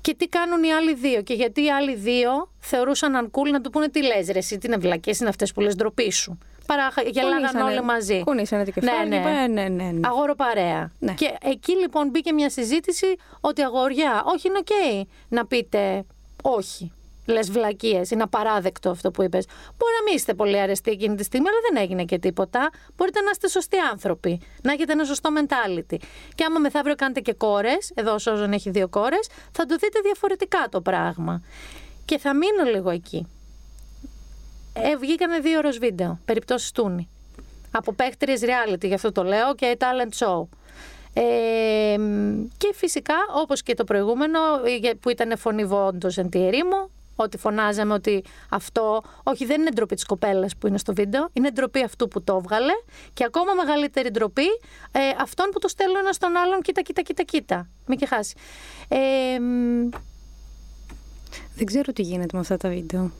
και 0.00 0.14
τι 0.14 0.26
κάνουν 0.26 0.62
οι 0.62 0.72
άλλοι 0.72 0.94
δύο. 0.94 1.22
Και 1.22 1.34
γιατί 1.34 1.64
οι 1.64 1.70
άλλοι 1.70 1.94
δύο 1.94 2.50
θεωρούσαν 2.58 3.16
αν 3.16 3.30
cool 3.30 3.50
να 3.52 3.60
του 3.60 3.70
πούνε 3.70 3.88
τι 3.88 4.02
λες 4.02 4.28
ρε 4.28 4.38
εσύ, 4.38 4.58
τι 4.58 4.66
είναι 4.66 4.76
βλακές, 4.76 5.18
είναι 5.20 5.28
αυτές 5.28 5.52
που 5.52 5.60
λες 5.60 5.74
ντροπή 5.74 6.12
σου 6.12 6.38
παρά 6.70 7.10
γελάγαν 7.10 7.66
όλοι 7.66 7.82
μαζί. 7.82 8.22
Κουνήσανε 8.24 8.64
την 8.64 8.72
κεφάλι. 8.72 9.08
Ναι, 9.08 9.18
ναι. 9.18 9.46
ναι, 9.46 9.68
ναι, 9.68 9.90
ναι. 9.90 10.08
Αγόρο 10.08 10.34
παρέα. 10.34 10.92
Ναι. 10.98 11.12
Και 11.14 11.36
εκεί 11.42 11.76
λοιπόν 11.76 12.08
μπήκε 12.08 12.32
μια 12.32 12.50
συζήτηση 12.50 13.06
ότι 13.40 13.62
αγόρια, 13.62 14.22
όχι 14.26 14.48
είναι 14.48 14.58
οκ 14.58 15.06
να 15.28 15.46
πείτε 15.46 16.04
όχι. 16.42 16.92
Λες 17.26 17.50
βλακίες, 17.50 18.10
είναι 18.10 18.22
απαράδεκτο 18.22 18.90
αυτό 18.90 19.10
που 19.10 19.22
είπες. 19.22 19.46
Μπορεί 19.46 19.92
να 19.98 20.02
μην 20.04 20.14
είστε 20.14 20.34
πολύ 20.34 20.58
αρεστοί 20.60 20.90
εκείνη 20.90 21.14
τη 21.14 21.24
στιγμή, 21.24 21.48
αλλά 21.48 21.58
δεν 21.70 21.82
έγινε 21.82 22.04
και 22.04 22.18
τίποτα. 22.18 22.70
Μπορείτε 22.96 23.20
να 23.20 23.30
είστε 23.30 23.48
σωστοί 23.48 23.76
άνθρωποι, 23.78 24.40
να 24.62 24.72
έχετε 24.72 24.92
ένα 24.92 25.04
σωστό 25.04 25.30
mentality. 25.38 25.96
Και 26.34 26.44
άμα 26.44 26.58
μεθαύριο 26.58 26.94
κάνετε 26.94 27.20
και 27.20 27.32
κόρες, 27.32 27.92
εδώ 27.94 28.14
όσον 28.14 28.52
έχει 28.52 28.70
δύο 28.70 28.88
κόρες, 28.88 29.28
θα 29.52 29.66
το 29.66 29.76
δείτε 29.76 30.00
διαφορετικά 30.00 30.66
το 30.70 30.80
πράγμα. 30.80 31.42
Και 32.04 32.18
θα 32.18 32.34
μείνω 32.34 32.70
λίγο 32.70 32.90
εκεί 32.90 33.26
ε, 34.72 34.96
βγήκανε 34.96 35.38
δύο 35.38 35.58
ώρες 35.58 35.78
βίντεο, 35.78 36.18
περιπτώσεις 36.24 36.72
Τούνη. 36.72 37.08
Από 37.70 37.92
παίχτριες 37.92 38.40
reality, 38.42 38.84
γι' 38.84 38.94
αυτό 38.94 39.12
το 39.12 39.22
λέω, 39.22 39.54
και 39.54 39.76
talent 39.80 40.26
show. 40.26 40.46
Ε, 41.12 41.96
και 42.56 42.72
φυσικά, 42.74 43.14
όπως 43.34 43.62
και 43.62 43.74
το 43.74 43.84
προηγούμενο, 43.84 44.38
ε, 44.82 44.94
που 44.94 45.10
ήταν 45.10 45.38
φωνή 45.38 45.64
βόντος 45.64 46.18
εν 46.18 46.28
τη 46.28 46.46
ερήμο, 46.46 46.90
ότι 47.22 47.36
φωνάζαμε 47.36 47.92
ότι 47.92 48.24
αυτό, 48.50 49.02
όχι 49.22 49.44
δεν 49.44 49.60
είναι 49.60 49.70
ντροπή 49.70 49.94
της 49.94 50.04
κοπέλας 50.04 50.56
που 50.56 50.66
είναι 50.66 50.78
στο 50.78 50.94
βίντεο, 50.94 51.28
είναι 51.32 51.50
ντροπή 51.50 51.82
αυτού 51.82 52.08
που 52.08 52.22
το 52.22 52.36
έβγαλε 52.36 52.72
και 53.12 53.24
ακόμα 53.24 53.52
μεγαλύτερη 53.52 54.10
ντροπή 54.10 54.46
ε, 54.92 55.00
αυτών 55.20 55.48
που 55.52 55.58
το 55.58 55.68
στέλνουν 55.68 55.96
ένα 55.96 56.12
στον 56.12 56.36
άλλον, 56.36 56.60
κοίτα, 56.60 56.82
κοίτα, 56.82 57.02
κοίτα, 57.02 57.22
κοίτα. 57.22 57.68
Μην 57.86 57.98
και 57.98 58.06
χάσει. 58.06 58.34
Ε, 58.88 58.98
δεν 61.56 61.66
ξέρω 61.66 61.92
τι 61.92 62.02
γίνεται 62.02 62.30
με 62.32 62.40
αυτά 62.40 62.56
τα 62.56 62.68
βίντεο. 62.68 63.10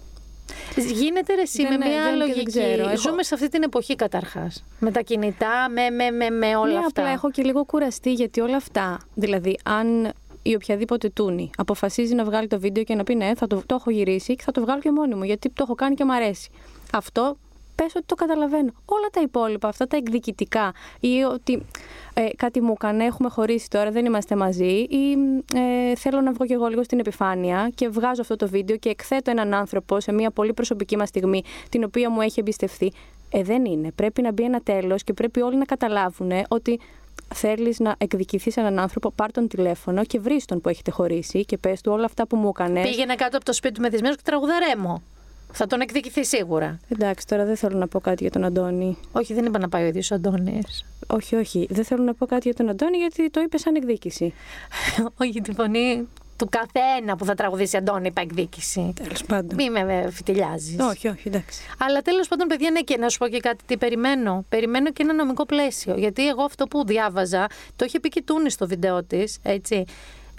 Γίνεται 0.76 1.34
ρε 1.34 1.40
εσύ, 1.40 1.62
με 1.62 1.76
μια 1.76 2.10
λογική. 2.16 2.42
ξέρω. 2.42 2.96
Ζούμε 2.96 3.22
σε 3.22 3.34
αυτή 3.34 3.48
την 3.48 3.62
εποχή 3.62 3.96
καταρχάς. 3.96 4.64
Με 4.78 4.90
τα 4.90 5.00
κινητά, 5.00 5.68
με, 5.70 5.90
με, 5.90 6.10
με, 6.10 6.30
με 6.30 6.56
όλα 6.56 6.72
ναι, 6.72 6.78
αυτά. 6.78 7.00
Απλά 7.00 7.12
έχω 7.12 7.30
και 7.30 7.42
λίγο 7.42 7.64
κουραστεί 7.64 8.12
γιατί 8.12 8.40
όλα 8.40 8.56
αυτά. 8.56 8.98
Δηλαδή, 9.14 9.58
αν 9.64 10.12
η 10.42 10.54
οποιαδήποτε 10.54 11.08
τούνη 11.08 11.50
αποφασίζει 11.56 12.14
να 12.14 12.24
βγάλει 12.24 12.46
το 12.46 12.60
βίντεο 12.60 12.84
και 12.84 12.94
να 12.94 13.04
πει 13.04 13.14
ναι, 13.14 13.32
θα 13.36 13.46
το, 13.46 13.62
το 13.66 13.74
έχω 13.74 13.90
γυρίσει 13.90 14.34
και 14.34 14.42
θα 14.42 14.52
το 14.52 14.60
βγάλω 14.60 14.80
και 14.80 14.90
μόνη 14.90 15.14
μου 15.14 15.24
γιατί 15.24 15.48
το 15.48 15.62
έχω 15.62 15.74
κάνει 15.74 15.94
και 15.94 16.04
μου 16.04 16.12
αρέσει. 16.12 16.50
Αυτό 16.92 17.36
πες 17.82 17.94
ότι 17.94 18.06
το 18.06 18.14
καταλαβαίνω. 18.14 18.70
Όλα 18.84 19.08
τα 19.12 19.20
υπόλοιπα, 19.20 19.68
αυτά 19.68 19.86
τα 19.86 19.96
εκδικητικά 19.96 20.72
ή 21.00 21.22
ότι 21.22 21.62
ε, 22.14 22.28
κάτι 22.36 22.60
μου 22.60 22.72
έκανε, 22.72 23.04
έχουμε 23.04 23.28
χωρίσει 23.28 23.68
τώρα, 23.70 23.90
δεν 23.90 24.04
είμαστε 24.04 24.36
μαζί 24.36 24.86
ή 24.88 25.16
ε, 25.54 25.94
θέλω 25.96 26.20
να 26.20 26.32
βγω 26.32 26.46
κι 26.46 26.52
εγώ 26.52 26.66
λίγο 26.66 26.82
στην 26.82 26.98
επιφάνεια 26.98 27.70
και 27.74 27.88
βγάζω 27.88 28.20
αυτό 28.20 28.36
το 28.36 28.48
βίντεο 28.48 28.76
και 28.76 28.88
εκθέτω 28.88 29.30
έναν 29.30 29.54
άνθρωπο 29.54 30.00
σε 30.00 30.12
μια 30.12 30.30
πολύ 30.30 30.52
προσωπική 30.52 30.96
μας 30.96 31.08
στιγμή 31.08 31.42
την 31.68 31.84
οποία 31.84 32.10
μου 32.10 32.20
έχει 32.20 32.40
εμπιστευτεί. 32.40 32.92
Ε, 33.30 33.42
δεν 33.42 33.64
είναι. 33.64 33.92
Πρέπει 33.92 34.22
να 34.22 34.32
μπει 34.32 34.42
ένα 34.42 34.60
τέλος 34.60 35.04
και 35.04 35.12
πρέπει 35.12 35.40
όλοι 35.40 35.56
να 35.56 35.64
καταλάβουν 35.64 36.30
ότι 36.48 36.80
θέλεις 37.34 37.78
να 37.78 37.94
εκδικηθείς 37.98 38.56
έναν 38.56 38.78
άνθρωπο, 38.78 39.10
πάρ 39.10 39.32
τον 39.32 39.48
τηλέφωνο 39.48 40.04
και 40.04 40.18
βρεις 40.18 40.44
τον 40.44 40.60
που 40.60 40.68
έχετε 40.68 40.90
χωρίσει 40.90 41.44
και 41.44 41.58
πες 41.58 41.80
του 41.80 41.92
όλα 41.92 42.04
αυτά 42.04 42.26
που 42.26 42.36
μου 42.36 42.48
έκανες. 42.48 42.88
Πήγαινε 42.88 43.14
κάτω 43.14 43.36
από 43.36 43.44
το 43.44 43.52
σπίτι 43.52 43.74
του 43.74 43.80
μεθυσμένο 43.80 44.14
και 44.14 44.22
τραγουδαρέμο. 44.24 45.02
Θα 45.52 45.66
τον 45.66 45.80
εκδικηθεί 45.80 46.24
σίγουρα. 46.24 46.78
Εντάξει, 46.88 47.26
τώρα 47.26 47.44
δεν 47.44 47.56
θέλω 47.56 47.78
να 47.78 47.86
πω 47.88 48.00
κάτι 48.00 48.22
για 48.22 48.30
τον 48.32 48.44
Αντώνη. 48.44 48.98
Όχι, 49.12 49.34
δεν 49.34 49.44
είπα 49.44 49.58
να 49.58 49.68
πάει 49.68 49.82
ο 49.84 49.86
ίδιος 49.86 50.10
ο 50.10 50.14
Αντώνης. 50.14 50.84
Όχι, 51.06 51.36
όχι. 51.36 51.66
Δεν 51.70 51.84
θέλω 51.84 52.02
να 52.02 52.14
πω 52.14 52.26
κάτι 52.26 52.48
για 52.48 52.54
τον 52.56 52.68
Αντώνη 52.68 52.96
γιατί 52.96 53.30
το 53.30 53.40
είπε 53.40 53.58
σαν 53.58 53.74
εκδίκηση. 53.74 54.34
όχι, 55.20 55.40
τη 55.40 55.52
φωνή 55.52 56.08
του 56.36 56.48
καθένα 56.48 57.16
που 57.16 57.24
θα 57.24 57.34
τραγουδήσει 57.34 57.76
Αντώνη 57.76 58.06
είπα 58.06 58.20
εκδίκηση. 58.20 58.92
Τέλος 59.02 59.24
πάντων. 59.24 59.54
Μη 59.54 59.70
με 59.70 60.08
φιτιλιάζει. 60.10 60.76
Όχι, 60.80 61.08
όχι, 61.08 61.28
εντάξει. 61.28 61.60
Αλλά 61.78 62.02
τέλος 62.02 62.28
πάντων, 62.28 62.46
παιδιά, 62.48 62.70
ναι, 62.70 62.80
και 62.80 62.96
να 62.96 63.08
σου 63.08 63.18
πω 63.18 63.28
και 63.28 63.40
κάτι. 63.40 63.64
Τι 63.66 63.76
περιμένω. 63.76 64.44
Περιμένω 64.48 64.90
και 64.92 65.02
ένα 65.02 65.14
νομικό 65.14 65.46
πλαίσιο. 65.46 65.94
Γιατί 65.96 66.28
εγώ 66.28 66.42
αυτό 66.42 66.66
που 66.66 66.84
διάβαζα, 66.86 67.46
το 67.76 67.84
είχε 67.84 68.00
πει 68.00 68.08
και 68.08 68.22
Τούνη 68.22 68.50
στο 68.50 68.66
βίντεο 68.66 69.04
της, 69.04 69.38
έτσι. 69.42 69.84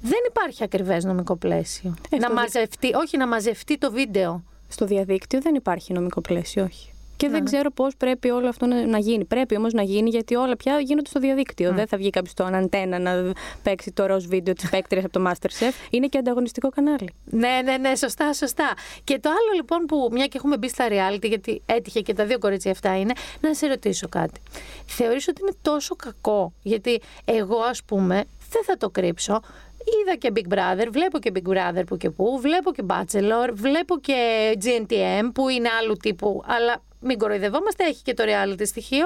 Δεν 0.01 0.19
υπάρχει 0.27 0.63
ακριβές 0.63 1.03
νομικό 1.03 1.35
πλαίσιο. 1.35 1.93
Ε, 2.09 2.15
να 2.17 2.21
στο 2.21 2.27
δι- 2.33 2.37
μαζευτεί, 2.43 2.93
όχι 2.93 3.17
να 3.17 3.27
μαζευτεί 3.27 3.77
το 3.77 3.91
βίντεο. 3.91 4.43
Στο 4.71 4.85
διαδίκτυο 4.85 5.39
δεν 5.41 5.55
υπάρχει 5.55 5.93
νομικό 5.93 6.21
πλαίσιο, 6.21 6.63
όχι. 6.63 6.89
Και 7.17 7.27
Ναι. 7.27 7.33
δεν 7.33 7.45
ξέρω 7.45 7.71
πώς 7.71 7.95
πρέπει 7.97 8.29
όλο 8.29 8.47
αυτό 8.47 8.65
να, 8.65 8.85
να 8.85 8.97
γίνει. 8.97 9.25
Πρέπει 9.25 9.57
όμως 9.57 9.73
να 9.73 9.81
γίνει 9.81 10.09
γιατί 10.09 10.35
όλα 10.35 10.57
πια 10.57 10.79
γίνονται 10.79 11.09
στο 11.09 11.19
διαδίκτυο. 11.19 11.73
Δεν 11.73 11.87
θα 11.87 11.97
βγει 11.97 12.09
κάποιος 12.09 12.31
στο 12.31 12.43
αντένα 12.43 12.99
να 12.99 13.33
παίξει 13.63 13.91
το 13.91 14.05
ροζ 14.05 14.25
βίντεο 14.25 14.53
της 14.53 14.69
παίκτριας 14.69 15.05
από 15.05 15.19
το 15.19 15.29
Masterchef. 15.29 15.73
Είναι 15.89 16.07
και 16.07 16.17
ανταγωνιστικό 16.17 16.69
κανάλι. 16.69 17.09
Ναι, 17.25 17.61
ναι, 17.63 17.77
ναι, 17.77 17.95
σωστά, 17.95 18.33
σωστά. 18.33 18.73
Και 19.03 19.19
το 19.19 19.29
άλλο 19.29 19.51
λοιπόν 19.55 19.85
που, 19.85 20.09
μια 20.11 20.25
και 20.25 20.37
έχουμε 20.37 20.57
μπει 20.57 20.69
στα 20.69 20.87
reality, 20.89 21.27
γιατί 21.27 21.61
έτυχε 21.65 22.01
και 22.01 22.13
τα 22.13 22.25
δύο 22.25 22.39
κορίτσια 22.39 22.71
αυτά 22.71 22.99
είναι, 22.99 23.13
να 23.41 23.53
σε 23.53 23.67
ρωτήσω 23.67 24.07
κάτι. 24.09 24.41
Θεωρείς 24.85 25.27
ότι 25.27 25.41
είναι 25.41 25.55
τόσο 25.61 25.95
κακό, 25.95 26.53
γιατί 26.61 27.01
εγώ 27.25 27.57
ας 27.57 27.83
πούμε 27.83 28.23
δεν 28.51 28.63
θα 28.63 28.77
το 28.77 28.89
κρύψω, 28.89 29.41
Είδα 29.85 30.15
και 30.15 30.31
Big 30.35 30.53
Brother, 30.53 30.87
βλέπω 30.91 31.19
και 31.19 31.31
Big 31.35 31.49
Brother 31.49 31.83
που 31.87 31.97
και 31.97 32.09
που, 32.09 32.39
βλέπω 32.41 32.71
και 32.71 32.83
Bachelor, 32.87 33.49
βλέπω 33.53 33.99
και 33.99 34.51
GNTM 34.63 35.31
που 35.33 35.49
είναι 35.49 35.69
άλλου 35.81 35.95
τύπου, 35.97 36.43
αλλά 36.45 36.83
μην 36.99 37.17
κοροϊδευόμαστε, 37.17 37.83
έχει 37.83 38.01
και 38.03 38.13
το 38.13 38.23
reality 38.27 38.61
στοιχείο. 38.65 39.05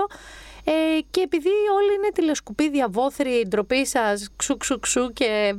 Ε, 0.67 0.99
και 1.11 1.21
επειδή 1.21 1.49
όλοι 1.49 1.93
είναι 1.93 2.09
τηλεσκουπίδια, 2.13 2.87
βόθροι, 2.89 3.45
ντροπή 3.47 3.85
σας, 3.85 4.29
ξου 4.35 4.57
ξου 4.57 4.79
ξου 4.79 5.13
και 5.13 5.55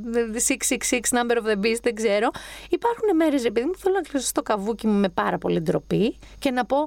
666 0.47 0.99
number 0.99 1.37
of 1.37 1.45
the 1.45 1.65
beast, 1.65 1.81
δεν 1.81 1.95
ξέρω. 1.95 2.29
Υπάρχουν 2.69 3.15
μέρες, 3.15 3.45
επειδή 3.45 3.65
μου 3.65 3.75
θέλω 3.77 3.95
να 3.95 4.01
κλείσω 4.01 4.25
στο 4.25 4.41
καβούκι 4.41 4.87
μου 4.87 4.99
με 4.99 5.09
πάρα 5.09 5.37
πολύ 5.37 5.61
ντροπή 5.61 6.17
και 6.39 6.51
να 6.51 6.65
πω, 6.65 6.77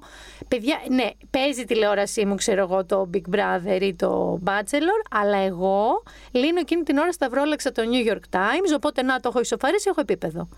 παιδιά, 0.49 0.81
ναι, 0.89 1.11
παίζει 1.31 1.65
τηλεόρασή 1.65 2.25
μου, 2.27 2.35
ξέρω 2.35 2.61
εγώ, 2.61 2.85
το 2.85 3.11
Big 3.15 3.35
Brother 3.37 3.81
ή 3.81 3.95
το 3.95 4.41
Bachelor, 4.45 5.01
αλλά 5.11 5.37
εγώ 5.37 6.03
λύνω 6.31 6.61
εκείνη 6.61 6.83
την 6.83 6.99
ώρα 6.99 7.13
σταυρόλεξα 7.13 7.73
το 7.73 7.83
New 7.93 8.11
York 8.11 8.37
Times, 8.37 8.75
οπότε 8.77 9.03
να 9.03 9.21
το 9.21 9.29
έχω 9.29 9.41
ισοφαρίσει, 9.41 9.89
έχω 9.89 10.01
επίπεδο. 10.01 10.49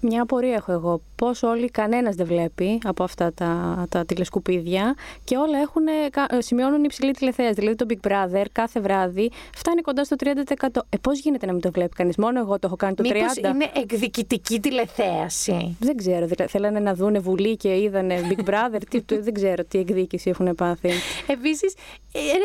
Μια 0.00 0.22
απορία 0.22 0.54
έχω 0.54 0.72
εγώ. 0.72 1.00
Πώς 1.16 1.42
όλοι, 1.42 1.70
κανένας 1.70 2.14
δεν 2.14 2.26
βλέπει 2.26 2.78
από 2.84 3.04
αυτά 3.04 3.32
τα, 3.32 3.84
τα 3.90 4.04
τηλεσκουπίδια 4.04 4.94
και 5.24 5.36
όλα 5.36 5.58
έχουν, 5.58 5.82
κα- 6.10 6.28
σημειώνουν 6.42 6.84
υψηλή 6.84 7.12
τηλεθέαση. 7.12 7.52
Δηλαδή 7.54 7.76
το 7.76 7.86
Big 7.88 8.08
Brother 8.10 8.44
κάθε 8.52 8.80
βράδυ 8.80 9.30
φτάνει 9.54 9.80
κοντά 9.80 10.04
στο 10.04 10.16
30%. 10.18 10.68
Ε, 10.88 10.96
πώς 11.00 11.18
γίνεται 11.20 11.46
να 11.46 11.52
μην 11.52 11.60
το 11.60 11.70
βλέπει 11.70 11.94
κανείς, 11.94 12.16
Μόνο 12.16 12.38
εγώ 12.40 12.52
το 12.58 12.60
έχω 12.66 12.76
κάνει 12.76 12.94
το 12.94 13.02
30%. 13.02 13.12
Μήπως 13.12 13.36
είναι 13.36 13.70
εκδικητική 13.74 14.60
τηλεθέαση; 14.60 15.76
Δεν 15.80 15.96
ξέρω. 15.96 16.26
Δηλαδή, 16.26 16.46
θέλανε 16.46 16.80
να 16.80 16.94
δούνε 16.94 17.18
βουλή 17.18 17.56
και 17.56 17.76
είδανε 17.80 18.20
Big 18.28 18.48
Brother. 18.48 18.80
τι, 18.90 19.02
το- 19.02 19.22
δεν 19.22 19.32
ξέρω 19.34 19.64
τι 19.64 19.78
εκδίκηση 19.78 20.30
έχουν 20.30 20.54
πάθει. 20.54 20.90
Επίσης, 21.26 21.74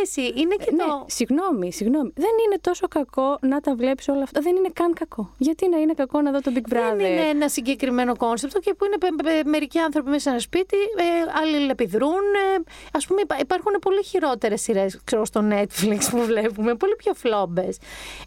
εσύ, 0.01 0.22
είναι 0.22 0.56
και 0.56 0.72
ναι, 0.72 0.84
το. 0.84 1.06
συγγνώμη, 1.08 1.72
συγγνώμη. 1.74 2.12
Δεν 2.16 2.30
είναι 2.45 2.58
τόσο 2.62 2.88
κακό 2.88 3.38
να 3.41 3.60
τα 3.60 3.76
βλέπεις 3.76 4.08
όλα 4.08 4.24
αυτά. 4.24 4.41
Δεν 4.41 4.56
είναι 4.56 4.70
καν 4.74 4.93
κακό. 4.93 5.34
Γιατί 5.38 5.70
να 5.70 5.78
είναι 5.78 5.93
κακό 5.93 6.22
να 6.22 6.32
δω 6.32 6.41
το 6.41 6.51
Big 6.56 6.74
Brother; 6.74 6.97
Δεν 6.97 7.36
είναι 7.36 7.42
ένα 7.43 7.51
συγκεκριμένο 7.51 8.15
concept 8.15 8.57
και 8.59 8.73
που 8.73 8.85
είναι 8.85 8.97
πε- 8.97 9.23
πε- 9.23 9.45
μερικοί 9.45 9.79
άνθρωποι 9.79 10.09
μέσα 10.09 10.21
σε 10.21 10.29
ένα 10.29 10.39
σπίτι, 10.39 10.77
ε, 10.77 11.03
αλληλεπιδρούν. 11.41 12.09
Ε, 12.11 12.55
ας 12.91 13.07
πούμε, 13.07 13.21
υπά- 13.21 13.39
υπάρχουν 13.41 13.71
πολύ 13.81 14.03
χειρότερες 14.03 14.61
σειρές 14.61 14.99
στο 15.23 15.43
Netflix 15.51 15.97
που 16.11 16.25
βλέπουμε, 16.25 16.75
πολύ 16.75 16.95
πιο 16.95 17.13
φλόμπες. 17.13 17.77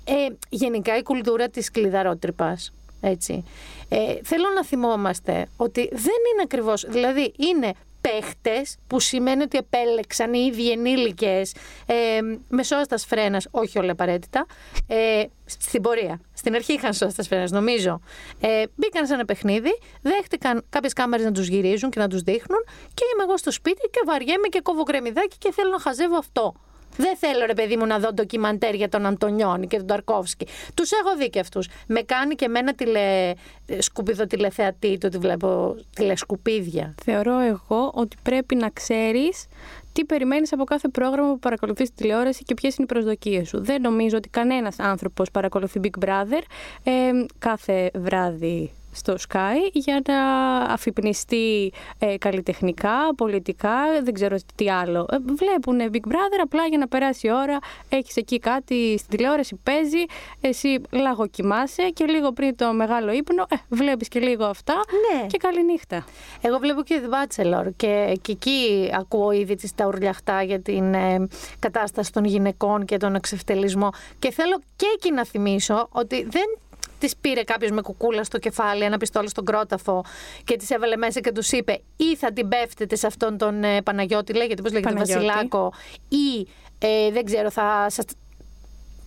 Ε, 0.04 0.12
γενικά 0.48 0.96
η 0.96 1.02
κουλτούρα 1.02 1.48
της 1.48 1.70
κλειδαρότρυπας. 1.70 2.72
Έτσι. 3.00 3.44
Ε, 3.88 4.14
θέλω 4.22 4.48
να 4.54 4.64
θυμόμαστε 4.64 5.46
ότι 5.56 5.80
δεν 5.92 6.18
είναι 6.32 6.42
ακριβώς, 6.42 6.84
δηλαδή 6.88 7.32
είναι 7.36 7.72
παίχτες 8.06 8.76
που 8.86 9.00
σημαίνει 9.00 9.42
ότι 9.42 9.58
επέλεξαν 9.58 10.32
οι 10.34 10.50
ίδιοι 10.52 10.70
ενήλικες 10.70 11.54
ε, 11.86 12.20
με 12.48 12.62
φρένας, 13.06 13.48
όχι 13.50 13.78
όλα 13.78 13.92
απαραίτητα, 13.92 14.46
ε, 14.86 15.24
στην 15.44 15.82
πορεία. 15.82 16.20
Στην 16.34 16.54
αρχή 16.54 16.72
είχαν 16.72 16.92
σώστας 16.92 17.26
φρένας, 17.26 17.50
νομίζω. 17.50 18.00
Ε, 18.40 18.62
μπήκαν 18.74 19.06
σε 19.06 19.14
ένα 19.14 19.24
παιχνίδι, 19.24 19.78
δέχτηκαν 20.02 20.64
κάποιες 20.68 20.92
κάμερες 20.92 21.24
να 21.24 21.32
τους 21.32 21.46
γυρίζουν 21.46 21.90
και 21.90 22.00
να 22.00 22.08
τους 22.08 22.22
δείχνουν 22.22 22.64
και 22.94 23.04
είμαι 23.14 23.22
εγώ 23.22 23.36
στο 23.36 23.50
σπίτι 23.50 23.88
και 23.90 24.00
βαριέμαι 24.06 24.48
και 24.48 24.60
κόβω 24.60 24.82
κρεμμυδάκι 24.82 25.36
και 25.38 25.52
θέλω 25.52 25.70
να 25.70 25.80
χαζεύω 25.80 26.16
αυτό. 26.16 26.54
Δεν 26.96 27.16
θέλω 27.16 27.46
ρε 27.46 27.54
παιδί 27.54 27.76
μου 27.76 27.86
να 27.86 27.98
δω 27.98 28.12
ντοκιμαντέρ 28.12 28.74
για 28.74 28.88
τον 28.88 29.06
Αντωνιόνι 29.06 29.66
και 29.66 29.76
τον 29.76 29.86
Ταρκόφσκι. 29.86 30.46
Τους 30.74 30.90
έχω 30.92 31.16
δει 31.16 31.30
και 31.30 31.40
αυτούς. 31.40 31.68
Με 31.86 32.00
κάνει 32.00 32.34
και 32.34 32.44
εμένα 32.44 32.74
τηλε... 32.74 33.32
σκουπίδο 33.78 34.26
τηλεθεατή, 34.26 34.98
το 34.98 35.06
ότι 35.06 35.18
βλέπω 35.18 35.76
τηλεσκουπίδια. 35.94 36.94
Θεωρώ 37.04 37.38
εγώ 37.38 37.90
ότι 37.94 38.16
πρέπει 38.22 38.54
να 38.54 38.70
ξέρεις 38.70 39.46
τι 39.92 40.04
περιμένεις 40.04 40.52
από 40.52 40.64
κάθε 40.64 40.88
πρόγραμμα 40.88 41.32
που 41.32 41.38
παρακολουθείς 41.38 41.88
στη 41.88 41.96
τηλεόραση 41.96 42.42
και 42.42 42.54
ποιες 42.54 42.76
είναι 42.76 42.86
οι 42.90 42.92
προσδοκίες 42.92 43.48
σου. 43.48 43.64
Δεν 43.64 43.80
νομίζω 43.80 44.16
ότι 44.16 44.28
κανένας 44.28 44.78
άνθρωπος 44.78 45.30
παρακολουθεί 45.30 45.80
Big 45.82 46.04
Brother 46.04 46.42
ε, 46.82 47.10
κάθε 47.38 47.90
βράδυ 47.94 48.72
στο 48.96 49.14
Sky 49.28 49.56
για 49.72 50.02
να 50.06 50.18
αφυπνιστεί 50.58 51.72
ε, 51.98 52.16
καλλιτεχνικά, 52.18 53.14
πολιτικά, 53.16 53.74
δεν 54.02 54.14
ξέρω 54.14 54.36
τι 54.54 54.70
άλλο. 54.70 55.06
Ε, 55.10 55.16
βλέπουν 55.36 55.78
Big 55.92 56.08
Brother 56.12 56.40
απλά 56.42 56.66
για 56.66 56.78
να 56.78 56.88
περάσει 56.88 57.26
η 57.26 57.32
ώρα, 57.32 57.58
έχεις 57.88 58.16
εκεί 58.16 58.38
κάτι 58.38 58.98
στην 58.98 59.16
τηλεόραση, 59.16 59.60
παίζει, 59.62 60.04
εσύ 60.40 60.80
λαγοκοιμάσαι 60.90 61.82
και 61.82 62.04
λίγο 62.04 62.32
πριν 62.32 62.56
το 62.56 62.72
μεγάλο 62.72 63.12
ύπνο 63.12 63.46
ε, 63.48 63.56
βλέπεις 63.68 64.08
και 64.08 64.20
λίγο 64.20 64.44
αυτά 64.44 64.74
Ναι. 64.74 65.26
και 65.26 65.38
καλή 65.38 65.64
νύχτα. 65.64 66.04
Εγώ 66.40 66.58
βλέπω 66.58 66.82
και 66.82 67.00
The 67.04 67.12
Bachelor 67.14 67.64
και, 67.76 68.18
και 68.22 68.32
εκεί 68.32 68.90
ακούω 68.94 69.30
ήδη 69.30 69.54
τις 69.54 69.74
τα 69.74 69.86
ουρλιαχτά 69.86 70.42
για 70.42 70.60
την 70.60 70.94
ε, 70.94 71.26
κατάσταση 71.58 72.12
των 72.12 72.24
γυναικών 72.24 72.84
και 72.84 72.96
τον 72.96 73.14
εξευτελισμό. 73.14 73.90
Και 74.18 74.30
θέλω 74.32 74.60
και 74.76 74.86
εκεί 74.94 75.12
να 75.12 75.24
θυμίσω 75.24 75.88
ότι 75.92 76.26
δεν 76.30 76.58
της 77.06 77.16
πήρε 77.16 77.42
κάποιος 77.42 77.70
με 77.70 77.80
κουκούλα 77.80 78.24
στο 78.24 78.38
κεφάλι, 78.38 78.82
ένα 78.82 78.96
πιστόλι 78.98 79.28
στον 79.28 79.44
κρόταφο 79.44 80.04
και 80.44 80.56
της 80.56 80.70
έβαλε 80.70 80.96
μέσα 80.96 81.20
και 81.20 81.32
τους 81.32 81.52
είπε 81.52 81.80
ή 81.96 82.16
θα 82.16 82.32
την 82.32 82.48
πέφτετε 82.48 82.96
σε 82.96 83.06
αυτόν 83.06 83.38
τον 83.38 83.64
ε, 83.64 83.82
Παναγιώτη, 83.82 84.32
λέγεται 84.32 84.62
πώς 84.62 84.72
λέγεται, 84.72 84.92
Παναγιώτη. 84.92 85.24
Βασιλάκο, 85.26 85.72
ή 86.08 86.48
ε, 86.78 87.10
δεν 87.10 87.24
ξέρω, 87.24 87.50
θα 87.50 87.86
σας 87.88 88.04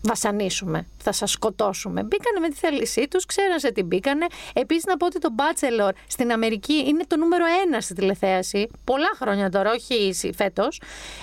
βασανίσουμε, 0.01 0.87
θα 0.97 1.11
σας 1.11 1.31
σκοτώσουμε. 1.31 2.03
Μπήκανε 2.03 2.39
με 2.39 2.49
τη 2.49 2.55
θέλησή 2.55 3.07
τους, 3.07 3.25
ξέραν 3.25 3.59
σε 3.59 3.71
τι 3.71 3.83
μπήκανε. 3.83 4.25
Επίσης 4.53 4.83
να 4.83 4.97
πω 4.97 5.05
ότι 5.05 5.19
το 5.19 5.29
Bachelor 5.37 5.89
στην 6.07 6.31
Αμερική 6.31 6.83
είναι 6.87 7.03
το 7.07 7.17
νούμερο 7.17 7.45
ένα 7.65 7.81
στη 7.81 7.93
τηλεθέαση, 7.93 8.69
πολλά 8.83 9.09
χρόνια 9.19 9.49
τώρα, 9.49 9.71
όχι 9.71 10.13
σι- 10.13 10.35
φέτος. 10.35 10.81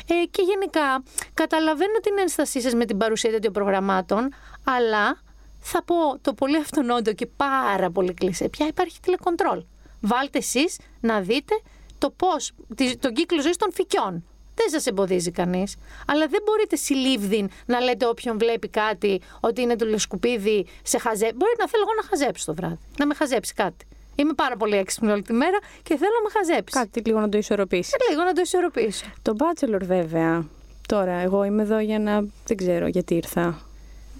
Ε, 0.08 0.14
και 0.30 0.42
γενικά 0.42 1.02
καταλαβαίνω 1.34 1.98
την 2.02 2.18
ένστασή 2.18 2.60
σας 2.60 2.74
με 2.74 2.84
την 2.84 2.96
παρουσία 2.96 3.30
τέτοιων 3.30 3.52
προγραμμάτων, 3.52 4.34
αλλά 4.64 5.24
θα 5.68 5.82
πω 5.84 5.94
το 6.20 6.34
πολύ 6.34 6.56
αυτονόητο 6.56 7.12
και 7.12 7.26
πάρα 7.26 7.90
πολύ 7.90 8.14
κλεισέ, 8.14 8.48
πια 8.48 8.66
υπάρχει 8.66 9.00
τηλεκοντρόλ. 9.00 9.64
Βάλτε 10.00 10.38
εσείς 10.38 10.78
να 11.00 11.20
δείτε 11.20 11.54
το 11.98 12.10
πώς, 12.10 12.52
τη- 12.74 12.96
τον 12.96 13.12
κύκλο 13.12 13.40
ζωής 13.42 13.56
των 13.56 13.72
φυκιών. 13.72 14.24
Δεν 14.54 14.68
σας 14.70 14.86
εμποδίζει 14.86 15.30
κανείς. 15.30 15.76
Αλλά 16.06 16.26
δεν 16.26 16.40
μπορείτε 16.44 16.76
συλλήβδιν 16.76 17.48
να 17.66 17.80
λέτε 17.80 18.06
όποιον 18.06 18.38
βλέπει 18.38 18.68
κάτι 18.68 19.20
ότι 19.40 19.60
είναι 19.62 19.76
τουλεσκουπίδι 19.76 20.66
σε 20.82 20.98
χαζέ. 20.98 21.32
Μπορεί 21.36 21.52
να 21.58 21.68
θέλω 21.68 21.82
εγώ 21.86 21.94
να 22.02 22.08
χαζέψω 22.08 22.44
το 22.46 22.54
βράδυ. 22.54 22.78
Να 22.98 23.06
με 23.06 23.14
χαζέψει 23.14 23.54
κάτι. 23.54 23.86
Είμαι 24.14 24.32
πάρα 24.32 24.56
πολύ 24.56 24.76
έξυπνη 24.76 25.10
όλη 25.10 25.22
τη 25.22 25.32
μέρα 25.32 25.58
και 25.82 25.96
θέλω 25.96 26.10
να 26.22 26.22
με 26.22 26.30
χαζέψει. 26.38 26.78
Κάτι 26.78 27.00
λίγο 27.00 27.20
να 27.20 27.28
το 27.28 27.38
ισορροπήσει. 27.38 27.92
Ε, 28.08 28.10
Λίγο 28.10 28.22
να 28.24 28.32
το 28.32 28.40
ισορροπήσω. 28.40 29.04
Το 29.22 29.32
Bachelor 29.38 29.80
βέβαια. 29.82 30.46
Τώρα, 30.88 31.12
εγώ 31.12 31.44
είμαι 31.44 31.62
εδώ 31.62 31.78
για 31.78 31.98
να. 31.98 32.20
Δεν 32.46 32.56
ξέρω 32.56 32.86
γιατί 32.86 33.14
ήρθα. 33.14 33.65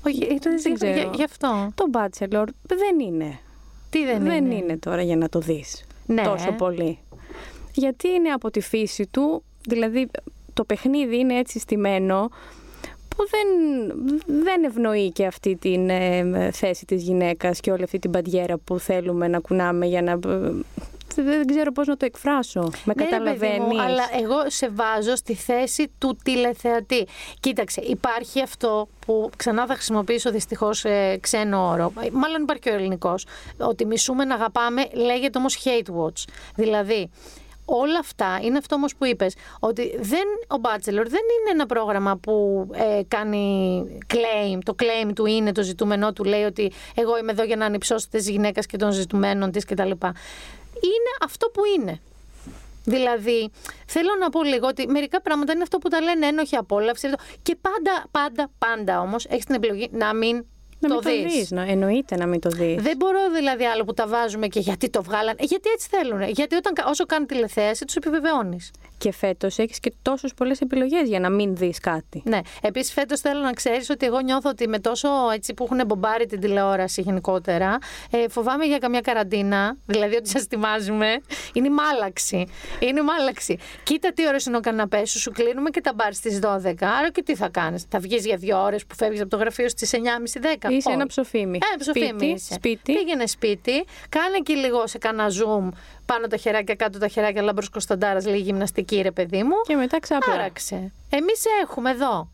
Όχι, 0.07 0.23
ε, 0.23 0.27
το- 0.39 0.51
Δεν 0.63 0.75
ξέρω. 0.75 0.93
για- 0.93 1.11
Γι' 1.15 1.23
αυτό. 1.25 1.71
Το 1.75 1.85
Bachelor 1.93 2.45
δεν 2.63 3.01
είναι. 3.01 3.39
Τι 3.91 4.05
δεν, 4.05 4.23
δεν 4.23 4.51
είναι; 4.51 4.77
τώρα 4.77 5.03
για 5.03 5.17
να 5.17 5.29
το 5.29 5.39
δεις 5.39 5.85
Ναι. 6.07 6.23
τόσο 6.23 6.53
πολύ. 6.53 6.99
Γιατί 7.73 8.09
είναι 8.09 8.29
από 8.29 8.51
τη 8.51 8.61
φύση 8.61 9.07
του, 9.11 9.43
δηλαδή 9.69 10.09
το 10.55 10.65
παιχνίδι 10.65 11.19
είναι 11.19 11.39
έτσι 11.39 11.59
στημένο 11.59 12.29
που 13.09 13.25
δεν, 13.31 13.49
δεν 14.45 14.65
ευνοεί 14.65 15.11
και 15.11 15.27
αυτή 15.27 15.57
την 15.57 15.89
ε, 15.91 16.51
θέση 16.53 16.85
της 16.85 17.03
γυναίκας 17.03 17.61
και 17.61 17.71
όλη 17.71 17.83
αυτή 17.83 17.99
την 17.99 18.11
παντιέρα 18.11 18.57
που 18.59 18.79
θέλουμε 18.79 19.29
να 19.29 19.39
κουνάμε 19.39 19.87
για 19.87 20.03
να... 20.03 20.19
ε, 21.17 21.23
Δεν 21.23 21.47
ξέρω 21.47 21.73
πώς 21.73 21.87
να 21.87 21.97
το 21.97 22.05
εκφράσω. 22.05 22.61
Με 22.85 22.93
Ναι, 22.97 23.05
ρε 23.05 23.11
παιδί 23.11 23.11
καταλαβαίνεις. 23.11 23.59
μου, 23.75 23.83
αλλά 23.83 24.03
εγώ 24.21 24.37
σε 24.47 24.69
βάζω 24.69 25.17
στη 25.17 25.35
θέση 25.35 25.91
του 25.99 26.17
τηλεθεατή. 26.25 27.07
Κοίταξε, 27.41 27.81
υπάρχει 27.81 28.43
αυτό 28.43 28.89
που 29.07 29.31
ξανά 29.37 29.67
θα 29.67 29.75
χρησιμοποιήσω 29.75 30.31
δυστυχώς 30.31 30.85
ξένο 31.21 31.69
όρο. 31.69 31.93
Ε, 32.01 32.09
Μάλλον 32.13 32.43
υπάρχει 32.43 32.63
και 32.63 32.71
ο 32.71 32.75
ελληνικός. 32.75 33.27
Ότι 33.59 33.87
μισούμε 33.87 34.25
να 34.25 34.35
αγαπάμε, 34.35 34.89
λέγεται 34.93 35.39
όμως 35.39 35.59
hate 35.65 36.05
watch. 36.05 36.25
Δηλαδή, 36.55 37.11
όλα 37.65 37.99
αυτά 37.99 38.39
είναι 38.43 38.59
αυτό 38.59 38.75
όμως 38.75 38.97
που 38.97 39.05
είπες. 39.05 39.35
Ότι 39.61 39.97
δεν, 40.01 40.25
ο 40.49 40.61
Bachelor 40.63 40.85
δεν 40.85 41.25
είναι 41.35 41.51
ένα 41.53 41.67
πρόγραμμα 41.67 42.17
που 42.17 42.67
ε, 42.73 43.01
κάνει 43.09 43.85
claim. 44.15 44.59
Το 44.65 44.75
claim 44.79 45.11
του 45.15 45.27
είναι 45.27 45.53
το 45.53 45.63
ζητούμενό 45.63 46.13
του, 46.13 46.25
λέει 46.25 46.43
ότι 46.43 46.73
εγώ 46.95 47.19
είμαι 47.19 47.33
εδώ 47.33 47.43
για 47.45 47.57
να 47.57 47.65
ανυψώσω 47.67 48.07
τη 48.11 48.19
γυναίκα 48.19 48.61
και 48.61 48.77
των 48.77 48.91
ζητουμένων 48.93 49.51
της 49.51 49.65
κτλ. 49.65 49.91
Είναι 50.83 51.11
αυτό 51.23 51.49
που 51.49 51.63
είναι. 51.77 52.01
Δηλαδή, 52.85 53.51
θέλω 53.87 54.11
να 54.21 54.31
πω 54.31 54.43
λίγο 54.45 54.67
ότι 54.67 54.89
μερικά 54.89 55.21
πράγματα 55.21 55.53
είναι 55.53 55.63
αυτό 55.63 55.79
που 55.79 55.89
τα 55.89 56.01
λένε 56.01 56.27
ένοχη 56.27 56.57
απόλαυση. 56.57 57.09
Και 57.43 57.57
πάντα, 57.61 58.07
πάντα, 58.11 58.51
πάντα 58.59 59.01
όμως 59.01 59.27
έχεις 59.29 59.45
την 59.45 59.55
επιλογή 59.55 59.89
να 59.93 60.15
μην 60.15 60.45
να 60.89 61.01
το 61.01 61.11
μην 61.11 61.23
δεις. 61.23 61.49
το 61.49 61.57
δεις. 61.57 61.71
Εννοείται 61.73 62.17
να 62.17 62.27
μην 62.27 62.41
το 62.41 62.49
δεις. 62.49 62.83
Δεν 62.83 62.97
μπορώ 62.97 63.19
δηλαδή 63.35 63.65
άλλο 63.65 63.85
που 63.85 63.95
τα 63.95 64.07
βάζουμε 64.07 64.47
και 64.47 64.61
γιατί 64.61 64.91
το 64.91 65.03
βγάλανε. 65.03 65.39
Γιατί 65.41 65.71
έτσι 65.71 65.89
θέλουν. 65.91 66.23
Γιατί 66.23 66.55
όταν, 66.55 66.73
όσο 66.89 67.07
κάνουν 67.07 67.27
τηλεθέαση, 67.27 67.85
τους 67.85 67.95
επιβεβαιώνεις. 67.95 68.71
Και 68.99 69.13
φέτος 69.13 69.59
έχεις 69.59 69.81
και 69.81 69.93
τόσες 70.03 70.35
πολλές 70.35 70.61
επιλογές 70.61 71.09
για 71.09 71.21
να 71.21 71.31
μην 71.31 71.57
δεις 71.57 71.79
κάτι. 71.81 72.23
Ναι. 72.25 72.41
Επίσης, 72.63 72.93
φέτος 72.93 73.21
θέλω 73.21 73.41
να 73.41 73.53
ξέρεις 73.53 73.91
ότι 73.91 74.07
εγώ 74.07 74.21
νιώθω 74.21 74.51
ότι 74.51 74.69
με 74.69 74.79
τόσο 74.79 75.09
έτσι 75.33 75.55
που 75.55 75.65
έχουν 75.65 75.87
μπομπάρει 75.87 76.27
την 76.27 76.41
τηλεόραση 76.41 77.01
γενικότερα, 77.01 77.79
ε, 78.11 78.29
φοβάμαι 78.29 78.65
για 78.65 78.79
καμιά 78.79 79.01
καραντίνα. 79.01 79.77
Δηλαδή 79.87 80.17
ότι 80.17 80.29
σας 80.29 80.43
ετοιμάζουμε. 80.43 81.21
Είναι 81.53 81.71
μάλαξη. 81.71 82.47
Είναι 82.79 83.03
μάλαξη. 83.03 83.59
Κοίτα 83.83 84.13
τι 84.13 84.27
ώρε 84.27 84.37
είναι 84.47 84.57
ο 84.57 84.61
καναπές 84.61 85.11
σου, 85.11 85.19
σου 85.19 85.31
κλείνουμε 85.31 85.71
και 85.71 85.81
τα 85.81 85.93
μπαρ 85.95 86.15
στις 86.15 86.39
12. 86.39 86.87
Άρα 86.87 87.11
και 87.11 87.23
τι 87.23 87.37
θα 87.37 87.49
κάνεις. 87.49 87.87
Θα 87.89 87.99
βγεις 87.99 88.27
για 88.27 88.37
δύο 88.37 88.63
ώρες 88.63 88.87
που 88.87 88.95
φεύγεις 88.95 89.21
από 89.21 89.31
το 89.31 89.37
γραφείο 89.37 89.69
στις 89.69 89.93
9.30-10. 89.93 90.71
Είσαι 90.77 90.91
ένα 90.91 91.07
ψοφίμι. 91.07 91.59
Ε, 91.75 91.77
ψοφίμι 91.79 92.07
σπίτι, 92.07 92.27
είσαι. 92.27 92.55
σπίτι. 92.55 92.93
Πήγαινε 92.93 93.27
σπίτι, 93.27 93.85
κάνε 94.09 94.39
και 94.43 94.55
λίγο 94.55 94.87
σε 94.87 94.99
κάνα 94.99 95.27
zoom 95.29 95.69
πάνω 96.07 96.27
τα 96.27 96.37
χεράκια, 96.37 96.75
κάτω 96.75 96.99
τα 96.99 97.09
χεράκια, 97.09 97.43
λάμπρος 97.43 97.69
Κωνσταντάρας, 97.69 98.27
λίγη 98.27 98.43
γυμναστική, 98.43 99.01
ρε 99.01 99.11
παιδί 99.11 99.43
μου. 99.43 99.55
Και 99.67 99.77
μετά 99.77 100.01
ξάπλα. 100.01 100.35
Άραξε. 100.35 100.93
Εμείς 101.11 101.45
έχουμε 101.63 101.91
εδώ. 101.91 102.29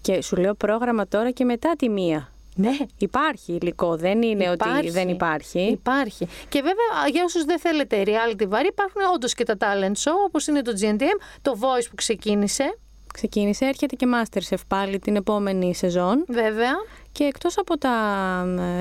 Και 0.00 0.22
σου 0.22 0.36
λέω 0.36 0.54
πρόγραμμα 0.54 1.06
τώρα 1.08 1.30
και 1.30 1.44
μετά 1.44 1.72
τη 1.78 1.88
μία. 1.88 2.30
Ναι. 2.56 2.76
Υπάρχει 2.98 3.52
υλικό, 3.52 3.96
δεν 3.96 4.22
είναι 4.22 4.50
ότι 4.50 4.90
δεν 4.90 5.08
υπάρχει. 5.08 5.60
Υπάρχει. 5.60 6.28
Και 6.48 6.62
βέβαια, 6.62 7.08
για 7.12 7.24
όσους 7.24 7.44
δεν 7.44 7.58
θέλετε 7.58 8.02
reality 8.06 8.46
βαρύ, 8.48 8.66
υπάρχουν 8.66 9.02
όντως 9.14 9.34
και 9.34 9.44
τα 9.44 9.56
talent 9.58 9.92
show, 9.92 10.14
όπως 10.26 10.46
είναι 10.46 10.62
το 10.62 10.72
GNTM, 10.80 11.20
το 11.42 11.58
Voice 11.60 11.86
που 11.88 11.94
ξεκίνησε. 11.94 12.78
Ξεκίνησε, 13.12 13.64
έρχεται 13.64 13.96
και 13.96 14.06
Masterchef 14.14 14.60
πάλι 14.68 14.98
την 14.98 15.16
επόμενη 15.16 15.74
σεζόν. 15.74 16.24
Βέβαια. 16.28 16.72
Και 17.16 17.24
εκτός 17.24 17.58
από 17.58 17.78
τα 17.78 17.94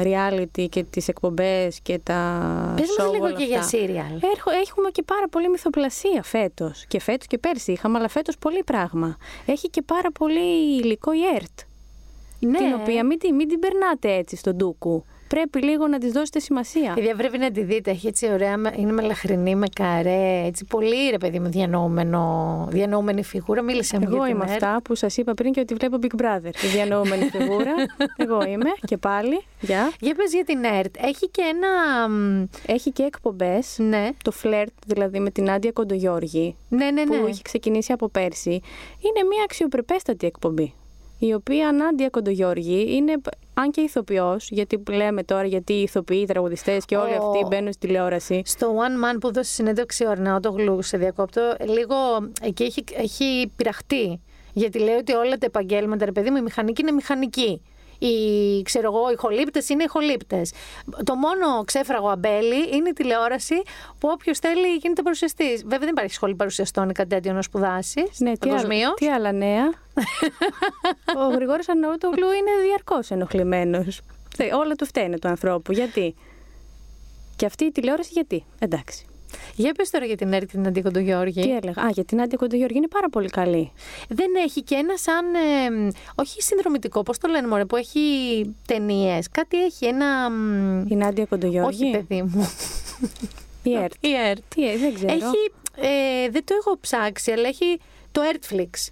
reality 0.03 0.65
και 0.69 0.83
τις 0.83 1.07
εκπομπές 1.07 1.79
και 1.81 1.99
τα 2.03 2.73
Πες 2.75 2.85
show 2.99 3.03
μας 3.03 3.11
λίγο 3.13 3.25
όλα 3.25 3.33
και 3.35 3.43
για 3.43 3.59
αυτά, 3.59 3.77
serial. 3.77 4.13
Έρχο, 4.33 4.51
έχουμε 4.65 4.89
και 4.91 5.03
πάρα 5.03 5.27
πολύ 5.29 5.49
μυθοπλασία 5.49 6.23
φέτος. 6.23 6.85
Και 6.87 6.99
φέτος 6.99 7.27
και 7.27 7.37
πέρσι 7.37 7.71
είχαμε, 7.71 7.97
αλλά 7.97 8.07
φέτος 8.07 8.37
πολύ 8.37 8.63
πράγμα. 8.63 9.17
Έχει 9.45 9.69
και 9.69 9.81
πάρα 9.81 10.11
πολύ 10.11 10.77
υλικό 10.81 11.13
η 11.13 11.19
ΕΡΤ. 11.35 11.59
Ναι. 12.39 12.57
Την 12.57 12.73
οποία 12.81 13.05
μην, 13.05 13.19
την- 13.19 13.35
μην 13.35 13.47
την 13.47 13.59
περνάτε 13.59 14.13
έτσι 14.15 14.35
στον 14.35 14.55
ντούκου. 14.55 15.05
Πρέπει 15.27 15.61
λίγο 15.63 15.87
να 15.87 15.97
της 15.97 16.11
δώσετε 16.11 16.39
σημασία. 16.39 16.91
Παιδιά, 16.93 17.15
πρέπει 17.15 17.37
να 17.37 17.51
τη 17.51 17.63
δείτε. 17.63 17.91
Έχει 17.91 18.07
έτσι 18.07 18.31
ωραία, 18.31 18.57
με- 18.57 18.73
είναι 18.77 18.91
μελαχρινή, 18.91 19.55
με 19.55 19.67
καρέ. 19.75 20.43
Έτσι 20.45 20.65
πολύ 20.65 21.09
ρε 21.09 21.17
παιδί 21.17 21.39
μου, 21.39 21.49
διανοούμενο, 21.49 22.67
διανοούμενη 22.71 23.23
φιγούρα. 23.23 23.61
Μίλησε 23.61 23.97
μου 23.99 24.03
Εγώ 24.07 24.15
για 24.15 24.25
την 24.25 24.35
είμαι 24.35 24.43
ΕΡΤ. 24.51 24.63
αυτά 24.63 24.81
που 24.83 24.95
σας 24.95 25.17
είπα 25.17 25.33
πριν 25.33 25.51
και 25.51 25.59
ότι 25.59 25.73
βλέπω 25.73 25.97
Big 26.01 26.21
Brother. 26.21 26.49
Τη 26.61 26.67
διανοούμενη 26.67 27.23
φιγούρα. 27.29 27.73
Εγώ 28.23 28.41
είμαι 28.45 28.69
και 28.85 28.97
πάλι. 28.97 29.43
Γεια. 29.61 29.91
Για 29.99 30.15
πες 30.15 30.33
για 30.33 30.43
την 30.43 30.63
ΕΡΤ. 30.63 30.95
Έχει 31.01 31.29
και 31.29 31.41
ένα. 31.53 31.69
μ, 32.09 32.43
Έχει 32.65 32.91
και 32.91 33.03
εκπομπές. 33.03 33.75
Ναι, 33.79 34.09
Το 34.23 34.31
φλερτ 34.31 34.71
δηλαδή 34.87 35.19
με 35.19 35.29
την 35.29 35.51
Άντια 35.51 35.71
Κοντογιώργη 35.71 36.55
ναι, 36.69 36.91
ναι. 36.91 37.03
ναι. 37.03 37.17
που 37.17 37.25
έχει 37.27 37.41
ξεκινήσει 37.41 37.91
από 37.91 38.09
πέρσι, 38.09 38.49
είναι 38.99 39.27
μια 39.29 39.43
αξιοπρεπέστατη 39.43 40.25
εκπομπή. 40.27 40.73
Η 41.19 41.33
οποία 41.33 41.71
Νάντια 41.71 42.09
Κοντογιώργη 42.09 42.95
είναι, 42.95 43.13
αν 43.57 43.71
και 43.71 43.81
ηθοποιός, 43.81 44.49
γιατί 44.49 44.83
λέμε 44.91 45.23
τώρα 45.23 45.45
γιατί 45.45 45.73
οι 45.73 45.81
ηθοποιοί, 45.81 46.19
οι 46.21 46.25
τραγουδιστές 46.25 46.85
και 46.85 46.95
όλοι 46.97 47.13
Ο- 47.13 47.15
αυτοί 47.27 47.45
μπαίνουν 47.47 47.73
στη 47.73 47.87
τηλεόραση. 47.87 48.41
Στο 48.45 48.75
One 48.77 49.15
Man 49.15 49.17
που 49.19 49.33
δώσε 49.33 49.51
συνέντευξη 49.53 50.03
ο 50.05 50.09
Αρναό 50.09 50.39
Γλου 50.43 50.81
σε 50.81 50.97
διακόπτω, 50.97 51.55
λίγο 51.65 51.95
εκεί 52.41 52.63
έχει, 52.63 52.83
έχει 52.95 53.51
πειραχτεί. 53.55 54.19
Γιατί 54.53 54.79
λέει 54.79 54.95
ότι 54.95 55.13
όλα 55.13 55.37
τα 55.37 55.45
επαγγέλματα, 55.45 56.05
ρε 56.05 56.11
παιδί 56.11 56.29
μου, 56.29 56.37
η 56.37 56.41
μηχανική 56.41 56.81
είναι 56.81 56.91
μηχανική. 56.91 57.61
Οι, 57.99 58.61
ξέρω 58.61 58.93
εγώ, 58.95 59.11
οι 59.11 59.15
χολύπτες 59.15 59.69
είναι 59.69 59.83
οι 59.83 59.87
χολύπτες. 59.87 60.51
Το 61.03 61.15
μόνο 61.15 61.63
ξέφραγο 61.65 62.09
αμπέλι 62.09 62.75
είναι 62.75 62.89
η 62.89 62.93
τηλεόραση 62.93 63.55
που 63.99 64.09
όποιος 64.11 64.39
θέλει 64.39 64.75
γίνεται 64.81 65.01
παρουσιαστής. 65.01 65.61
Βέβαια 65.61 65.79
δεν 65.79 65.89
υπάρχει 65.89 66.13
σχολή 66.13 66.35
παρουσιαστών 66.35 66.89
ή 66.89 66.93
κάτι 66.93 67.09
τέτοιο 67.09 67.33
να 67.33 67.41
σπουδάσει. 67.41 68.01
Ναι, 68.17 68.37
τι, 68.37 68.49
άλλα, 68.49 68.57
παγκοσμίως. 68.57 68.93
τι 68.95 69.07
άλλα 69.09 69.31
νέα; 69.31 69.65
Ο 71.25 71.33
Γρηγόρης 71.33 71.69
Αρναούτογλου 71.69 72.31
είναι 72.31 72.51
διαρκώς 72.67 73.11
ενοχλημένος. 73.11 74.01
Θε- 74.35 74.53
Όλα 74.53 74.73
του 74.75 74.85
φταίνε 74.85 75.19
του 75.19 75.27
ανθρώπου. 75.27 75.71
Γιατί; 75.71 76.15
Και 77.35 77.45
αυτή 77.45 77.65
η 77.65 77.71
τηλεόραση 77.71 78.09
γιατί; 78.13 78.45
Εντάξει. 78.59 79.05
Για 79.55 79.71
πες 79.73 79.89
τώρα 79.89 80.05
για 80.05 80.15
την 80.17 80.33
ΕΡΤ 80.33 80.45
και 80.45 80.51
την 80.51 80.67
Αντίκοντο 80.67 80.99
Γιώργη. 80.99 81.41
Τι 81.41 81.55
έλεγα; 81.55 81.81
Α, 81.81 81.89
για 81.89 82.05
την 82.05 82.21
Άντια 82.21 82.37
Κοντογιώργη 82.37 82.77
είναι 82.77 82.87
πάρα 82.87 83.09
πολύ 83.09 83.29
καλή. 83.29 83.71
Δεν 84.09 84.27
έχει 84.45 84.61
και 84.63 84.75
ένα 84.75 84.97
σαν. 84.97 85.25
ε, 85.35 85.91
όχι 86.15 86.41
συνδρομητικό, 86.41 87.03
πώς 87.03 87.17
το 87.17 87.27
λένε, 87.27 87.47
μωρέ, 87.47 87.65
που 87.65 87.75
έχει 87.75 87.99
ταινίες. 88.67 89.27
Κάτι 89.31 89.63
έχει, 89.63 89.85
ένα. 89.85 90.29
μ, 90.29 90.85
Η 90.87 90.95
Νάντια 90.95 91.25
Κοντογιώργη. 91.25 91.83
Όχι, 91.83 91.91
παιδί 91.97 92.21
μου. 92.21 92.49
Η 93.63 93.75
ΕΡΤ. 93.75 93.93
Η 93.99 94.13
ΕΡΤ. 94.29 94.41
Τι, 94.55 94.69
ε, 94.69 94.77
δεν 94.77 94.93
ξέρω. 94.93 95.13
Έχει. 95.13 95.51
Ε, 95.75 96.29
δεν 96.29 96.43
το 96.45 96.55
έχω 96.59 96.77
ψάξει, 96.79 97.31
αλλά 97.31 97.47
έχει 97.47 97.79
το 98.11 98.21
Ertflix. 98.33 98.87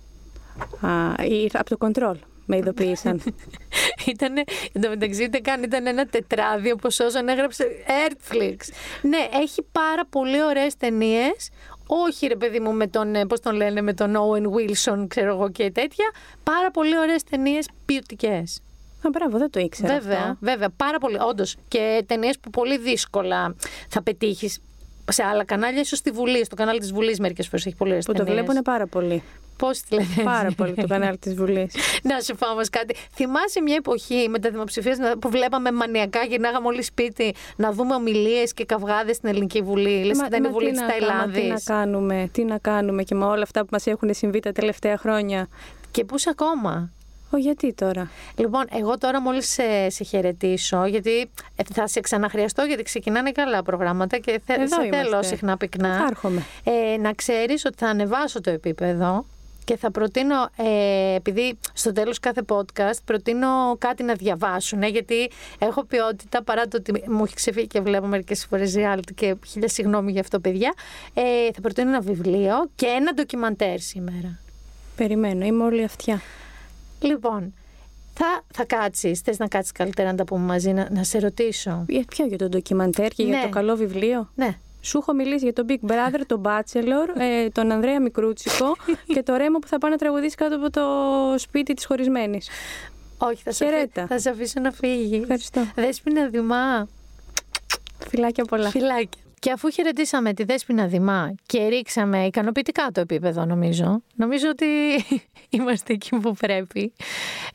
Α, 0.90 1.24
ήρθα 1.26 1.60
από 1.60 1.70
το 1.70 1.78
κοντρόλ. 1.78 2.18
Με 2.46 2.58
ειδοποίησαν. 2.58 3.22
Ήταν, 4.14 4.38
εν 4.72 4.82
τω 4.82 4.90
μεταξύ, 4.90 5.24
ούτε 5.24 5.40
καν 5.40 5.64
ήταν 5.64 5.88
ένα 5.88 6.06
τετράδιο 6.06 6.76
πως 6.76 7.00
όσον 7.00 7.28
έγραψε 7.28 7.68
Ertflix. 7.88 8.58
Ναι, 9.02 9.28
έχει 9.42 9.66
πάρα 9.72 10.06
πολύ 10.10 10.44
ωραίες 10.44 10.78
ταινίες. 10.78 11.50
Όχι 11.88 12.28
ρε 12.28 12.36
παιδί 12.36 12.60
μου 12.60 12.74
με 12.74 12.88
τον, 12.88 13.16
ε, 13.16 13.26
πώς 13.26 13.40
τον 13.40 13.56
λένε, 13.56 13.82
με 13.82 13.94
τον 13.94 14.16
Owen 14.16 14.44
Wilson, 14.44 15.06
ξέρω 15.08 15.28
εγώ 15.28 15.50
και 15.50 15.72
τέτοια. 15.72 16.06
Πάρα 16.44 16.72
πολύ 16.72 16.98
ωραίες 16.98 17.24
ταινίες 17.24 17.68
ποιοτικές. 17.86 18.62
Α, 19.08 19.10
μπράβο, 19.10 19.38
δεν 19.38 19.50
το 19.50 19.60
ήξερα. 19.60 20.00
Βέβαια, 20.00 20.20
αυτό. 20.20 20.38
βέβαια, 20.40 20.70
πάρα 20.70 20.98
πολύ. 20.98 21.18
Όντως. 21.20 21.56
Και 21.68 22.04
ταινίες 22.08 22.40
που 22.40 22.50
πολύ 22.50 22.78
δύσκολα 22.78 23.56
θα 23.90 24.04
πετύχεις 24.04 24.60
σε 25.12 25.24
άλλα 25.24 25.44
κανάλια, 25.46 25.82
ίσως 25.82 25.98
στη 26.00 26.12
Βουλή, 26.12 26.46
στο 26.46 26.56
κανάλι 26.56 26.80
της 26.80 26.92
Βουλής 26.94 27.20
μερικές 27.20 27.48
φορές 27.48 27.66
έχει 27.66 27.76
πολλές 27.76 28.06
Που 28.06 28.14
το 28.14 28.26
βλέπουν 28.26 28.56
πάρα 28.64 28.88
πολύ. 28.88 29.24
Πώς 29.58 29.80
τη 29.82 29.94
λένε; 29.94 30.08
πάρα 30.24 30.52
πολύ 30.58 30.74
το 30.74 30.88
κανάλι 30.88 31.18
της 31.18 31.34
Βουλής. 31.36 31.74
Να 32.10 32.20
σου 32.20 32.36
πω 32.36 32.50
όμως 32.52 32.70
κάτι. 32.70 32.96
Θυμάσαι 33.14 33.62
μια 33.62 33.76
εποχή 33.76 34.28
με 34.30 34.40
τα 34.40 34.50
δημοψηφία 34.50 35.16
που 35.20 35.30
βλέπαμε 35.30 35.72
μανιακά, 35.72 36.24
γυρνάγαμε 36.24 36.68
όλοι 36.68 36.82
σπίτι 36.84 37.34
να 37.56 37.72
δούμε 37.72 37.96
ομιλίες 37.96 38.54
και 38.54 38.66
καυγάδες 38.66 39.16
στην 39.16 39.30
Ελληνική 39.30 39.62
Βουλή; 39.62 40.04
Λες 40.04 40.18
Μα- 40.18 40.26
ήταν 40.26 40.44
η 40.44 40.48
μα 40.48 40.52
Βουλή 40.54 40.66
τι 40.66 40.72
της 40.72 40.82
να 40.82 40.88
κα- 40.88 40.94
μα 41.00 41.08
Ταϊλάνδης. 41.08 41.42
Τι 41.44 41.48
να 41.48 41.60
κάνουμε, 41.76 42.30
τι 42.32 42.44
να 42.44 42.58
κάνουμε 42.58 43.04
και 43.04 43.16
με 43.16 43.26
όλα 43.26 43.44
αυτά 43.44 43.62
που 43.62 43.68
μας 43.72 43.88
έχουν 43.88 44.14
συμβεί 44.14 44.40
τα 44.40 44.52
τελευταία 44.52 44.98
χρόνια. 44.98 45.48
Και 45.92 46.04
πού 46.06 46.16
είσαι 46.16 46.30
ακόμα; 46.30 46.92
Ω, 47.34 47.38
γιατί 47.38 47.74
τώρα; 47.74 48.10
Λοιπόν, 48.36 48.66
εγώ 48.72 48.98
τώρα 48.98 49.22
μόλις 49.22 49.50
σε, 49.50 49.90
σε 49.90 50.04
χαιρετήσω, 50.04 50.86
γιατί 50.86 51.30
ε, 51.56 51.64
θα 51.74 51.88
σε 51.88 52.00
ξαναχρειαστώ, 52.00 52.64
γιατί 52.64 52.84
ξεκινάνε 52.84 53.32
καλά 53.32 53.64
προγράμματα 53.64 54.18
και 54.18 54.42
θε, 54.46 54.54
Εδώ 54.54 54.82
σε 54.82 54.90
θέλω 54.90 55.08
είμαστε. 55.08 55.36
συχνά 55.36 55.58
πυκνά. 55.58 55.98
Θα 55.98 56.06
έρχομαι. 56.10 56.46
Ε, 56.64 56.98
να 56.98 57.14
ξέρεις 57.14 57.66
ότι 57.66 57.76
θα 57.78 57.88
ανεβάσω 57.88 58.42
το 58.42 58.50
επίπεδο 58.50 59.26
και 59.64 59.78
θα 59.78 59.92
προτείνω, 59.92 60.50
ε, 60.56 61.16
επειδή 61.16 61.58
στο 61.74 61.92
τέλος 61.92 62.20
κάθε 62.20 62.42
podcast 62.48 62.98
προτείνω 63.06 63.48
κάτι 63.78 64.04
να 64.04 64.14
διαβάσουν, 64.14 64.82
ε, 64.84 64.88
γιατί 64.88 65.30
έχω 65.60 65.84
ποιότητα 65.84 66.44
παρά 66.44 66.68
το 66.68 66.78
ότι 66.78 67.04
μου 67.10 67.24
έχει 67.24 67.34
ξεφύγει 67.36 67.68
και 67.68 67.82
βλέπω 67.82 68.06
μερικές 68.06 68.46
φορές 68.46 68.76
reality 68.78 69.14
και 69.16 69.36
χίλια 69.48 69.68
συγγνώμη 69.70 70.12
για 70.12 70.22
αυτό 70.22 70.40
παιδιά, 70.40 70.74
ε, 71.14 71.22
θα 71.54 71.62
προτείνω 71.62 71.90
ένα 71.90 72.02
βιβλίο 72.02 72.70
και 72.76 72.86
ένα 72.86 73.14
ντοκιμαντέρ 73.14 73.80
σήμερα. 73.80 74.40
Περιμένω, 74.96 75.46
είμαι 75.46 75.64
όλη 75.64 75.84
αυτιά. 75.84 76.22
Λοιπόν, 77.08 77.54
θα, 78.14 78.44
θα 78.54 78.66
κάτσεις, 78.66 79.20
θες 79.20 79.38
να 79.38 79.48
κάτσεις 79.48 79.72
καλύτερα 79.72 80.10
να 80.12 80.16
τα 80.18 80.24
πούμε 80.24 80.46
μαζί, 80.46 80.72
να, 80.72 80.88
να 80.92 81.04
σε 81.04 81.20
ρωτήσω. 81.20 81.86
Για 81.88 82.04
ποιο, 82.08 82.26
για 82.26 82.38
το 82.38 82.48
ντοκιμαντέρ 82.50 83.08
και 83.10 83.24
για 83.24 83.38
Ναι. 83.38 83.44
το 83.44 83.50
καλό 83.50 83.76
βιβλίο; 83.76 84.30
Ναι. 84.36 84.58
Σου 84.82 84.98
έχω 84.98 85.14
μιλήσει 85.14 85.44
για 85.44 85.54
τον 85.54 85.66
Big 85.70 85.90
Brother, 85.92 86.22
τον 86.28 86.42
Bachelor, 86.46 87.20
ε, 87.22 87.48
τον 87.50 87.72
Ανδρέα 87.72 88.02
Μικρούτσικο 88.02 88.76
και 89.14 89.24
το 89.24 89.36
Ρέμο 89.36 89.60
που 89.60 89.68
θα 89.68 89.78
πάει 89.78 89.92
να 89.92 89.98
τραγουδήσει 89.98 90.36
κάτω 90.36 90.56
από 90.56 90.70
το 90.70 90.82
σπίτι 91.38 91.74
της 91.74 91.86
χωρισμένης. 91.86 92.50
Όχι, 93.18 93.42
θα 93.44 93.52
σε, 93.52 93.66
αφή- 93.66 93.76
Χαιρέτα. 93.76 94.08
θα 94.08 94.20
σε 94.20 94.30
αφήσω 94.30 94.60
να 94.60 94.72
φύγεις. 94.72 95.22
Ευχαριστώ. 95.22 95.62
Δέσποινα 95.76 96.28
Δημά. 96.28 96.88
Φιλάκια 98.10 98.44
πολλά. 98.46 98.70
Φιλάκια. 98.70 99.22
Και 99.44 99.52
αφού 99.52 99.70
χαιρετήσαμε 99.70 100.34
τη 100.34 100.44
Δέσποινα 100.44 100.88
Δημά 100.88 101.36
και 101.46 101.68
ρίξαμε 101.68 102.26
ικανοποιητικά 102.26 102.90
το 102.92 103.00
επίπεδο, 103.02 103.46
νομίζω, 103.46 104.04
νομίζω 104.16 104.50
ότι 104.50 104.66
είμαστε 105.58 105.94
εκεί 105.94 106.18
που 106.18 106.34
πρέπει. 106.34 106.94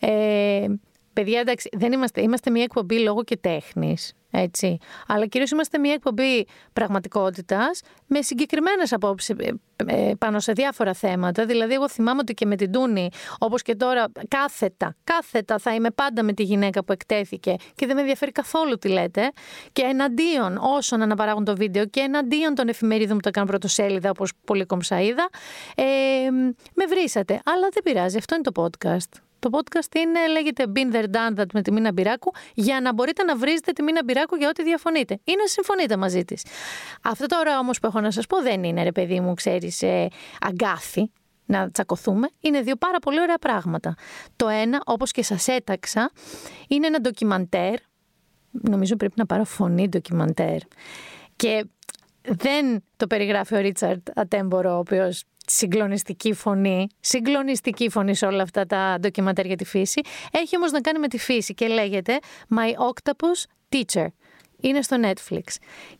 Ε, 0.00 0.66
παιδιά, 1.12 1.40
εντάξει, 1.40 1.68
δεν 1.72 1.92
είμαστε, 1.92 2.20
είμαστε 2.20 2.50
μια 2.50 2.62
εκπομπή 2.62 2.98
λόγω 2.98 3.24
και 3.24 3.36
τέχνης. 3.36 4.12
Έτσι. 4.30 4.78
Αλλά 5.06 5.26
κυρίως 5.26 5.50
είμαστε 5.50 5.78
μια 5.78 5.92
εκπομπή 5.92 6.46
πραγματικότητας 6.72 7.80
με 8.06 8.22
συγκεκριμένες 8.22 8.92
απόψεις 8.92 9.36
ε, 9.38 9.54
ε, 9.86 10.12
πάνω 10.18 10.40
σε 10.40 10.52
διάφορα 10.52 10.94
θέματα. 10.94 11.46
Δηλαδή, 11.46 11.74
εγώ 11.74 11.88
θυμάμαι 11.88 12.18
ότι 12.20 12.34
και 12.34 12.46
με 12.46 12.56
την 12.56 12.72
Τούνη, 12.72 13.08
όπως 13.38 13.62
και 13.62 13.74
τώρα, 13.74 14.04
κάθετα, 14.28 14.96
κάθετα 15.04 15.58
θα 15.58 15.74
είμαι 15.74 15.90
πάντα 15.90 16.22
με 16.22 16.32
τη 16.32 16.42
γυναίκα 16.42 16.84
που 16.84 16.92
εκτέθηκε 16.92 17.54
και 17.74 17.86
δεν 17.86 17.94
με 17.94 18.00
ενδιαφέρει 18.00 18.32
καθόλου 18.32 18.78
τι 18.78 18.88
λέτε. 18.88 19.32
Και 19.72 19.82
εναντίον 19.82 20.56
όσων 20.56 21.02
αναπαράγουν 21.02 21.44
το 21.44 21.56
βίντεο 21.56 21.86
και 21.86 22.00
εναντίον 22.00 22.54
των 22.54 22.68
εφημερίδων 22.68 23.16
που 23.16 23.22
τα 23.22 23.30
κάνουν 23.30 23.48
πρωτοσέλιδα, 23.48 24.10
όπως 24.10 24.32
πολύ 24.44 24.64
κομψαίδα, 24.64 25.28
ε, 25.74 25.84
με 26.74 26.86
βρήσατε. 26.88 27.40
Αλλά 27.44 27.68
δεν 27.72 27.82
πειράζει, 27.82 28.16
αυτό 28.16 28.34
είναι 28.34 28.50
το 28.50 28.62
podcast. 28.62 29.27
Το 29.38 29.48
podcast 29.52 29.94
είναι, 29.94 30.26
λέγεται 30.28 30.64
Been 30.74 30.94
There 30.94 31.04
Done 31.04 31.40
That 31.40 31.46
με 31.52 31.62
τη 31.62 31.72
Μίνα 31.72 31.92
Μπυράκου 31.92 32.32
για 32.54 32.80
να 32.80 32.92
μπορείτε 32.92 33.22
να 33.22 33.36
βρίζετε 33.36 33.72
τη 33.72 33.82
Μίνα 33.82 34.00
Μπυράκου 34.04 34.36
για 34.36 34.48
ό,τι 34.48 34.62
διαφωνείτε 34.62 35.20
ή 35.24 35.32
να 35.38 35.46
συμφωνείτε 35.46 35.96
μαζί 35.96 36.24
της. 36.24 36.44
Αυτό 37.02 37.26
τώρα 37.26 37.58
όμως 37.58 37.78
που 37.78 37.86
έχω 37.86 38.00
να 38.00 38.10
σας 38.10 38.26
πω 38.26 38.42
δεν 38.42 38.64
είναι 38.64 38.82
ρε 38.82 38.92
παιδί 38.92 39.20
μου, 39.20 39.34
ξέρεις, 39.34 39.82
ε, 39.82 40.08
αγκάθι 40.40 41.10
να 41.46 41.70
τσακωθούμε. 41.70 42.28
Είναι 42.40 42.60
δύο 42.60 42.76
πάρα 42.76 42.98
πολύ 42.98 43.20
ωραία 43.20 43.38
πράγματα. 43.38 43.94
Το 44.36 44.48
ένα, 44.48 44.82
όπως 44.84 45.10
και 45.10 45.22
σας 45.22 45.48
έταξα, 45.48 46.10
είναι 46.68 46.86
ένα 46.86 47.00
ντοκιμαντέρ. 47.00 47.74
Νομίζω 48.50 48.96
πρέπει 48.96 49.14
να 49.16 49.26
πάρω 49.26 49.44
φωνή 49.44 49.88
ντοκιμαντέρ. 49.88 50.58
Και 51.36 51.66
δεν 52.22 52.84
το 52.96 53.06
περιγράφει 53.06 53.54
ο 53.54 53.58
Ρίτσαρντ 53.58 54.08
Ατέμπορο, 54.14 54.74
ο 54.74 54.78
οποίος 54.78 55.24
συγκλονιστική 55.50 56.32
φωνή, 56.32 56.86
συγκλονιστική 57.00 57.90
φωνή 57.90 58.14
σε 58.14 58.26
όλα 58.26 58.42
αυτά 58.42 58.66
τα 58.66 58.96
ντοκιματέρ 59.00 59.46
για 59.46 59.56
τη 59.56 59.64
φύση. 59.64 60.00
Έχει 60.30 60.56
όμως 60.56 60.70
να 60.70 60.80
κάνει 60.80 60.98
με 60.98 61.08
τη 61.08 61.18
φύση 61.18 61.54
και 61.54 61.66
λέγεται 61.66 62.18
My 62.56 62.70
Octopus 62.92 63.44
Teacher. 63.68 64.06
Είναι 64.60 64.82
στο 64.82 64.96
Netflix. 65.02 65.42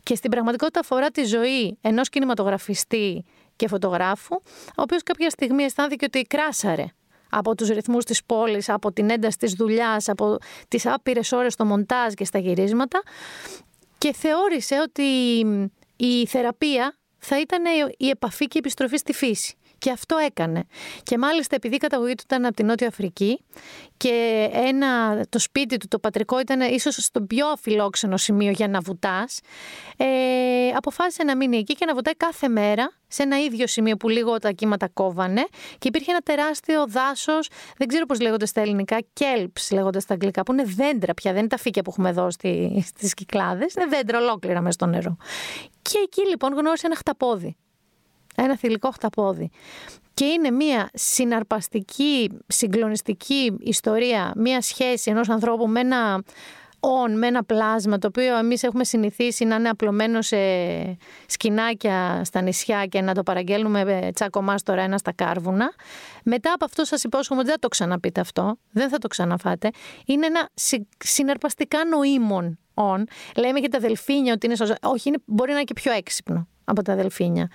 Και 0.03 0.15
στην 0.15 0.31
πραγματικότητα 0.31 0.79
αφορά 0.79 1.09
τη 1.09 1.23
ζωή 1.23 1.77
ενός 1.81 2.09
κινηματογραφιστή 2.09 3.25
και 3.55 3.67
φωτογράφου, 3.67 4.35
ο 4.67 4.81
οποίος 4.81 5.03
κάποια 5.03 5.29
στιγμή 5.29 5.63
αισθάνθηκε 5.63 6.05
ότι 6.05 6.21
κράσαρε 6.21 6.85
από 7.29 7.55
τους 7.55 7.69
ρυθμούς 7.69 8.05
της 8.05 8.23
πόλης, 8.23 8.69
από 8.69 8.91
την 8.91 9.09
ένταση 9.09 9.37
της 9.37 9.53
δουλειάς, 9.53 10.09
από 10.09 10.37
τις 10.67 10.85
άπειρες 10.85 11.31
ώρες 11.31 11.53
στο 11.53 11.65
μοντάζ 11.65 12.13
και 12.13 12.25
στα 12.25 12.39
γυρίσματα 12.39 13.01
και 13.97 14.13
θεώρησε 14.13 14.79
ότι 14.79 15.03
η 15.95 16.25
θεραπεία 16.25 16.97
θα 17.19 17.39
ήταν 17.39 17.63
η 17.97 18.09
επαφή 18.09 18.45
και 18.45 18.57
η 18.57 18.59
επιστροφή 18.59 18.97
στη 18.97 19.13
φύση. 19.13 19.57
Και 19.79 19.91
αυτό 19.91 20.17
έκανε. 20.17 20.63
Και 21.03 21.17
μάλιστα 21.17 21.55
επειδή 21.55 21.75
η 21.75 21.77
καταγωγή 21.77 22.15
του 22.15 22.23
ήταν 22.25 22.45
από 22.45 22.55
την 22.55 22.65
Νότια 22.65 22.87
Αφρική 22.87 23.39
και 23.97 24.47
ένα, 24.53 25.21
το 25.29 25.39
σπίτι 25.39 25.77
του, 25.77 25.87
το 25.87 25.99
πατρικό, 25.99 26.39
ήταν 26.39 26.61
ίσως 26.61 26.95
στο 26.95 27.21
πιο 27.21 27.47
αφιλόξενο 27.47 28.17
σημείο 28.17 28.51
για 28.51 28.67
να 28.67 28.79
βουτάς, 28.79 29.39
ε, 29.97 30.05
αποφάσισε 30.75 31.23
να 31.23 31.35
μείνει 31.35 31.57
εκεί 31.57 31.73
και 31.73 31.85
να 31.85 31.93
βουτάει 31.93 32.15
κάθε 32.15 32.47
μέρα 32.47 32.91
σε 33.07 33.23
ένα 33.23 33.39
ίδιο 33.39 33.67
σημείο 33.67 33.97
που 33.97 34.09
λίγο 34.09 34.37
τα 34.37 34.51
κύματα 34.51 34.87
κόβανε 34.87 35.47
και 35.77 35.87
υπήρχε 35.87 36.11
ένα 36.11 36.19
τεράστιο 36.19 36.85
δάσος, 36.87 37.49
δεν 37.77 37.87
ξέρω 37.87 38.05
πώς 38.05 38.19
λέγονται 38.19 38.45
στα 38.45 38.61
ελληνικά, 38.61 38.97
kelps 39.19 39.71
λέγονται 39.71 39.99
στα 39.99 40.13
αγγλικά, 40.13 40.43
που 40.43 40.53
είναι 40.53 40.63
δέντρα 40.63 41.13
πια, 41.13 41.31
δεν 41.31 41.39
είναι 41.39 41.49
τα 41.49 41.57
φύκια 41.57 41.81
που 41.81 41.89
έχουμε 41.89 42.09
εδώ 42.09 42.31
στι, 42.31 42.83
στις 42.87 43.13
κυκλάδες, 43.13 43.73
είναι 43.73 43.85
δέντρα 43.85 44.19
ολόκληρα 44.19 44.61
μέσα 44.61 44.71
στο 44.71 44.85
νερό. 44.85 45.17
Και 45.81 45.97
εκεί 46.03 46.29
λοιπόν 46.29 46.53
γνώρισε 46.53 46.85
ένα 46.85 46.95
χταπόδι 46.95 47.57
ένα 48.43 48.57
θηλυκό 48.57 48.91
χταπόδι. 48.91 49.49
Και 50.13 50.25
είναι 50.25 50.51
μια 50.51 50.89
συναρπαστική, 50.93 52.29
συγκλονιστική 52.47 53.57
ιστορία, 53.59 54.31
μια 54.35 54.61
σχέση 54.61 55.11
ενός 55.11 55.29
ανθρώπου 55.29 55.67
με 55.67 55.79
ένα 55.79 56.23
όν, 56.79 57.17
με 57.17 57.27
ένα 57.27 57.43
πλάσμα 57.43 57.97
το 57.97 58.07
οποίο 58.07 58.37
εμείς 58.37 58.63
έχουμε 58.63 58.83
συνηθίσει 58.83 59.45
να 59.45 59.55
είναι 59.55 59.69
απλωμένο 59.69 60.21
σε 60.21 60.37
σκηνάκια 61.25 62.21
στα 62.23 62.41
νησιά 62.41 62.85
και 62.85 63.01
να 63.01 63.13
το 63.13 63.23
παραγγέλνουμε 63.23 64.09
τσάκωμάς 64.13 64.63
τώρα 64.63 64.81
ένα 64.81 64.97
στα 64.97 65.13
κάρβουνα. 65.13 65.73
Μετά 66.23 66.53
από 66.53 66.65
αυτό 66.65 66.83
σας 66.85 67.03
υπόσχομαι 67.03 67.39
ότι 67.39 67.49
δεν 67.49 67.57
θα 67.61 67.67
το 67.67 67.67
ξαναπείτε 67.67 68.21
αυτό, 68.21 68.57
δεν 68.71 68.89
θα 68.89 68.97
το 68.97 69.07
ξαναφάτε. 69.07 69.69
Είναι 70.05 70.25
ένα 70.25 70.49
συναρπαστικά 70.97 71.85
νοήμων 71.85 72.59
όν. 72.73 73.07
Λέμε 73.35 73.59
για 73.59 73.69
τα 73.69 73.79
δελφίνια 73.79 74.33
ότι 74.33 74.45
είναι 74.45 74.55
Όχι, 74.81 75.07
είναι, 75.07 75.17
μπορεί 75.25 75.49
να 75.49 75.55
είναι 75.55 75.63
και 75.63 75.73
πιο 75.73 75.91
έξυπνο 75.91 76.47
από 76.69 76.81
τα 76.81 76.93
αδελφίνια. 76.93 77.47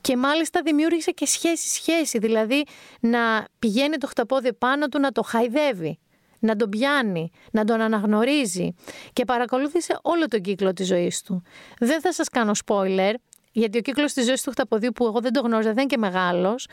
Και 0.00 0.16
μάλιστα 0.16 0.60
δημιούργησε 0.64 1.10
και 1.10 1.26
σχέση-σχέση, 1.26 2.18
δηλαδή 2.18 2.64
να 3.00 3.44
πηγαίνει 3.58 3.96
το 3.96 4.06
χταπόδι 4.06 4.52
πάνω 4.52 4.88
του 4.88 5.00
να 5.00 5.12
το 5.12 5.22
χαϊδεύει, 5.22 5.98
να 6.38 6.56
τον 6.56 6.68
πιάνει, 6.70 7.30
να 7.52 7.64
τον 7.64 7.80
αναγνωρίζει 7.80 8.74
και 9.12 9.24
παρακολούθησε 9.24 9.98
όλο 10.02 10.26
τον 10.26 10.40
κύκλο 10.40 10.72
της 10.72 10.86
ζωής 10.86 11.22
του. 11.22 11.42
Δεν 11.78 12.00
θα 12.00 12.12
σας 12.12 12.28
κάνω 12.28 12.52
spoiler, 12.66 13.14
γιατί 13.52 13.78
ο 13.78 13.80
κύκλος 13.80 14.12
της 14.12 14.24
ζωής 14.24 14.42
του 14.42 14.50
χταποδίου 14.50 14.92
που 14.92 15.06
εγώ 15.06 15.20
δεν 15.20 15.32
το 15.32 15.40
γνώριζα 15.40 15.72
δεν 15.72 15.78
είναι 15.78 15.86
και 15.86 15.98
μεγάλος 15.98 16.68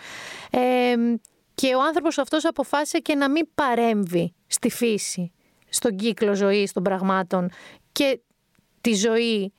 ε, 0.52 0.93
και 1.56 1.76
ο 1.76 1.82
άνθρωπος 1.82 2.18
αυτός 2.18 2.46
αποφάσισε 2.46 2.98
και 2.98 3.16
να 3.16 3.30
μην 3.30 3.48
παρέμβει 3.56 4.34
στη 4.48 4.70
φύση, 4.70 5.32
στον 5.70 5.96
κύκλο 5.96 6.36
ζωής 6.36 6.72
των 6.72 6.84
πραγμάτων 6.84 7.50
και 7.91 8.20
τη 8.82 8.93
ζωή 8.93 9.54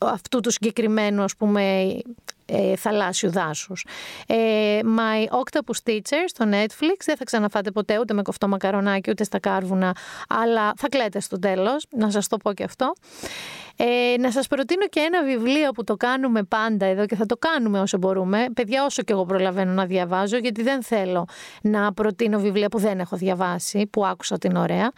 αυτού 0.00 0.40
του 0.40 0.50
συγκεκριμένου 0.50 1.22
ας 1.22 1.36
πούμε 1.36 1.96
ε, 2.46 2.76
θαλάσσιου 2.76 3.30
δάσους. 3.30 3.86
Ε, 4.26 4.78
My 4.82 5.32
Octopus 5.38 5.90
Teacher 5.90 6.24
στο 6.26 6.44
Netflix, 6.50 6.96
δεν 7.04 7.16
θα 7.16 7.24
ξαναφάτε 7.24 7.70
ποτέ 7.70 7.98
ούτε 7.98 8.14
με 8.14 8.22
κοφτό 8.22 8.48
μακαρονάκι 8.48 9.10
ούτε 9.10 9.24
στα 9.24 9.38
κάρβουνα, 9.38 9.96
αλλά 10.28 10.72
θα 10.76 10.88
κλαίτε 10.88 11.20
στο 11.20 11.38
τέλος, 11.38 11.86
να 11.90 12.10
σας 12.10 12.28
το 12.28 12.36
πω 12.36 12.52
και 12.52 12.64
αυτό. 12.64 12.92
Ε, 13.76 14.16
να 14.18 14.30
σας 14.30 14.46
προτείνω 14.46 14.86
και 14.88 15.00
ένα 15.00 15.24
βιβλίο 15.24 15.70
που 15.70 15.84
το 15.84 15.96
κάνουμε 15.96 16.42
πάντα 16.42 16.86
εδώ 16.86 17.06
και 17.06 17.14
θα 17.16 17.26
το 17.26 17.36
κάνουμε 17.36 17.80
όσο 17.80 17.98
μπορούμε. 17.98 18.46
Παιδιά, 18.54 18.84
όσο 18.84 19.02
και 19.02 19.12
εγώ 19.12 19.24
προλαβαίνω 19.24 19.72
να 19.72 19.86
διαβάζω, 19.86 20.36
γιατί 20.36 20.62
δεν 20.62 20.82
θέλω 20.82 21.28
να 21.62 21.92
προτείνω 21.92 22.38
βιβλία 22.38 22.68
που 22.68 22.78
δεν 22.78 23.00
έχω 23.00 23.16
διαβάσει, 23.16 23.86
που 23.86 24.06
άκουσα 24.06 24.38
την 24.38 24.56
ωραία. 24.56 24.92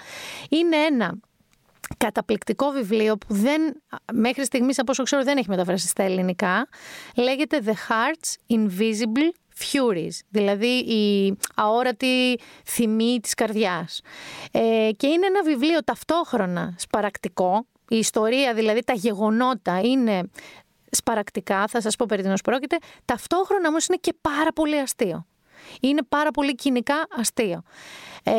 Είναι 0.49 0.77
ένα 0.77 1.15
καταπληκτικό 1.97 2.71
βιβλίο 2.71 3.17
που 3.17 3.35
δεν, 3.35 3.83
μέχρι 4.13 4.45
στιγμής 4.45 4.79
από 4.79 4.91
όσο 4.91 5.03
ξέρω 5.03 5.23
δεν 5.23 5.37
έχει 5.37 5.49
μεταφράσει 5.49 5.89
στα 5.89 6.03
ελληνικά. 6.03 6.69
Λέγεται 7.17 7.61
The 7.65 7.71
Heart's 7.71 8.57
Invisible 8.57 9.31
Furies, 9.59 10.19
δηλαδή 10.29 10.79
η 10.79 11.37
αόρατη 11.57 12.39
θυμή 12.65 13.19
της 13.23 13.35
καρδιάς. 13.35 14.01
Ε, 14.53 14.91
και 14.97 15.07
είναι 15.07 15.27
ένα 15.27 15.43
βιβλίο 15.43 15.85
ταυτόχρονα 15.85 16.75
σπαρακτικό, 16.79 17.67
η 17.89 17.97
ιστορία 17.97 18.55
δηλαδή 18.55 18.85
τα 18.85 18.93
γεγονότα 18.93 19.81
είναι 19.81 20.31
σπαρακτικά, 20.91 21.67
θα 21.67 21.81
σας 21.81 21.97
πω 21.97 22.07
περί 22.09 22.23
τίνος 22.23 22.41
πρόκειται, 22.41 22.77
ταυτόχρονα 23.05 23.69
όμως 23.69 23.87
είναι 23.87 23.99
και 24.01 24.15
πάρα 24.21 24.53
πολύ 24.53 24.79
αστείο. 24.79 25.27
Είναι 25.81 26.03
πάρα 26.09 26.31
πολύ 26.31 26.55
κοινικά 26.55 26.95
αστείο. 27.11 27.63
Ε, 28.23 28.33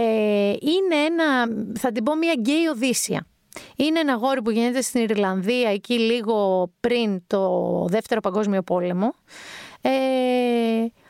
είναι 0.59 0.95
ένα, 1.05 1.47
θα 1.79 1.91
την 1.91 2.03
πω, 2.03 2.15
μια 2.15 2.33
γκέι 2.37 2.65
οδύσσια. 2.65 3.27
Είναι 3.75 3.99
ένα 3.99 4.13
γόρι 4.13 4.41
που 4.41 4.51
γίνεται 4.51 4.81
στην 4.81 5.01
Ιρλανδία 5.01 5.69
εκεί 5.69 5.99
λίγο 5.99 6.67
πριν 6.79 7.23
το 7.27 7.85
Δεύτερο 7.89 8.19
Παγκόσμιο 8.19 8.61
Πόλεμο. 8.61 9.13
Ε, 9.81 9.91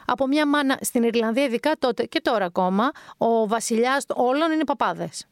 από 0.06 0.28
μια 0.28 0.48
μάνα 0.48 0.78
στην 0.82 1.04
Ιρλανδία 1.04 1.44
ειδικά 1.44 1.72
τότε 1.80 2.06
και 2.06 2.22
τώρα 2.22 2.46
ακόμα 2.46 2.92
ο 3.18 3.48
βασιλιάς 3.48 4.06
όλων 4.14 4.52
είναι 4.52 4.64
παπάδες. 4.64 5.28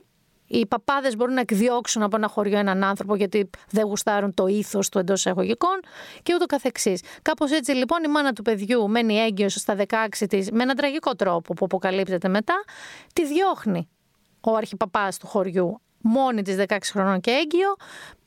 Οι 0.54 0.66
παπάδες 0.66 1.16
μπορούν 1.16 1.34
να 1.34 1.40
εκδιώξουν 1.42 2.02
από 2.02 2.16
ένα 2.16 2.28
χωριό 2.28 2.58
έναν 2.58 2.84
άνθρωπο 2.84 3.16
γιατί 3.16 3.50
δεν 3.70 3.86
γουστάρουν 3.86 4.34
το 4.34 4.48
ήθος 4.48 4.90
του 4.90 5.00
εντός 5.00 5.20
εισαγωγικών 5.20 5.80
και 6.24 6.34
ούτω 6.34 6.46
καθεξής. 6.46 7.02
Κάπως 7.22 7.52
έτσι 7.52 7.72
λοιπόν 7.72 8.04
η 8.04 8.08
μάνα 8.08 8.34
του 8.34 8.42
παιδιού 8.42 8.90
μένει 8.90 9.16
έγκυος 9.16 9.54
στα 9.54 9.76
16 9.88 10.08
της 10.30 10.52
με 10.52 10.64
έναν 10.64 10.76
τραγικό 10.76 11.16
τρόπο 11.16 11.54
που 11.54 11.66
αποκαλύπτεται 11.66 12.28
μετά, 12.28 12.64
τη 13.14 13.26
διώχνει 13.26 13.90
ο 14.42 14.56
αρχιπαπάς 14.56 15.18
του 15.18 15.28
χωριού 15.28 15.82
μόνη 16.02 16.42
της 16.42 16.56
16 16.68 16.78
χρονών 16.84 17.20
και 17.20 17.32
έγκυο, 17.32 17.76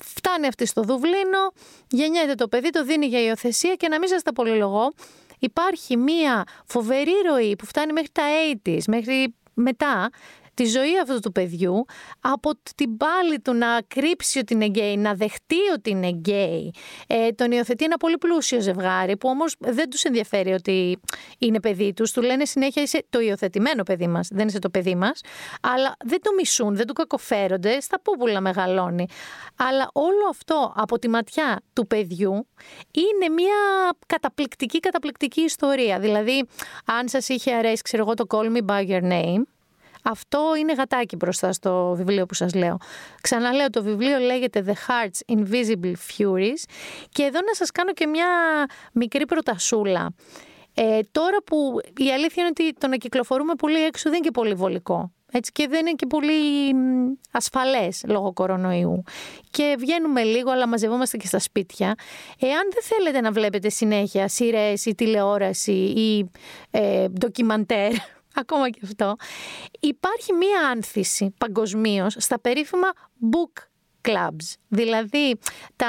φτάνει 0.05 0.47
αυτή 0.47 0.67
στο 0.67 0.83
Δουβλίνο, 0.83 1.53
γεννιέται 1.89 2.35
το 2.35 2.49
παιδί, 2.49 2.71
το 2.71 2.85
δίνει 2.85 3.07
για 3.07 3.23
υιοθεσία 3.23 3.75
και 3.75 3.89
να 3.89 3.99
μην 3.99 4.09
σας 4.09 4.23
τα 4.23 4.33
πολυλογώ, 4.33 4.93
υπάρχει 5.39 5.97
μία 5.97 6.45
φοβερή 6.67 7.13
ροή 7.29 7.57
που 7.57 7.67
φτάνει 7.67 7.93
μέχρι 7.93 8.11
τα 8.13 8.23
80's, 8.65 8.83
μέχρι 8.87 9.35
μετά, 9.55 10.11
τη 10.55 10.65
ζωή 10.65 10.99
αυτού 11.03 11.21
του 11.21 11.33
παιδιού 11.33 11.85
από 12.21 12.51
την 12.75 12.97
πάλη 12.97 13.41
του 13.41 13.55
να 13.55 13.81
κρύψει 13.87 14.39
ότι 14.39 14.55
είναι 14.55 14.67
γκέι, 14.67 14.97
να 14.97 15.15
δεχτεί 15.15 15.57
ότι 15.75 15.91
είναι 15.91 16.09
γκέι. 16.09 16.75
Ε, 17.07 17.31
τον 17.31 17.53
υιοθετεί 17.53 17.85
ένα 17.85 17.97
πολύ 17.97 18.19
πλούσιο 18.19 18.61
ζευγάρι 18.61 19.17
που 19.17 19.29
όμως 19.29 19.55
δεν 19.59 19.91
τους 19.91 20.03
ενδιαφέρει 20.03 20.53
ότι 20.53 20.99
είναι 21.39 21.61
παιδί 21.61 21.93
τους. 21.93 22.13
Του 22.13 22.23
λένε 22.23 22.45
συνέχεια 22.45 22.83
είσαι 22.83 23.05
το 23.11 23.21
υιοθετημένο 23.21 23.83
παιδί 23.83 24.07
μας, 24.07 24.29
δεν 24.33 24.47
είσαι 24.47 24.59
το 24.59 24.71
παιδί 24.71 24.95
μας. 24.95 25.21
Αλλά 25.61 25.95
δεν 26.05 26.23
το 26.23 26.31
μισούν, 26.37 26.77
δεν 26.77 26.87
του 26.87 26.93
κακοφέρονται, 26.93 27.81
στα 27.81 28.01
πούπουλα 28.01 28.41
μεγαλώνει. 28.41 29.07
Αλλά 29.57 29.91
όλο 29.93 30.29
αυτό 30.31 30.73
από 30.77 30.99
τη 30.99 31.09
ματιά 31.09 31.61
του 31.73 31.87
παιδιού 31.87 32.47
είναι 32.91 33.29
μια 33.35 33.57
καταπληκτική, 34.07 34.81
καταπληκτική 34.81 35.41
ιστορία. 35.41 35.99
Δηλαδή, 35.99 36.47
αν 36.85 37.09
σας 37.09 37.29
είχε 37.29 37.53
αρέσει, 37.53 37.83
ξέρω 37.83 38.03
εγώ, 38.03 38.15
το 38.15 38.25
Call 38.29 38.57
Me 38.57 38.65
By 38.67 38.89
Your 38.89 39.03
Name, 39.03 39.43
Αυτό 40.05 40.41
είναι 40.59 40.73
γατάκι 40.73 41.17
μπροστά 41.17 41.53
στο 41.53 41.95
βιβλίο 41.97 42.27
που 42.27 42.35
σας 42.35 42.55
λέω. 42.55 42.77
Ξαναλέω, 43.21 43.71
το 43.71 43.83
βιβλίο 43.83 44.19
λέγεται 44.19 44.65
The 44.67 44.73
Heart's 44.73 45.37
Invisible 45.37 45.93
Furies 45.93 46.63
και 47.09 47.23
εδώ 47.23 47.39
να 47.47 47.55
σας 47.55 47.71
κάνω 47.71 47.93
και 47.93 48.07
μια 48.07 48.27
μικρή 48.93 49.27
προτασούλα. 49.27 50.15
Ε, 50.75 51.01
τώρα 51.13 51.37
που 51.45 51.81
η 51.97 52.13
αλήθεια 52.13 52.43
είναι 52.43 52.53
ότι 52.59 52.73
το 52.73 52.87
να 52.87 52.97
κυκλοφορούμε 52.97 53.55
πολύ 53.55 53.85
έξω 53.85 54.11
δεν 54.11 54.19
είναι 54.19 54.27
και 54.27 54.31
πολύ 54.31 54.55
βολικό. 54.55 55.13
Έτσι, 55.37 55.53
και 55.53 55.67
δεν 55.69 55.81
είναι 55.81 55.95
και 55.97 56.07
πολύ 56.07 56.33
ασφαλές 57.31 58.03
λόγω 58.09 58.33
κορονοϊού. 58.33 59.03
Και 59.51 59.75
βγαίνουμε 59.79 60.23
λίγο, 60.23 60.51
αλλά 60.51 60.69
μαζευόμαστε 60.69 61.17
και 61.17 61.27
στα 61.27 61.39
σπίτια. 61.39 61.95
Εάν 62.39 62.63
δεν 62.73 62.83
θέλετε 62.83 63.21
να 63.21 63.33
βλέπετε 63.33 63.69
συνέχεια 63.69 64.29
σειρές 64.29 64.85
ή 64.85 64.95
τηλεόραση 64.95 65.73
ή 65.73 66.31
ε, 66.71 67.09
ντοκιμαντέρ, 67.09 67.93
ακόμα 68.43 68.71
και 68.71 68.81
αυτό, 68.85 69.17
υπάρχει 69.81 70.33
μία 70.33 70.69
άνθηση 70.69 71.35
παγκοσμίως 71.39 72.17
στα 72.19 72.41
περίφημα 72.41 72.93
book 73.33 73.63
clubs, 74.05 74.55
δηλαδή 74.69 75.39
τα 75.77 75.89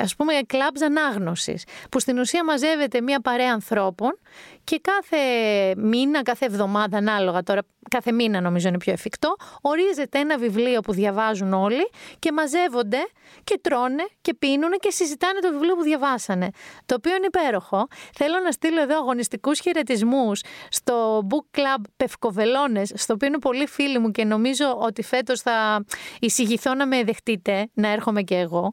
ας 0.00 0.16
πούμε 0.16 0.32
clubs 0.52 0.82
ανάγνωσης, 0.84 1.64
που 1.90 2.00
στην 2.00 2.18
ουσία 2.18 2.44
μαζεύεται 2.44 3.00
μία 3.00 3.20
παρέα 3.20 3.52
ανθρώπων 3.52 4.18
και 4.64 4.80
κάθε 4.82 5.16
μήνα, 5.76 6.22
κάθε 6.22 6.44
εβδομάδα, 6.44 6.96
ανάλογα 6.98 7.42
τώρα, 7.42 7.60
κάθε 7.90 8.12
μήνα 8.12 8.40
νομίζω 8.40 8.68
είναι 8.68 8.78
πιο 8.78 8.92
εφικτό, 8.92 9.36
ορίζεται 9.60 10.18
ένα 10.18 10.38
βιβλίο 10.38 10.80
που 10.80 10.92
διαβάζουν 10.92 11.52
όλοι 11.52 11.90
και 12.18 12.32
μαζεύονται 12.32 12.98
και 13.44 13.58
τρώνε 13.62 14.06
και 14.20 14.34
πίνουν 14.34 14.70
και 14.80 14.90
συζητάνε 14.90 15.38
το 15.38 15.50
βιβλίο 15.50 15.74
που 15.74 15.82
διαβάσανε. 15.82 16.48
Το 16.86 16.94
οποίο 16.94 17.14
είναι 17.16 17.26
υπέροχο. 17.26 17.86
Θέλω 18.14 18.38
να 18.44 18.50
στείλω 18.50 18.80
εδώ 18.80 18.96
αγωνιστικούς 18.96 19.60
χαιρετισμούς 19.60 20.40
στο 20.68 21.26
Book 21.30 21.58
Club 21.58 21.82
Πευκοβελώνες, 21.96 22.92
στο 22.94 23.12
οποίο 23.12 23.28
είναι 23.28 23.38
πολύ 23.38 23.66
φίλοι 23.66 23.98
μου 23.98 24.10
και 24.10 24.24
νομίζω 24.24 24.76
ότι 24.78 25.02
φέτος 25.02 25.40
θα 25.40 25.84
εισηγηθώ 26.66 26.74
να 26.74 26.86
με 26.86 27.04
δεχτείτε, 27.04 27.68
να 27.74 27.88
έρχομαι 27.88 28.22
και 28.22 28.34
εγώ. 28.34 28.72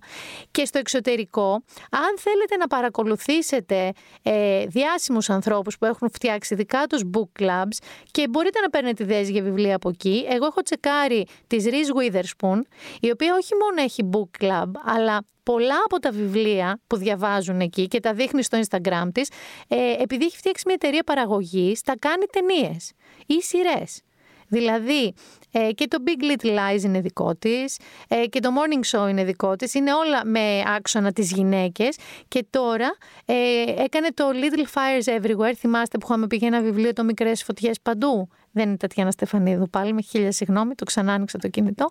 Και 0.51 0.65
στο 0.65 0.79
εξωτερικό, 0.79 1.51
αν 1.89 2.17
θέλετε 2.17 2.55
να 2.55 2.67
παρακολουθήσετε 2.67 3.91
ε, 4.21 4.65
διάσημους 4.65 5.29
ανθρώπους 5.29 5.77
που 5.77 5.85
έχουν 5.85 6.09
φτιάξει 6.11 6.55
δικά 6.55 6.87
τους 6.87 7.01
book 7.13 7.43
clubs 7.43 7.77
και 8.11 8.27
μπορείτε 8.29 8.59
να 8.59 8.69
παίρνετε 8.69 9.03
ιδέες 9.03 9.29
για 9.29 9.43
βιβλία 9.43 9.75
από 9.75 9.89
εκεί. 9.89 10.25
Εγώ 10.29 10.45
έχω 10.45 10.61
τσεκάρει 10.61 11.25
τη 11.47 11.57
Reese 11.63 12.11
Witherspoon, 12.11 12.59
η 12.99 13.11
οποία 13.11 13.35
όχι 13.35 13.53
μόνο 13.61 13.81
έχει 13.81 14.09
book 14.13 14.45
club, 14.45 14.71
αλλά 14.85 15.25
πολλά 15.43 15.75
από 15.85 15.99
τα 15.99 16.11
βιβλία 16.11 16.79
που 16.87 16.97
διαβάζουν 16.97 17.59
εκεί 17.59 17.87
και 17.87 17.99
τα 17.99 18.13
δείχνει 18.13 18.43
στο 18.43 18.59
Instagram 18.67 19.09
της, 19.13 19.29
ε, 19.67 19.75
επειδή 20.01 20.25
έχει 20.25 20.37
φτιάξει 20.37 20.63
μια 20.65 20.75
εταιρεία 20.81 21.03
παραγωγής, 21.03 21.81
τα 21.81 21.93
κάνει 21.99 22.25
ταινίες 22.25 22.91
ή 23.25 23.41
σειρές. 23.41 24.01
Δηλαδή, 24.47 25.13
ε, 25.51 25.71
και 25.71 25.87
το 25.87 25.97
Big 26.05 26.23
Little 26.23 26.49
Lies 26.49 26.83
είναι 26.83 26.99
δικό 26.99 27.35
της, 27.35 27.77
ε, 28.07 28.25
και 28.25 28.39
το 28.39 28.49
Morning 28.49 28.97
Show 28.97 29.09
είναι 29.09 29.23
δικό 29.23 29.55
της. 29.55 29.73
Είναι 29.73 29.93
όλα 29.93 30.25
με 30.25 30.63
άξονα 30.75 31.11
τις 31.11 31.31
γυναίκες. 31.31 31.97
Και 32.27 32.45
τώρα 32.49 32.97
ε, 33.25 33.35
έκανε 33.83 34.07
το 34.13 34.23
Little 34.33 34.65
Fires 34.73 35.21
Everywhere. 35.21 35.53
Θυμάστε 35.57 35.97
που 35.97 36.05
είχαμε 36.09 36.27
πει 36.27 36.35
για 36.35 36.47
ένα 36.47 36.61
βιβλίο 36.61 36.93
το 36.93 37.03
Μικρές 37.03 37.43
Φωτιές 37.43 37.79
Παντού. 37.81 38.29
Δεν 38.51 38.63
είναι 38.63 38.73
η 38.73 38.77
Τατιάνα 38.77 39.11
Στεφανίδου 39.11 39.69
πάλι, 39.69 39.93
με 39.93 40.01
χίλια 40.01 40.31
συγγνώμη, 40.31 40.75
το 40.75 40.85
ξανά 40.85 41.13
άνοιξα 41.13 41.37
το 41.37 41.47
κινητό. 41.47 41.89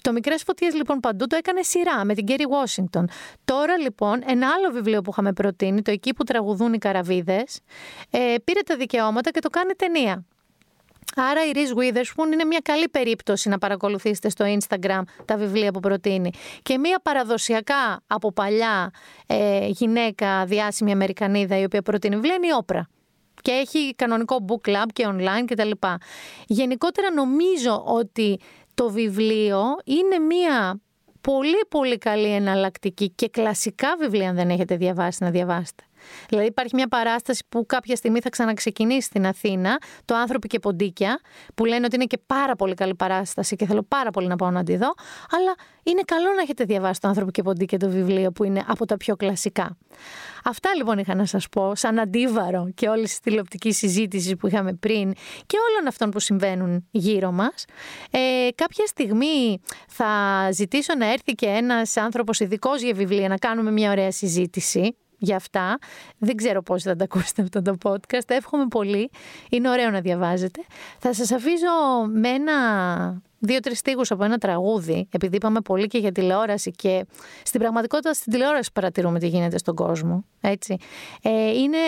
Το 0.00 0.12
Μικρές 0.12 0.42
Φωτιές 0.42 0.74
λοιπόν 0.74 1.00
παντού 1.00 1.26
το 1.26 1.36
έκανε 1.36 1.62
σειρά 1.62 2.04
με 2.04 2.14
την 2.14 2.24
Κέρι 2.24 2.44
Washington. 2.48 3.04
Τώρα 3.44 3.78
λοιπόν 3.78 4.22
ένα 4.26 4.48
άλλο 4.48 4.70
βιβλίο 4.72 5.02
που 5.02 5.10
είχαμε 5.10 5.32
προτείνει, 5.32 5.82
το 5.82 5.90
Εκεί 5.90 6.14
που 6.14 6.24
τραγουδούν 6.24 6.72
οι 6.72 6.78
καραβίδες, 6.78 7.60
ε, 8.10 8.34
πήρε 8.44 8.60
τα 8.66 8.76
δικαιώματα 8.76 9.30
και 9.30 9.40
το 9.40 9.48
κάνει 9.48 9.72
ταινία. 9.74 10.24
Άρα 11.16 11.46
η 11.46 11.50
Reese 11.54 11.78
Witherspoon 11.78 12.32
είναι 12.32 12.44
μια 12.44 12.60
καλή 12.62 12.88
περίπτωση 12.88 13.48
να 13.48 13.58
παρακολουθήσετε 13.58 14.28
στο 14.28 14.44
Instagram 14.58 15.02
τα 15.24 15.36
βιβλία 15.36 15.70
που 15.70 15.80
προτείνει. 15.80 16.30
Και 16.62 16.78
μια 16.78 17.00
παραδοσιακά 17.02 18.02
από 18.06 18.32
παλιά 18.32 18.90
ε, 19.26 19.66
γυναίκα 19.66 20.44
διάσημη 20.44 20.92
Αμερικανίδα 20.92 21.58
η 21.58 21.64
οποία 21.64 21.82
προτείνει 21.82 22.14
βιβλία 22.14 22.34
είναι 22.34 22.46
η 22.46 22.50
Όπρα. 22.56 22.88
Και 23.42 23.50
έχει 23.50 23.94
κανονικό 23.96 24.44
book 24.48 24.70
club 24.70 24.86
και 24.92 25.06
online 25.08 25.44
κτλ. 25.46 25.70
Γενικότερα 26.46 27.12
νομίζω 27.12 27.82
ότι 27.86 28.40
το 28.74 28.90
βιβλίο 28.90 29.62
είναι 29.84 30.18
μια 30.18 30.80
πολύ 31.20 31.64
πολύ 31.68 31.98
καλή 31.98 32.28
εναλλακτική 32.34 33.10
και 33.10 33.28
κλασικά 33.28 33.96
βιβλία 33.98 34.28
αν 34.28 34.34
δεν 34.34 34.50
έχετε 34.50 34.76
διαβάσει 34.76 35.24
να 35.24 35.30
διαβάσετε. 35.30 35.84
Δηλαδή 36.28 36.46
υπάρχει 36.46 36.74
μια 36.74 36.88
παράσταση 36.88 37.44
που 37.48 37.66
κάποια 37.66 37.96
στιγμή 37.96 38.20
θα 38.20 38.28
ξαναξεκινήσει 38.28 39.00
στην 39.00 39.26
Αθήνα, 39.26 39.78
το 40.04 40.14
άνθρωποι 40.14 40.46
και 40.46 40.58
ποντίκια, 40.58 41.20
που 41.54 41.64
λένε 41.64 41.84
ότι 41.84 41.94
είναι 41.94 42.04
και 42.04 42.18
πάρα 42.26 42.56
πολύ 42.56 42.74
καλή 42.74 42.94
παράσταση 42.94 43.56
και 43.56 43.66
θέλω 43.66 43.82
πάρα 43.82 44.10
πολύ 44.10 44.26
να 44.26 44.36
πάω 44.36 44.50
να 44.50 44.64
τη 44.64 44.76
δω, 44.76 44.94
αλλά 45.30 45.54
είναι 45.82 46.02
καλό 46.04 46.32
να 46.36 46.42
έχετε 46.42 46.64
διαβάσει 46.64 47.00
το 47.00 47.08
άνθρωποι 47.08 47.30
και 47.30 47.42
ποντίκια 47.42 47.78
το 47.78 47.88
βιβλίο 47.88 48.32
που 48.32 48.44
είναι 48.44 48.64
από 48.66 48.86
τα 48.86 48.96
πιο 48.96 49.16
κλασικά. 49.16 49.76
Αυτά 50.44 50.70
λοιπόν 50.76 50.98
είχα 50.98 51.14
να 51.14 51.26
σας 51.26 51.48
πω, 51.48 51.74
σαν 51.74 51.98
αντίβαρο 51.98 52.70
και 52.74 52.88
όλη 52.88 53.04
τη 53.04 53.20
τηλεοπτική 53.22 53.72
συζήτηση 53.72 54.36
που 54.36 54.46
είχαμε 54.46 54.72
πριν 54.72 55.12
και 55.46 55.56
όλων 55.70 55.86
αυτών 55.88 56.10
που 56.10 56.18
συμβαίνουν 56.18 56.88
γύρω 56.90 57.30
μας. 57.32 57.64
Ε, 58.10 58.48
κάποια 58.54 58.86
στιγμή 58.86 59.60
θα 59.88 60.08
ζητήσω 60.52 60.94
να 60.94 61.12
έρθει 61.12 61.32
και 61.32 61.46
ένας 61.46 61.96
άνθρωπος 61.96 62.40
ειδικός 62.40 62.82
για 62.82 62.94
βιβλία 62.94 63.28
να 63.28 63.36
κάνουμε 63.36 63.70
μια 63.70 63.90
ωραία 63.90 64.10
συζήτηση 64.10 64.96
για 65.20 65.36
αυτά. 65.36 65.78
Δεν 66.18 66.36
ξέρω 66.36 66.62
πώς 66.62 66.82
θα 66.82 66.96
τα 66.96 67.04
ακούσετε 67.04 67.42
αυτό 67.42 67.62
το 67.62 67.76
podcast. 67.82 68.26
Εύχομαι 68.26 68.66
πολύ. 68.66 69.10
Είναι 69.50 69.70
ωραίο 69.70 69.90
να 69.90 70.00
διαβάζετε. 70.00 70.60
Θα 70.98 71.14
σας 71.14 71.30
αφήσω 71.30 71.68
με 72.12 72.28
ένα 72.28 72.52
δύο-τρεις 73.40 73.78
στίχους 73.78 74.10
από 74.10 74.24
ένα 74.24 74.38
τραγούδι, 74.38 75.08
επειδή 75.10 75.36
είπαμε 75.36 75.60
πολύ 75.60 75.86
και 75.86 75.98
για 75.98 76.12
τηλεόραση 76.12 76.70
και 76.70 77.06
στην 77.42 77.60
πραγματικότητα 77.60 78.14
στην 78.14 78.32
τηλεόραση 78.32 78.70
παρατηρούμε 78.72 79.18
τι 79.18 79.26
γίνεται 79.26 79.58
στον 79.58 79.74
κόσμο. 79.74 80.24
Έτσι. 80.40 80.76
Ε, 81.22 81.50
είναι 81.50 81.78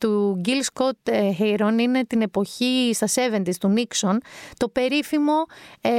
του 0.00 0.38
Γκίλ 0.40 0.62
Σκοτ 0.62 0.96
Χέιρον, 1.36 1.78
είναι 1.78 2.04
την 2.04 2.22
εποχή 2.22 2.90
στα 2.94 3.06
70s 3.06 3.54
του 3.60 3.68
Νίξον, 3.68 4.20
το 4.56 4.68
περίφημο 4.68 5.44
ε, 5.80 5.90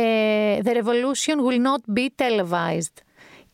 The 0.64 0.70
revolution 0.70 1.38
will 1.48 1.62
not 1.62 2.00
be 2.00 2.08
televised. 2.16 3.05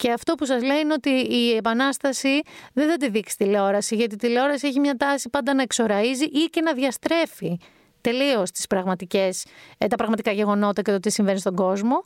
Και 0.01 0.11
αυτό 0.11 0.35
που 0.35 0.45
σας 0.45 0.63
λέει 0.63 0.79
είναι 0.79 0.93
ότι 0.93 1.09
η 1.09 1.55
επανάσταση 1.55 2.41
δεν 2.73 2.89
θα 2.89 2.97
τη 2.97 3.09
δείξει 3.09 3.37
τηλεόραση, 3.37 3.95
γιατί 3.95 4.13
η 4.13 4.17
τηλεόραση 4.17 4.67
έχει 4.67 4.79
μια 4.79 4.97
τάση 4.97 5.29
πάντα 5.29 5.53
να 5.53 5.61
εξοραίζει 5.61 6.23
ή 6.23 6.45
και 6.49 6.61
να 6.61 6.73
διαστρέφει 6.73 7.57
τελείως 8.01 8.51
τις 8.51 8.67
πραγματικές, 8.67 9.45
ε, 9.77 9.87
τα 9.87 9.95
πραγματικά 9.95 10.31
γεγονότα 10.31 10.81
και 10.81 10.91
το 10.91 10.99
τι 10.99 11.09
συμβαίνει 11.09 11.39
στον 11.39 11.55
κόσμο. 11.55 12.03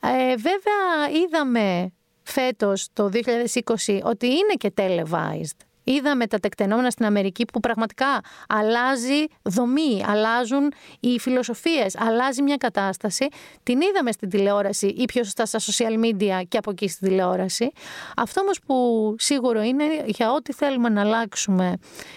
Ε, 0.00 0.34
βέβαια 0.36 1.20
είδαμε 1.22 1.92
φέτος 2.22 2.88
το 2.92 3.08
2020 3.08 4.00
ότι 4.02 4.26
είναι 4.26 4.54
και 4.58 4.72
televised 4.76 5.66
Είδαμε 5.84 6.26
τα 6.26 6.38
τεκτενόμενα 6.38 6.90
στην 6.90 7.04
Αμερική 7.04 7.44
που 7.44 7.60
πραγματικά 7.60 8.20
αλλάζει 8.48 9.26
δομή, 9.42 10.02
αλλάζουν 10.06 10.72
οι 11.00 11.18
φιλοσοφίες, 11.18 11.96
αλλάζει 11.98 12.42
μια 12.42 12.56
κατάσταση. 12.56 13.28
Την 13.62 13.80
είδαμε 13.80 14.12
στην 14.12 14.28
τηλεόραση 14.28 14.86
ή 14.86 15.04
πιο 15.04 15.24
σωστά 15.24 15.46
στα 15.46 15.58
social 15.58 16.04
media 16.04 16.42
και 16.48 16.58
από 16.58 16.70
εκεί 16.70 16.88
στην 16.88 17.08
τηλεόραση. 17.08 17.72
Αυτό 18.16 18.40
όμως 18.40 18.60
που 18.66 18.74
σίγουρο 19.18 19.62
είναι 19.62 19.84
για 20.06 20.32
ό,τι 20.32 20.52
θέλουμε 20.52 20.88
να 20.88 21.00
αλλάξουμε 21.00 21.76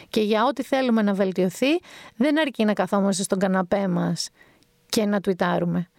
και 0.09 0.21
για 0.21 0.45
ό,τι 0.45 0.63
θέλουμε 0.63 1.01
να 1.01 1.13
βελτιωθεί, 1.13 1.79
δεν 2.15 2.39
αρκεί 2.39 2.65
να 2.65 2.73
καθόμαστε 2.73 3.23
στον 3.23 3.39
καναπέ 3.39 3.87
μας 3.87 4.29
και 4.89 5.05
να 5.05 5.21
τουιτάρουμε. 5.21 5.89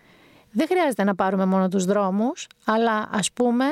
Δεν 0.51 0.67
χρειάζεται 0.67 1.05
να 1.05 1.15
πάρουμε 1.15 1.45
μόνο 1.45 1.69
τους 1.69 1.85
δρόμους, 1.85 2.47
αλλά 2.65 3.09
ας 3.13 3.33
πούμε 3.33 3.65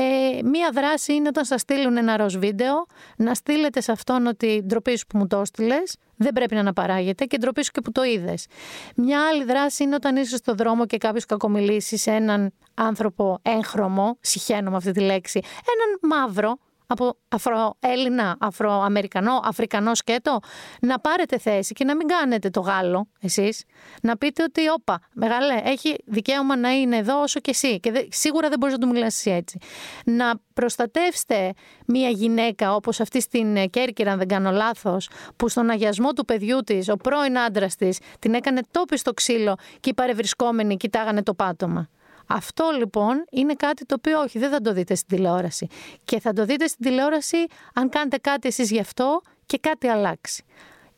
ε, 0.00 0.42
μία 0.42 0.70
δράση 0.72 1.14
είναι 1.14 1.28
όταν 1.28 1.44
σας 1.44 1.60
στείλουν 1.60 1.96
ένα 1.96 2.16
ροζ 2.16 2.36
βίντεο, 2.36 2.86
να 3.16 3.34
στείλετε 3.34 3.80
σε 3.80 3.92
αυτόν 3.92 4.26
ότι 4.26 4.62
ντροπή 4.66 4.98
σου 4.98 5.06
που 5.06 5.18
μου 5.18 5.26
το 5.26 5.40
έστειλες, 5.40 5.96
δεν 6.16 6.32
πρέπει 6.32 6.54
να 6.54 6.60
αναπαράγεται 6.60 7.24
και 7.24 7.38
ντροπή 7.38 7.64
σου 7.64 7.70
και 7.70 7.80
που 7.80 7.92
το 7.92 8.04
είδες. 8.04 8.46
Μια 8.94 9.26
άλλη 9.26 9.44
δράση 9.44 9.82
είναι 9.82 9.94
όταν 9.94 10.16
είσαι 10.16 10.36
στο 10.36 10.54
δρόμο 10.54 10.86
και 10.86 10.96
κάποιος 10.96 11.24
κακομιλήσει 11.24 11.96
σε 11.96 12.10
έναν 12.10 12.52
άνθρωπο 12.74 13.38
έγχρωμο, 13.42 14.18
συχαίνω 14.20 14.70
με 14.70 14.76
αυτή 14.76 14.92
τη 14.92 15.00
λέξη, 15.00 15.40
έναν 15.42 16.18
μαύρο, 16.18 16.58
από 16.90 17.16
Αφροέλληνα, 17.28 18.36
Αφροαμερικανό, 18.40 19.40
Αφρικανό 19.44 19.94
σκέτο, 19.94 20.38
να 20.80 21.00
πάρετε 21.00 21.38
θέση 21.38 21.74
και 21.74 21.84
να 21.84 21.96
μην 21.96 22.06
κάνετε 22.06 22.50
το 22.50 22.60
Γάλλο 22.60 23.08
εσείς. 23.20 23.64
Να 24.02 24.16
πείτε 24.16 24.42
ότι, 24.42 24.68
όπα, 24.68 25.00
μεγάλε, 25.14 25.60
έχει 25.64 25.96
δικαίωμα 26.06 26.56
να 26.56 26.70
είναι 26.70 26.96
εδώ 26.96 27.20
όσο 27.22 27.40
και 27.40 27.50
εσύ. 27.50 27.80
Και 27.80 28.08
σίγουρα 28.10 28.48
δεν 28.48 28.58
μπορείς 28.58 28.74
να 28.78 28.86
του 28.86 28.92
μιλήσει 28.92 29.30
έτσι. 29.30 29.58
Να 30.04 30.34
προστατεύσετε 30.54 31.52
μία 31.86 32.08
γυναίκα 32.08 32.74
όπως 32.74 33.00
αυτή 33.00 33.20
στην 33.20 33.70
Κέρκυρα, 33.70 34.12
αν 34.12 34.18
δεν 34.18 34.28
κάνω 34.28 34.50
λάθος, 34.50 35.10
που 35.36 35.48
στον 35.48 35.70
αγιασμό 35.70 36.12
του 36.12 36.24
παιδιού 36.24 36.60
της, 36.60 36.88
ο 36.88 36.96
πρώην 36.96 37.38
άντρας 37.38 37.76
της, 37.76 37.98
την 38.18 38.34
έκανε 38.34 38.60
τόπις 38.70 39.00
στο 39.00 39.12
ξύλο 39.12 39.56
και 39.80 39.90
οι 39.90 39.94
παρευρισκόμενοι 39.94 40.76
κοιτάγανε 40.76 41.22
το 41.22 41.34
πάτωμα. 41.34 41.88
Αυτό 42.28 42.70
λοιπόν 42.78 43.24
είναι 43.30 43.54
κάτι 43.54 43.84
το 43.86 43.94
οποίο 43.98 44.20
όχι, 44.20 44.38
δεν 44.38 44.50
θα 44.50 44.60
το 44.60 44.72
δείτε 44.72 44.94
στην 44.94 45.16
τηλεόραση. 45.16 45.66
Και 46.04 46.20
θα 46.20 46.32
το 46.32 46.44
δείτε 46.44 46.66
στην 46.66 46.84
τηλεόραση 46.84 47.36
αν 47.74 47.88
κάνετε 47.88 48.16
κάτι 48.16 48.48
εσείς 48.48 48.70
γι' 48.70 48.80
αυτό 48.80 49.20
και 49.46 49.58
κάτι 49.58 49.86
αλλάξει. 49.86 50.44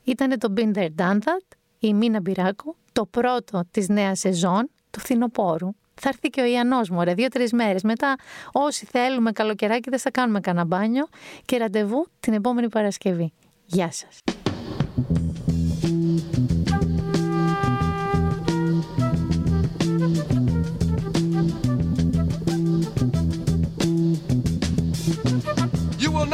Ήτανε 0.05 0.37
το 0.37 0.53
Binder 0.57 0.89
Done 0.99 1.19
That, 1.19 1.57
η 1.79 1.95
Μίνα 1.95 2.21
Μπυράκου 2.21 2.77
το 2.93 3.07
πρώτο 3.07 3.65
της 3.71 3.89
νέας 3.89 4.19
σεζόν 4.19 4.71
του 4.91 5.01
φθινοπόρου. 5.01 5.69
Θα 5.95 6.09
έρθει 6.09 6.29
και 6.29 6.41
ο 6.41 6.45
Ιαννός 6.45 6.91
μου, 6.91 7.03
ρε, 7.03 7.15
δύο-τρεις 7.15 7.53
μέρες. 7.53 7.83
Μετά 7.83 8.17
όσοι 8.53 8.87
θέλουμε 8.87 9.33
καλοκαιράκι 9.33 9.91
δεν 9.91 9.99
θα 9.99 10.11
κάνουμε 10.11 10.41
κανένα 10.41 10.65
μπάνιο 10.65 11.07
και 11.45 11.57
ραντεβού 11.57 12.07
την 12.21 12.33
επόμενη 12.33 12.69
Παρασκευή. 12.69 13.33
Γεια 13.67 13.93
σας. 13.93 14.40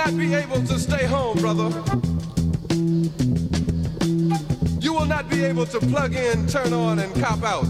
Not 0.07 0.19
be 0.19 0.35
able 0.35 0.63
to 0.63 0.79
stay 0.79 1.05
home, 1.05 1.37
brother. 1.39 1.69
You 4.81 4.95
will 4.95 5.07
not 5.07 5.29
be 5.29 5.45
able 5.45 5.67
to 5.67 5.81
plug 5.81 6.15
in, 6.15 6.47
turn 6.47 6.73
on, 6.73 7.01
and 7.01 7.13
cop 7.21 7.43
out. 7.43 7.67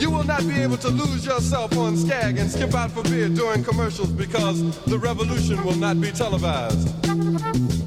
You 0.00 0.10
will 0.10 0.24
not 0.24 0.40
be 0.40 0.60
able 0.60 0.76
to 0.78 0.88
lose 0.88 1.24
yourself 1.24 1.78
on 1.78 1.96
Skag 1.96 2.38
and 2.38 2.50
skip 2.50 2.74
out 2.74 2.90
for 2.90 3.04
beer 3.04 3.28
during 3.28 3.62
commercials 3.62 4.10
because 4.10 4.60
the 4.86 4.98
revolution 4.98 5.64
will 5.64 5.76
not 5.76 6.00
be 6.00 6.10
televised. 6.10 7.83